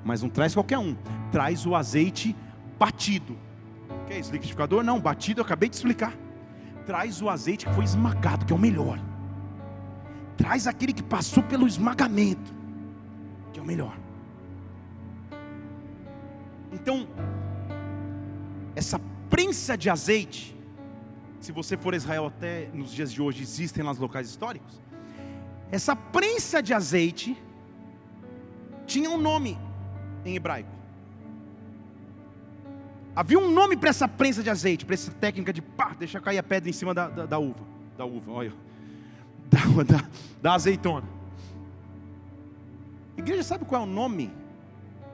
mas 0.03 0.21
não 0.21 0.29
traz 0.29 0.53
qualquer 0.53 0.77
um, 0.77 0.95
traz 1.31 1.65
o 1.65 1.75
azeite 1.75 2.35
batido. 2.77 3.37
Que 4.07 4.13
é 4.13 4.19
isso, 4.19 4.31
liquidificador? 4.31 4.83
Não, 4.83 4.99
batido 4.99 5.41
eu 5.41 5.45
acabei 5.45 5.69
de 5.69 5.75
explicar. 5.75 6.13
Traz 6.85 7.21
o 7.21 7.29
azeite 7.29 7.65
que 7.65 7.73
foi 7.73 7.83
esmagado, 7.83 8.45
que 8.45 8.51
é 8.51 8.55
o 8.55 8.59
melhor. 8.59 8.99
Traz 10.35 10.67
aquele 10.67 10.93
que 10.93 11.03
passou 11.03 11.43
pelo 11.43 11.67
esmagamento, 11.67 12.53
que 13.53 13.59
é 13.59 13.61
o 13.61 13.65
melhor. 13.65 13.95
Então, 16.71 17.07
essa 18.75 18.99
prensa 19.29 19.77
de 19.77 19.89
azeite, 19.89 20.55
se 21.39 21.51
você 21.51 21.77
for 21.77 21.93
a 21.93 21.97
Israel 21.97 22.25
até 22.27 22.69
nos 22.73 22.91
dias 22.91 23.11
de 23.11 23.21
hoje, 23.21 23.41
existem 23.41 23.83
lá 23.83 23.91
locais 23.91 24.29
históricos, 24.29 24.81
Essa 25.71 25.95
prensa 25.95 26.63
de 26.63 26.73
azeite 26.73 27.37
tinha 28.87 29.09
um 29.09 29.17
nome 29.17 29.57
em 30.25 30.35
hebraico. 30.35 30.79
Havia 33.15 33.37
um 33.37 33.51
nome 33.51 33.77
para 33.77 33.89
essa 33.89 34.07
prensa 34.07 34.41
de 34.41 34.49
azeite, 34.49 34.85
para 34.85 34.93
essa 34.95 35.11
técnica 35.11 35.53
de 35.53 35.61
pá, 35.61 35.93
deixar 35.97 36.21
cair 36.21 36.37
a 36.37 36.43
pedra 36.43 36.69
em 36.69 36.73
cima 36.73 36.93
da, 36.93 37.07
da, 37.07 37.25
da 37.25 37.37
uva. 37.37 37.63
Da 37.97 38.05
uva, 38.05 38.31
olha. 38.31 38.53
Da, 39.49 39.83
da, 39.83 40.09
da 40.43 40.53
azeitona. 40.53 41.07
Igreja, 43.17 43.41
sabe 43.41 43.65
qual 43.65 43.81
é 43.81 43.83
o 43.83 43.87
nome 43.87 44.31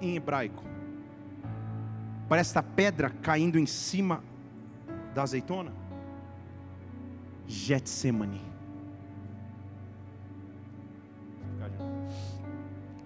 em 0.01 0.17
hebraico? 0.17 0.64
Para 2.28 2.41
esta 2.41 2.63
pedra 2.63 3.09
caindo 3.09 3.59
em 3.59 3.65
cima 3.65 4.23
da 5.13 5.23
azeitona? 5.23 5.71
Getsemane. 7.47 8.41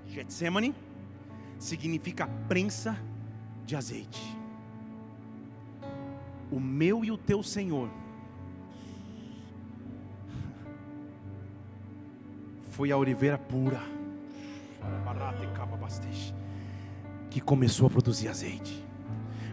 Getsemane 0.07 0.73
significa 1.59 2.27
prensa 2.47 2.97
de 3.65 3.75
azeite. 3.75 4.37
O 6.51 6.59
meu 6.59 7.03
e 7.03 7.11
o 7.11 7.17
teu 7.17 7.43
Senhor 7.43 7.89
foi 12.71 12.91
a 12.91 12.97
oliveira 12.97 13.37
pura 13.37 13.81
que 17.29 17.41
começou 17.41 17.87
a 17.87 17.89
produzir 17.89 18.29
azeite. 18.29 18.88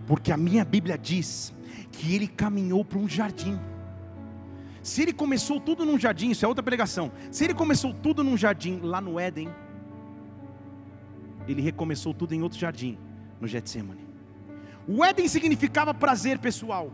Porque 0.06 0.32
a 0.32 0.36
minha 0.36 0.64
Bíblia 0.64 0.96
diz 0.96 1.52
que 1.90 2.14
ele 2.14 2.28
caminhou 2.28 2.84
para 2.84 2.98
um 2.98 3.08
jardim. 3.08 3.58
Se 4.82 5.02
ele 5.02 5.12
começou 5.12 5.60
tudo 5.60 5.84
num 5.84 5.98
jardim, 5.98 6.30
isso 6.30 6.44
é 6.44 6.48
outra 6.48 6.62
pregação. 6.62 7.10
Se 7.30 7.44
ele 7.44 7.54
começou 7.54 7.92
tudo 7.92 8.22
num 8.22 8.36
jardim 8.36 8.80
lá 8.82 9.00
no 9.00 9.18
Éden, 9.18 9.48
ele 11.48 11.60
recomeçou 11.60 12.14
tudo 12.14 12.34
em 12.34 12.42
outro 12.42 12.58
jardim, 12.58 12.98
no 13.40 13.48
Getsemane. 13.48 14.06
O 14.86 15.04
Éden 15.04 15.26
significava 15.26 15.92
prazer 15.92 16.38
pessoal. 16.38 16.92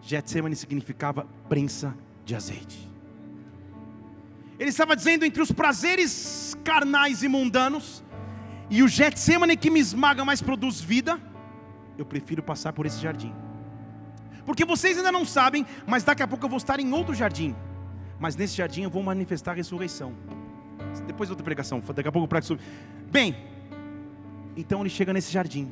Getsemane 0.00 0.56
significava 0.56 1.26
prensa 1.48 1.94
de 2.24 2.34
azeite. 2.34 2.88
Ele 4.58 4.70
estava 4.70 4.96
dizendo 4.96 5.24
entre 5.24 5.42
os 5.42 5.52
prazeres 5.52 6.56
carnais 6.64 7.22
e 7.22 7.28
mundanos 7.28 8.02
e 8.70 8.82
o 8.82 8.88
Getsemane 8.88 9.56
que 9.56 9.70
me 9.70 9.80
esmaga, 9.80 10.24
mas 10.24 10.42
produz 10.42 10.80
vida, 10.80 11.20
eu 11.98 12.06
prefiro 12.06 12.42
passar 12.42 12.72
por 12.72 12.86
esse 12.86 13.00
jardim. 13.00 13.34
Porque 14.46 14.64
vocês 14.64 14.96
ainda 14.96 15.12
não 15.12 15.26
sabem, 15.26 15.66
mas 15.86 16.04
daqui 16.04 16.22
a 16.22 16.28
pouco 16.28 16.46
eu 16.46 16.48
vou 16.48 16.56
estar 16.56 16.80
em 16.80 16.90
outro 16.92 17.14
jardim. 17.14 17.54
Mas 18.18 18.34
nesse 18.34 18.56
jardim 18.56 18.82
eu 18.82 18.90
vou 18.90 19.02
manifestar 19.02 19.50
a 19.50 19.54
ressurreição. 19.54 20.14
Depois 21.06 21.28
outra 21.28 21.44
pregação, 21.44 21.82
daqui 21.94 22.08
a 22.08 22.12
pouco 22.12 22.26
para 22.26 22.40
sobre. 22.40 22.64
Bem, 23.10 23.36
então 24.56 24.80
ele 24.80 24.88
chega 24.88 25.12
nesse 25.12 25.30
jardim, 25.30 25.70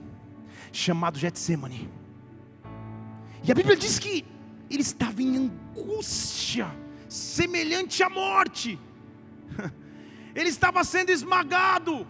chamado 0.72 1.18
Getsemane. 1.18 1.88
E 3.42 3.50
a 3.50 3.54
Bíblia 3.54 3.76
diz 3.76 3.98
que 3.98 4.24
ele 4.68 4.82
estava 4.82 5.22
em 5.22 5.36
angústia, 5.36 6.68
semelhante 7.08 8.02
à 8.02 8.10
morte. 8.10 8.78
Ele 10.34 10.50
estava 10.50 10.84
sendo 10.84 11.08
esmagado. 11.10 12.06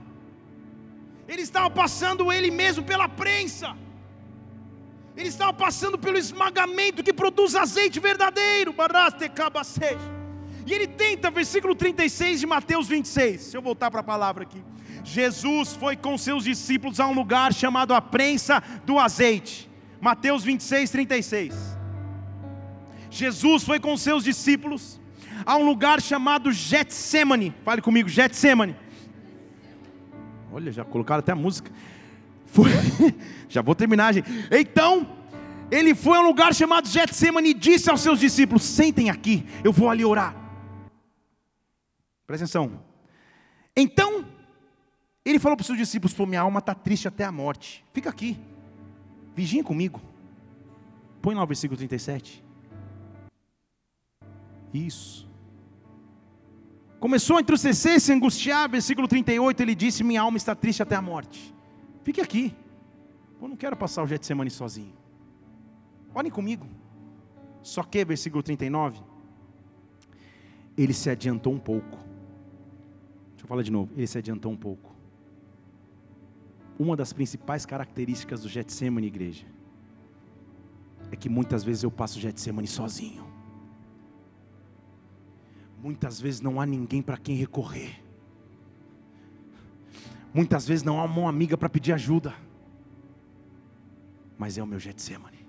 Ele 1.29 1.43
estava 1.43 1.71
passando 1.71 2.33
ele 2.33 2.51
mesmo 2.51 2.83
pela 2.83 3.09
prensa. 3.09 3.77
Ele 5.17 5.29
estava 5.29 5.53
passando 5.53 5.97
pelo 5.97 6.19
esmagamento 6.19 7.03
que 7.03 7.12
produz 7.12 7.55
azeite 7.55 7.99
verdadeiro. 7.99 8.75
E 10.67 10.75
ele 10.75 10.87
tenta, 10.87 11.31
versículo 11.31 11.75
36 11.75 12.41
de 12.41 12.47
Mateus 12.47 12.89
26. 12.89 13.41
Se 13.41 13.57
eu 13.57 13.62
voltar 13.62 13.91
para 13.91 14.01
a 14.01 14.05
palavra 14.05 14.43
aqui. 14.43 14.62
Jesus 15.03 15.75
foi 15.75 15.97
com 15.97 16.19
seus 16.19 16.45
discípulos 16.45 16.99
a 16.99 17.07
um 17.07 17.14
lugar 17.14 17.55
chamado 17.55 17.95
a 17.95 18.01
prensa 18.01 18.62
do 18.85 18.99
azeite. 18.99 19.71
Mateus 20.01 20.43
26, 20.43 20.91
36. 20.91 21.55
Jesus 23.09 23.62
foi 23.62 23.79
com 23.79 23.97
seus 23.97 24.25
discípulos 24.25 25.01
a 25.47 25.57
um 25.57 25.64
lugar 25.64 26.03
chamado 26.03 26.53
Getsemane. 26.53 27.55
Fale 27.64 27.81
comigo, 27.81 28.09
Getsemane. 28.09 28.77
Olha, 30.53 30.73
já 30.73 30.85
colocaram 30.85 31.21
até 31.21 31.33
a 31.33 31.37
música. 31.37 31.71
Foi, 32.47 32.70
já 33.49 33.61
vou 33.61 33.74
terminar, 33.74 34.14
gente. 34.14 34.28
Então, 34.51 35.07
ele 35.70 35.94
foi 35.94 36.18
a 36.18 36.20
um 36.20 36.26
lugar 36.26 36.55
chamado 36.55 36.88
Getsemane 36.88 37.51
e 37.51 37.55
disse 37.55 37.90
aos 37.90 38.01
seus 38.01 38.20
discípulos: 38.20 38.62
Sentem 38.62 39.11
aqui, 39.11 39.44
eu 39.64 39.72
vou 39.72 39.90
ali 39.90 40.05
orar. 40.05 40.34
Presta 42.26 42.44
atenção. 42.44 42.80
Então, 43.76 44.24
ele 45.24 45.38
falou 45.38 45.57
para 45.57 45.62
os 45.62 45.66
seus 45.66 45.78
discípulos: 45.78 46.14
Pô, 46.14 46.24
minha 46.24 46.40
alma 46.40 46.61
está 46.61 46.74
triste 46.74 47.09
até 47.09 47.24
a 47.24 47.32
morte. 47.32 47.84
Fica 47.92 48.09
aqui, 48.09 48.38
vigiem 49.34 49.62
comigo. 49.62 50.01
Põe 51.20 51.34
lá 51.34 51.42
o 51.42 51.47
versículo 51.47 51.76
37. 51.76 52.44
Isso. 54.72 55.26
Começou 57.01 57.36
a 57.36 57.40
entristecer, 57.40 58.01
se 58.01 58.12
angustiar, 58.12 58.68
versículo 58.68 59.09
38, 59.09 59.61
ele 59.61 59.74
disse: 59.74 60.05
Minha 60.05 60.22
alma 60.22 60.36
está 60.36 60.55
triste 60.55 60.82
até 60.82 60.94
a 60.94 61.03
morte. 61.03 61.55
Fique 62.07 62.20
aqui. 62.20 62.54
Eu 63.42 63.48
não 63.48 63.57
quero 63.57 63.76
passar 63.76 64.04
o 64.04 64.07
Getsemane 64.07 64.48
sozinho. 64.48 64.94
Olhem 66.14 66.30
comigo. 66.30 66.64
Só 67.64 67.82
que, 67.82 68.04
versículo 68.04 68.44
39, 68.44 69.00
ele 70.78 70.92
se 70.92 71.11
adiantou 71.11 71.52
um 71.52 71.59
pouco. 71.59 71.98
Deixa 73.30 73.42
eu 73.42 73.48
falar 73.48 73.64
de 73.64 73.72
novo. 73.72 73.92
Ele 73.96 74.07
se 74.07 74.18
adiantou 74.18 74.52
um 74.52 74.57
pouco. 74.57 74.94
Uma 76.78 76.94
das 76.94 77.12
principais 77.12 77.66
características 77.66 78.42
do 78.42 78.48
Getsemane, 78.48 79.09
igreja, 79.09 79.46
é 81.11 81.16
que 81.16 81.28
muitas 81.28 81.64
vezes 81.64 81.82
eu 81.82 81.90
passo 81.90 82.18
o 82.18 82.22
Getsemane 82.22 82.68
sozinho 82.68 83.26
muitas 85.82 86.20
vezes 86.20 86.40
não 86.40 86.61
há 86.61 86.66
ninguém 86.66 87.00
para 87.02 87.16
quem 87.16 87.36
recorrer. 87.36 88.05
Muitas 90.37 90.68
vezes 90.68 90.84
não 90.84 91.01
há 91.01 91.05
uma 91.05 91.14
mão 91.14 91.26
amiga 91.26 91.57
para 91.57 91.66
pedir 91.66 91.95
ajuda. 91.95 92.34
Mas 94.37 94.59
é 94.59 94.62
o 94.62 94.66
meu 94.66 94.78
Getsemane. 94.78 95.47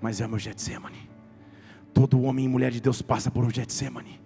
Mas 0.00 0.20
é 0.20 0.26
o 0.26 0.28
meu 0.28 0.38
Getsemane. 0.38 1.10
Todo 1.92 2.22
homem 2.22 2.44
e 2.44 2.48
mulher 2.48 2.70
de 2.70 2.80
Deus 2.80 3.02
passa 3.02 3.32
por 3.32 3.44
um 3.44 3.50
Getsemane. 3.50 4.20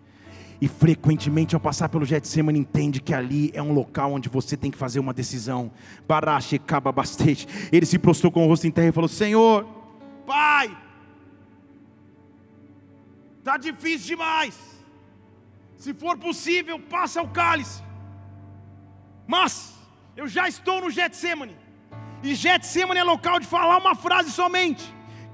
E 0.61 0.69
frequentemente 0.69 1.55
ao 1.55 1.61
passar 1.63 1.89
pelo 1.89 2.05
Getsemane 2.05 2.59
entende 2.59 3.01
que 3.01 3.15
ali 3.15 3.51
é 3.55 3.63
um 3.63 3.73
local 3.73 4.13
onde 4.13 4.29
você 4.29 4.55
tem 4.55 4.71
que 4.71 4.77
fazer 4.77 5.01
uma 5.01 5.15
decisão. 5.15 5.73
Barache 6.07 6.59
caba 6.59 6.93
bastante. 6.93 7.49
Ele 7.73 7.87
se 7.87 7.99
prostrou 7.99 8.31
com 8.31 8.45
o 8.45 8.49
rosto 8.49 8.67
em 8.67 8.71
terra 8.71 8.89
e 8.89 8.93
falou: 8.93 9.09
Senhor, 9.09 9.67
Pai, 10.27 10.77
está 13.39 13.57
difícil 13.57 14.09
demais. 14.09 14.59
Se 15.79 15.95
for 15.95 16.19
possível, 16.19 16.79
passa 16.79 17.23
o 17.23 17.29
cálice. 17.29 17.88
Mas 19.29 19.75
eu 20.17 20.27
já 20.27 20.49
estou 20.49 20.81
no 20.81 20.91
Getsemane. 20.91 21.55
E 22.23 22.35
Getsemane 22.35 22.99
é 22.99 23.05
local 23.05 23.39
de 23.39 23.47
falar 23.47 23.77
uma 23.77 23.95
frase 23.95 24.33
somente: 24.33 24.83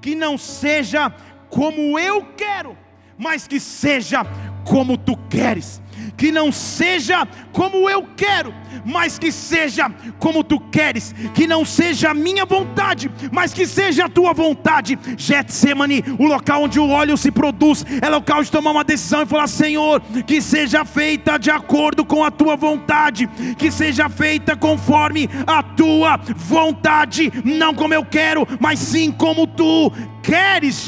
que 0.01 0.13
não 0.13 0.37
seja 0.37 1.09
como 1.49 1.97
eu 1.97 2.25
quero, 2.35 2.77
mas 3.17 3.47
que 3.47 3.57
seja 3.57 4.23
como 4.65 4.97
tu 4.97 5.15
queres 5.29 5.81
que 6.17 6.31
não 6.31 6.51
seja 6.51 7.27
como 7.51 7.89
eu 7.89 8.07
quero, 8.15 8.53
mas 8.85 9.17
que 9.17 9.31
seja 9.31 9.89
como 10.19 10.43
tu 10.43 10.59
queres, 10.59 11.13
que 11.33 11.47
não 11.47 11.65
seja 11.65 12.11
a 12.11 12.13
minha 12.13 12.45
vontade, 12.45 13.09
mas 13.31 13.53
que 13.53 13.65
seja 13.65 14.05
a 14.05 14.09
tua 14.09 14.33
vontade. 14.33 14.97
Getsemane, 15.17 16.03
o 16.19 16.25
local 16.25 16.63
onde 16.63 16.79
o 16.79 16.89
óleo 16.89 17.17
se 17.17 17.31
produz, 17.31 17.85
é 18.01 18.09
local 18.09 18.43
de 18.43 18.51
tomar 18.51 18.71
uma 18.71 18.83
decisão 18.83 19.21
e 19.21 19.25
falar: 19.25 19.47
Senhor, 19.47 20.01
que 20.25 20.41
seja 20.41 20.85
feita 20.85 21.37
de 21.37 21.49
acordo 21.49 22.05
com 22.05 22.23
a 22.23 22.31
tua 22.31 22.55
vontade, 22.55 23.27
que 23.57 23.71
seja 23.71 24.09
feita 24.09 24.55
conforme 24.55 25.29
a 25.45 25.63
tua 25.63 26.17
vontade, 26.35 27.31
não 27.43 27.73
como 27.73 27.93
eu 27.93 28.05
quero, 28.05 28.47
mas 28.59 28.79
sim 28.79 29.11
como 29.11 29.47
tu 29.47 29.91
queres. 30.21 30.87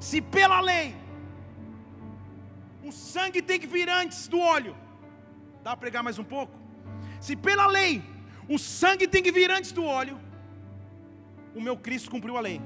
Se 0.00 0.20
pela 0.20 0.60
lei 0.60 0.97
o 2.88 2.92
sangue 2.92 3.40
tem 3.42 3.58
que 3.60 3.66
vir 3.66 3.88
antes 3.88 4.28
do 4.28 4.38
óleo. 4.40 4.74
Dá 5.62 5.70
para 5.70 5.76
pregar 5.76 6.02
mais 6.02 6.18
um 6.18 6.24
pouco? 6.24 6.52
Se 7.20 7.36
pela 7.36 7.66
lei 7.66 8.02
o 8.48 8.58
sangue 8.58 9.06
tem 9.06 9.22
que 9.22 9.30
vir 9.30 9.50
antes 9.50 9.72
do 9.72 9.84
óleo, 9.84 10.18
o 11.54 11.60
meu 11.60 11.76
Cristo 11.76 12.10
cumpriu 12.10 12.36
a 12.36 12.40
lei. 12.40 12.60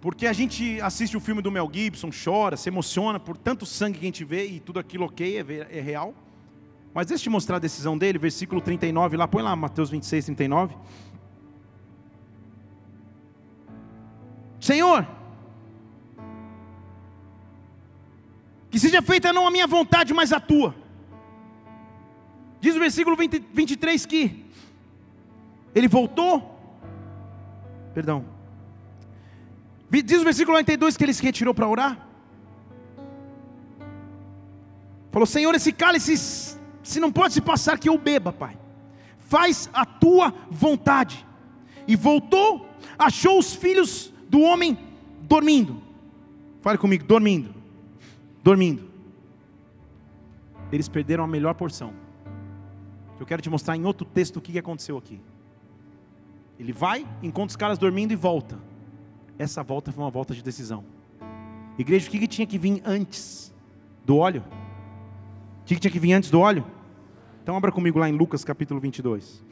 Porque 0.00 0.26
a 0.26 0.32
gente 0.32 0.80
assiste 0.80 1.16
o 1.16 1.20
filme 1.20 1.42
do 1.42 1.50
Mel 1.50 1.70
Gibson, 1.72 2.10
chora, 2.10 2.56
se 2.56 2.68
emociona 2.68 3.20
por 3.20 3.36
tanto 3.36 3.66
sangue 3.66 3.98
que 3.98 4.04
a 4.04 4.08
gente 4.08 4.24
vê 4.24 4.46
e 4.46 4.60
tudo 4.60 4.78
aquilo 4.78 5.04
ok, 5.04 5.38
é, 5.38 5.78
é 5.78 5.80
real. 5.80 6.14
Mas 6.94 7.06
deixa 7.06 7.22
eu 7.22 7.24
te 7.24 7.30
mostrar 7.30 7.56
a 7.56 7.58
decisão 7.58 7.98
dele, 7.98 8.18
versículo 8.18 8.60
39, 8.60 9.16
lá, 9.16 9.26
põe 9.26 9.42
lá 9.42 9.54
Mateus 9.56 9.90
26, 9.90 10.26
39. 10.26 10.76
Senhor, 14.60 15.06
Que 18.74 18.80
seja 18.80 19.00
feita 19.00 19.32
não 19.32 19.46
a 19.46 19.52
minha 19.52 19.68
vontade, 19.68 20.12
mas 20.12 20.32
a 20.32 20.40
tua. 20.40 20.74
Diz 22.60 22.74
o 22.74 22.80
versículo 22.80 23.14
20, 23.14 23.38
23 23.54 24.04
que 24.04 24.44
ele 25.72 25.86
voltou, 25.86 26.58
perdão, 27.94 28.24
diz 29.88 30.20
o 30.20 30.24
versículo 30.24 30.56
92 30.56 30.96
que 30.96 31.04
ele 31.04 31.14
se 31.14 31.22
retirou 31.22 31.54
para 31.54 31.68
orar. 31.68 32.04
Falou: 35.12 35.24
Senhor, 35.24 35.54
esse 35.54 35.72
cálice, 35.72 36.58
se 36.82 36.98
não 36.98 37.12
pode 37.12 37.34
se 37.34 37.40
passar, 37.40 37.78
que 37.78 37.88
eu 37.88 37.96
beba, 37.96 38.32
Pai. 38.32 38.58
Faz 39.18 39.70
a 39.72 39.86
tua 39.86 40.34
vontade. 40.50 41.24
E 41.86 41.94
voltou, 41.94 42.68
achou 42.98 43.38
os 43.38 43.54
filhos 43.54 44.12
do 44.28 44.40
homem 44.40 44.76
dormindo. 45.20 45.80
Fale 46.60 46.76
comigo, 46.76 47.04
dormindo. 47.04 47.53
Dormindo. 48.44 48.84
Eles 50.70 50.86
perderam 50.86 51.24
a 51.24 51.26
melhor 51.26 51.54
porção. 51.54 51.94
Eu 53.18 53.24
quero 53.24 53.40
te 53.40 53.48
mostrar 53.48 53.74
em 53.74 53.86
outro 53.86 54.04
texto 54.06 54.36
o 54.36 54.40
que 54.42 54.58
aconteceu 54.58 54.98
aqui. 54.98 55.18
Ele 56.58 56.70
vai, 56.70 57.08
encontra 57.22 57.48
os 57.48 57.56
caras 57.56 57.78
dormindo 57.78 58.12
e 58.12 58.16
volta. 58.16 58.58
Essa 59.38 59.62
volta 59.62 59.90
foi 59.90 60.04
uma 60.04 60.10
volta 60.10 60.34
de 60.34 60.42
decisão. 60.42 60.84
Igreja, 61.78 62.06
o 62.06 62.10
que 62.10 62.28
tinha 62.28 62.46
que 62.46 62.58
vir 62.58 62.82
antes 62.84 63.50
do 64.04 64.18
óleo? 64.18 64.44
O 65.62 65.64
que 65.64 65.76
tinha 65.76 65.90
que 65.90 65.98
vir 65.98 66.12
antes 66.12 66.30
do 66.30 66.38
óleo? 66.38 66.66
Então 67.42 67.56
abra 67.56 67.72
comigo 67.72 67.98
lá 67.98 68.10
em 68.10 68.12
Lucas 68.12 68.44
capítulo 68.44 68.78
22. 68.78 69.42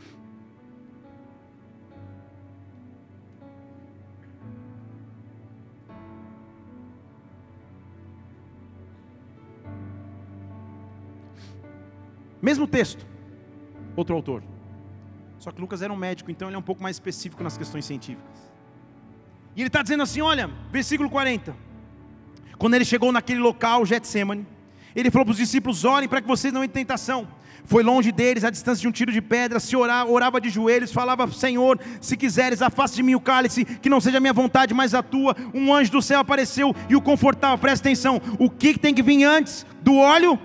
Mesmo 12.43 12.66
texto, 12.66 13.07
outro 13.95 14.16
autor. 14.16 14.43
Só 15.38 15.53
que 15.53 15.61
Lucas 15.61 15.80
era 15.80 15.93
um 15.93 15.97
médico, 15.97 16.30
então 16.30 16.49
ele 16.49 16.57
é 16.57 16.59
um 16.59 16.62
pouco 16.62 16.82
mais 16.82 16.97
específico 16.97 17.43
nas 17.43 17.57
questões 17.57 17.84
científicas. 17.84 18.53
E 19.55 19.61
ele 19.61 19.68
está 19.68 19.80
dizendo 19.80 20.03
assim: 20.03 20.20
olha, 20.20 20.51
versículo 20.72 21.09
40. 21.09 21.55
Quando 22.59 22.74
ele 22.74 22.84
chegou 22.84 23.12
naquele 23.12 23.40
local, 23.40 23.86
Getsemane, 23.86 24.47
ele 24.95 25.11
falou 25.11 25.26
para 25.26 25.32
os 25.32 25.38
discípulos: 25.38 25.84
orem 25.84 26.09
para 26.09 26.20
que 26.20 26.26
vocês 26.26 26.53
não 26.53 26.64
entrem 26.64 26.82
em 26.82 26.84
tentação. 26.84 27.28
Foi 27.64 27.84
longe 27.84 28.11
deles, 28.11 28.43
a 28.43 28.51
distância 28.51 28.82
de 28.82 28.88
um 28.88 28.93
tiro 28.93 29.12
de 29.12 29.22
pedra, 29.22 29.61
se 29.61 29.76
orava, 29.76 30.11
orava 30.11 30.40
de 30.40 30.51
joelhos, 30.51 30.93
falava: 30.93 31.30
Senhor, 31.30 31.78
se 32.01 32.16
quiseres, 32.16 32.61
afaste 32.61 32.97
de 32.97 33.03
mim 33.05 33.14
o 33.14 33.20
cálice, 33.20 33.64
que 33.64 33.88
não 33.88 34.01
seja 34.01 34.18
a 34.18 34.20
minha 34.20 34.32
vontade, 34.32 34.74
mas 34.74 34.95
a 34.95 35.03
tua. 35.03 35.36
Um 35.55 35.72
anjo 35.72 35.93
do 35.93 36.03
céu 36.03 36.20
apareceu 36.20 36.74
e 36.88 36.97
o 36.97 37.01
confortava. 37.01 37.57
Presta 37.59 37.88
atenção: 37.88 38.20
o 38.38 38.51
que 38.51 38.78
tem 38.78 38.93
que 38.93 39.03
vir 39.03 39.22
antes 39.22 39.64
do 39.80 39.97
óleo? 39.97 40.38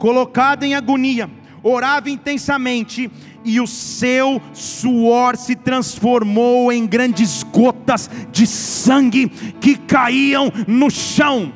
Colocado 0.00 0.64
em 0.64 0.74
agonia, 0.74 1.28
orava 1.62 2.08
intensamente 2.08 3.10
e 3.44 3.60
o 3.60 3.66
seu 3.66 4.40
suor 4.54 5.36
se 5.36 5.54
transformou 5.54 6.72
em 6.72 6.86
grandes 6.86 7.42
gotas 7.42 8.08
de 8.32 8.46
sangue 8.46 9.28
que 9.60 9.76
caíam 9.76 10.50
no 10.66 10.90
chão. 10.90 11.52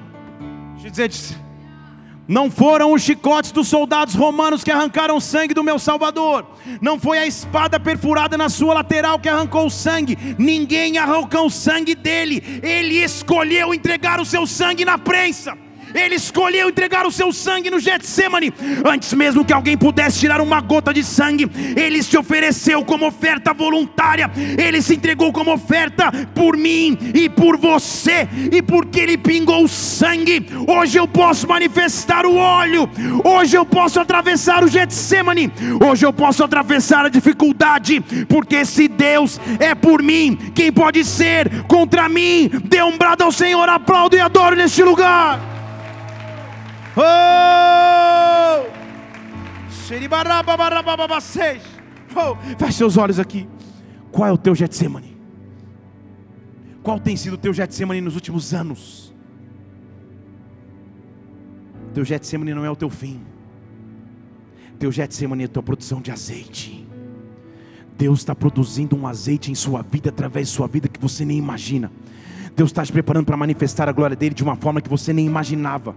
Deixa 0.74 0.88
eu 1.02 1.08
dizer, 1.08 1.38
não 2.28 2.50
foram 2.50 2.92
os 2.92 3.00
chicotes 3.00 3.50
dos 3.50 3.66
soldados 3.66 4.14
romanos 4.14 4.62
que 4.62 4.70
arrancaram 4.70 5.18
sangue 5.20 5.54
do 5.54 5.64
meu 5.64 5.78
Salvador. 5.78 6.46
Não 6.82 7.00
foi 7.00 7.18
a 7.18 7.26
espada 7.26 7.80
perfurada 7.80 8.36
na 8.36 8.50
sua 8.50 8.74
lateral 8.74 9.18
que 9.18 9.28
arrancou 9.30 9.68
o 9.68 9.70
sangue. 9.70 10.18
Ninguém 10.38 10.98
arrancou 10.98 11.46
o 11.46 11.50
sangue 11.50 11.94
dele. 11.94 12.60
Ele 12.62 13.02
escolheu 13.02 13.72
entregar 13.72 14.20
o 14.20 14.26
seu 14.26 14.46
sangue 14.46 14.84
na 14.84 14.98
prensa. 14.98 15.63
Ele 15.94 16.16
escolheu 16.16 16.68
entregar 16.68 17.06
o 17.06 17.12
seu 17.12 17.32
sangue 17.32 17.70
no 17.70 17.78
Getsemane. 17.78 18.52
Antes 18.84 19.12
mesmo 19.12 19.44
que 19.44 19.52
alguém 19.52 19.76
pudesse 19.76 20.18
tirar 20.18 20.40
uma 20.40 20.60
gota 20.60 20.92
de 20.92 21.04
sangue, 21.04 21.48
ele 21.76 22.02
se 22.02 22.16
ofereceu 22.16 22.84
como 22.84 23.06
oferta 23.06 23.54
voluntária. 23.54 24.30
Ele 24.58 24.82
se 24.82 24.96
entregou 24.96 25.32
como 25.32 25.52
oferta 25.52 26.10
por 26.34 26.56
mim 26.56 26.98
e 27.14 27.28
por 27.28 27.56
você. 27.56 28.28
E 28.52 28.60
porque 28.60 29.00
ele 29.00 29.16
pingou 29.16 29.68
sangue, 29.68 30.46
hoje 30.66 30.98
eu 30.98 31.06
posso 31.06 31.46
manifestar 31.46 32.26
o 32.26 32.34
óleo. 32.34 32.90
Hoje 33.22 33.56
eu 33.56 33.64
posso 33.64 34.00
atravessar 34.00 34.64
o 34.64 34.68
Getsemane. 34.68 35.52
Hoje 35.88 36.04
eu 36.04 36.12
posso 36.12 36.42
atravessar 36.42 37.04
a 37.04 37.08
dificuldade, 37.08 38.00
porque 38.28 38.64
se 38.64 38.88
Deus 38.88 39.40
é 39.60 39.74
por 39.74 40.02
mim, 40.02 40.36
quem 40.54 40.72
pode 40.72 41.04
ser 41.04 41.62
contra 41.64 42.08
mim? 42.08 42.50
Dê 42.64 42.82
um 42.82 42.98
brado 42.98 43.22
ao 43.22 43.32
Senhor, 43.32 43.68
aplaudo 43.68 44.16
e 44.16 44.20
adoro 44.20 44.56
neste 44.56 44.82
lugar. 44.82 45.53
Oh! 46.96 48.66
Oh! 52.14 52.36
Feche 52.58 52.78
seus 52.78 52.96
olhos 52.96 53.18
aqui. 53.18 53.48
Qual 54.12 54.28
é 54.28 54.32
o 54.32 54.38
teu 54.38 54.54
Getsemane? 54.54 55.16
Qual 56.82 57.00
tem 57.00 57.16
sido 57.16 57.34
o 57.34 57.38
teu 57.38 57.52
Getsemane 57.52 58.00
nos 58.00 58.14
últimos 58.14 58.54
anos? 58.54 59.12
Teu 61.92 62.04
Getsemane 62.04 62.54
não 62.54 62.64
é 62.64 62.70
o 62.70 62.76
teu 62.76 62.90
fim. 62.90 63.20
Teu 64.78 64.92
Getsemane 64.92 65.44
é 65.44 65.46
a 65.46 65.48
tua 65.48 65.62
produção 65.62 66.00
de 66.00 66.10
azeite. 66.10 66.86
Deus 67.96 68.20
está 68.20 68.34
produzindo 68.34 68.96
um 68.96 69.06
azeite 69.06 69.50
em 69.50 69.54
sua 69.54 69.82
vida, 69.82 70.10
através 70.10 70.48
de 70.48 70.54
sua 70.54 70.66
vida, 70.66 70.88
que 70.88 71.00
você 71.00 71.24
nem 71.24 71.38
imagina. 71.38 71.90
Deus 72.56 72.70
está 72.70 72.84
te 72.84 72.92
preparando 72.92 73.26
para 73.26 73.36
manifestar 73.36 73.88
a 73.88 73.92
glória 73.92 74.16
dele 74.16 74.34
de 74.34 74.42
uma 74.42 74.54
forma 74.54 74.80
que 74.80 74.88
você 74.88 75.12
nem 75.12 75.26
imaginava. 75.26 75.94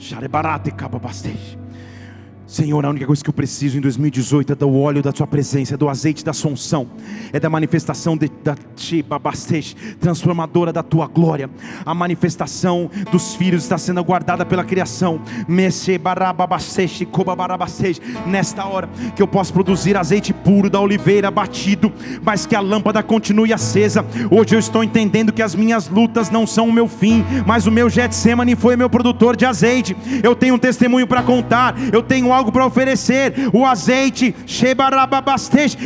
Sharebarate 0.00 0.72
kababastej. 0.72 1.58
Senhor, 2.50 2.84
a 2.84 2.90
única 2.90 3.06
coisa 3.06 3.22
que 3.22 3.30
eu 3.30 3.34
preciso 3.34 3.78
em 3.78 3.80
2018 3.80 4.54
é 4.54 4.56
do 4.56 4.76
óleo 4.76 5.00
da 5.00 5.12
Tua 5.12 5.24
presença, 5.24 5.74
é 5.74 5.76
do 5.76 5.88
azeite 5.88 6.24
da 6.24 6.32
Assunção, 6.32 6.88
é 7.32 7.38
da 7.38 7.48
manifestação 7.48 8.16
de, 8.16 8.28
da 8.42 8.56
transformadora 10.00 10.72
da 10.72 10.82
Tua 10.82 11.06
glória. 11.06 11.48
A 11.86 11.94
manifestação 11.94 12.90
dos 13.12 13.36
filhos 13.36 13.62
está 13.62 13.78
sendo 13.78 14.00
aguardada 14.00 14.44
pela 14.44 14.64
criação. 14.64 15.20
Nesta 18.26 18.64
hora, 18.64 18.90
que 19.14 19.22
eu 19.22 19.28
possa 19.28 19.52
produzir 19.52 19.96
azeite 19.96 20.32
puro 20.32 20.68
da 20.68 20.80
oliveira 20.80 21.30
batido, 21.30 21.92
mas 22.20 22.46
que 22.46 22.56
a 22.56 22.60
lâmpada 22.60 23.00
continue 23.00 23.52
acesa. 23.52 24.04
Hoje 24.28 24.56
eu 24.56 24.58
estou 24.58 24.82
entendendo 24.82 25.32
que 25.32 25.42
as 25.42 25.54
minhas 25.54 25.88
lutas 25.88 26.30
não 26.30 26.44
são 26.48 26.68
o 26.68 26.72
meu 26.72 26.88
fim, 26.88 27.24
mas 27.46 27.68
o 27.68 27.70
meu 27.70 27.88
Getsemane 27.88 28.56
foi 28.56 28.74
meu 28.74 28.90
produtor 28.90 29.36
de 29.36 29.46
azeite. 29.46 29.96
Eu 30.20 30.34
tenho 30.34 30.56
um 30.56 30.58
testemunho 30.58 31.06
para 31.06 31.22
contar, 31.22 31.76
eu 31.92 32.02
tenho 32.02 32.32
algo 32.32 32.39
algo 32.40 32.50
para 32.50 32.66
oferecer. 32.66 33.34
O 33.52 33.64
azeite, 33.64 34.34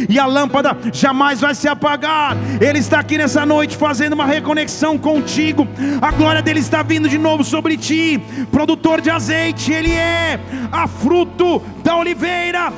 e 0.09 0.19
a 0.19 0.27
lâmpada 0.27 0.77
jamais 0.93 1.41
vai 1.41 1.55
se 1.55 1.69
apagar. 1.69 2.37
Ele 2.61 2.79
está 2.79 3.01
aqui 3.01 3.19
nessa 3.19 3.45
noite 3.45 3.77
fazendo 3.77 4.15
uma 4.15 4.27
reconexão 4.27 4.97
contigo. 4.97 5.67
A 6.01 6.11
glória 6.13 6.43
dele 6.43 6.61
está 6.61 6.83
vindo 6.83 7.09
de 7.09 7.19
novo 7.19 7.45
sobre 7.45 7.77
ti. 7.77 8.21
Produtor 8.51 9.01
de 9.01 9.11
azeite, 9.11 9.73
ele 9.73 9.93
é 9.93 10.39
a 10.73 10.87
fruto 10.87 11.61
da 11.83 11.97
oliveira. 11.97 12.73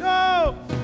Oh! 0.00 0.82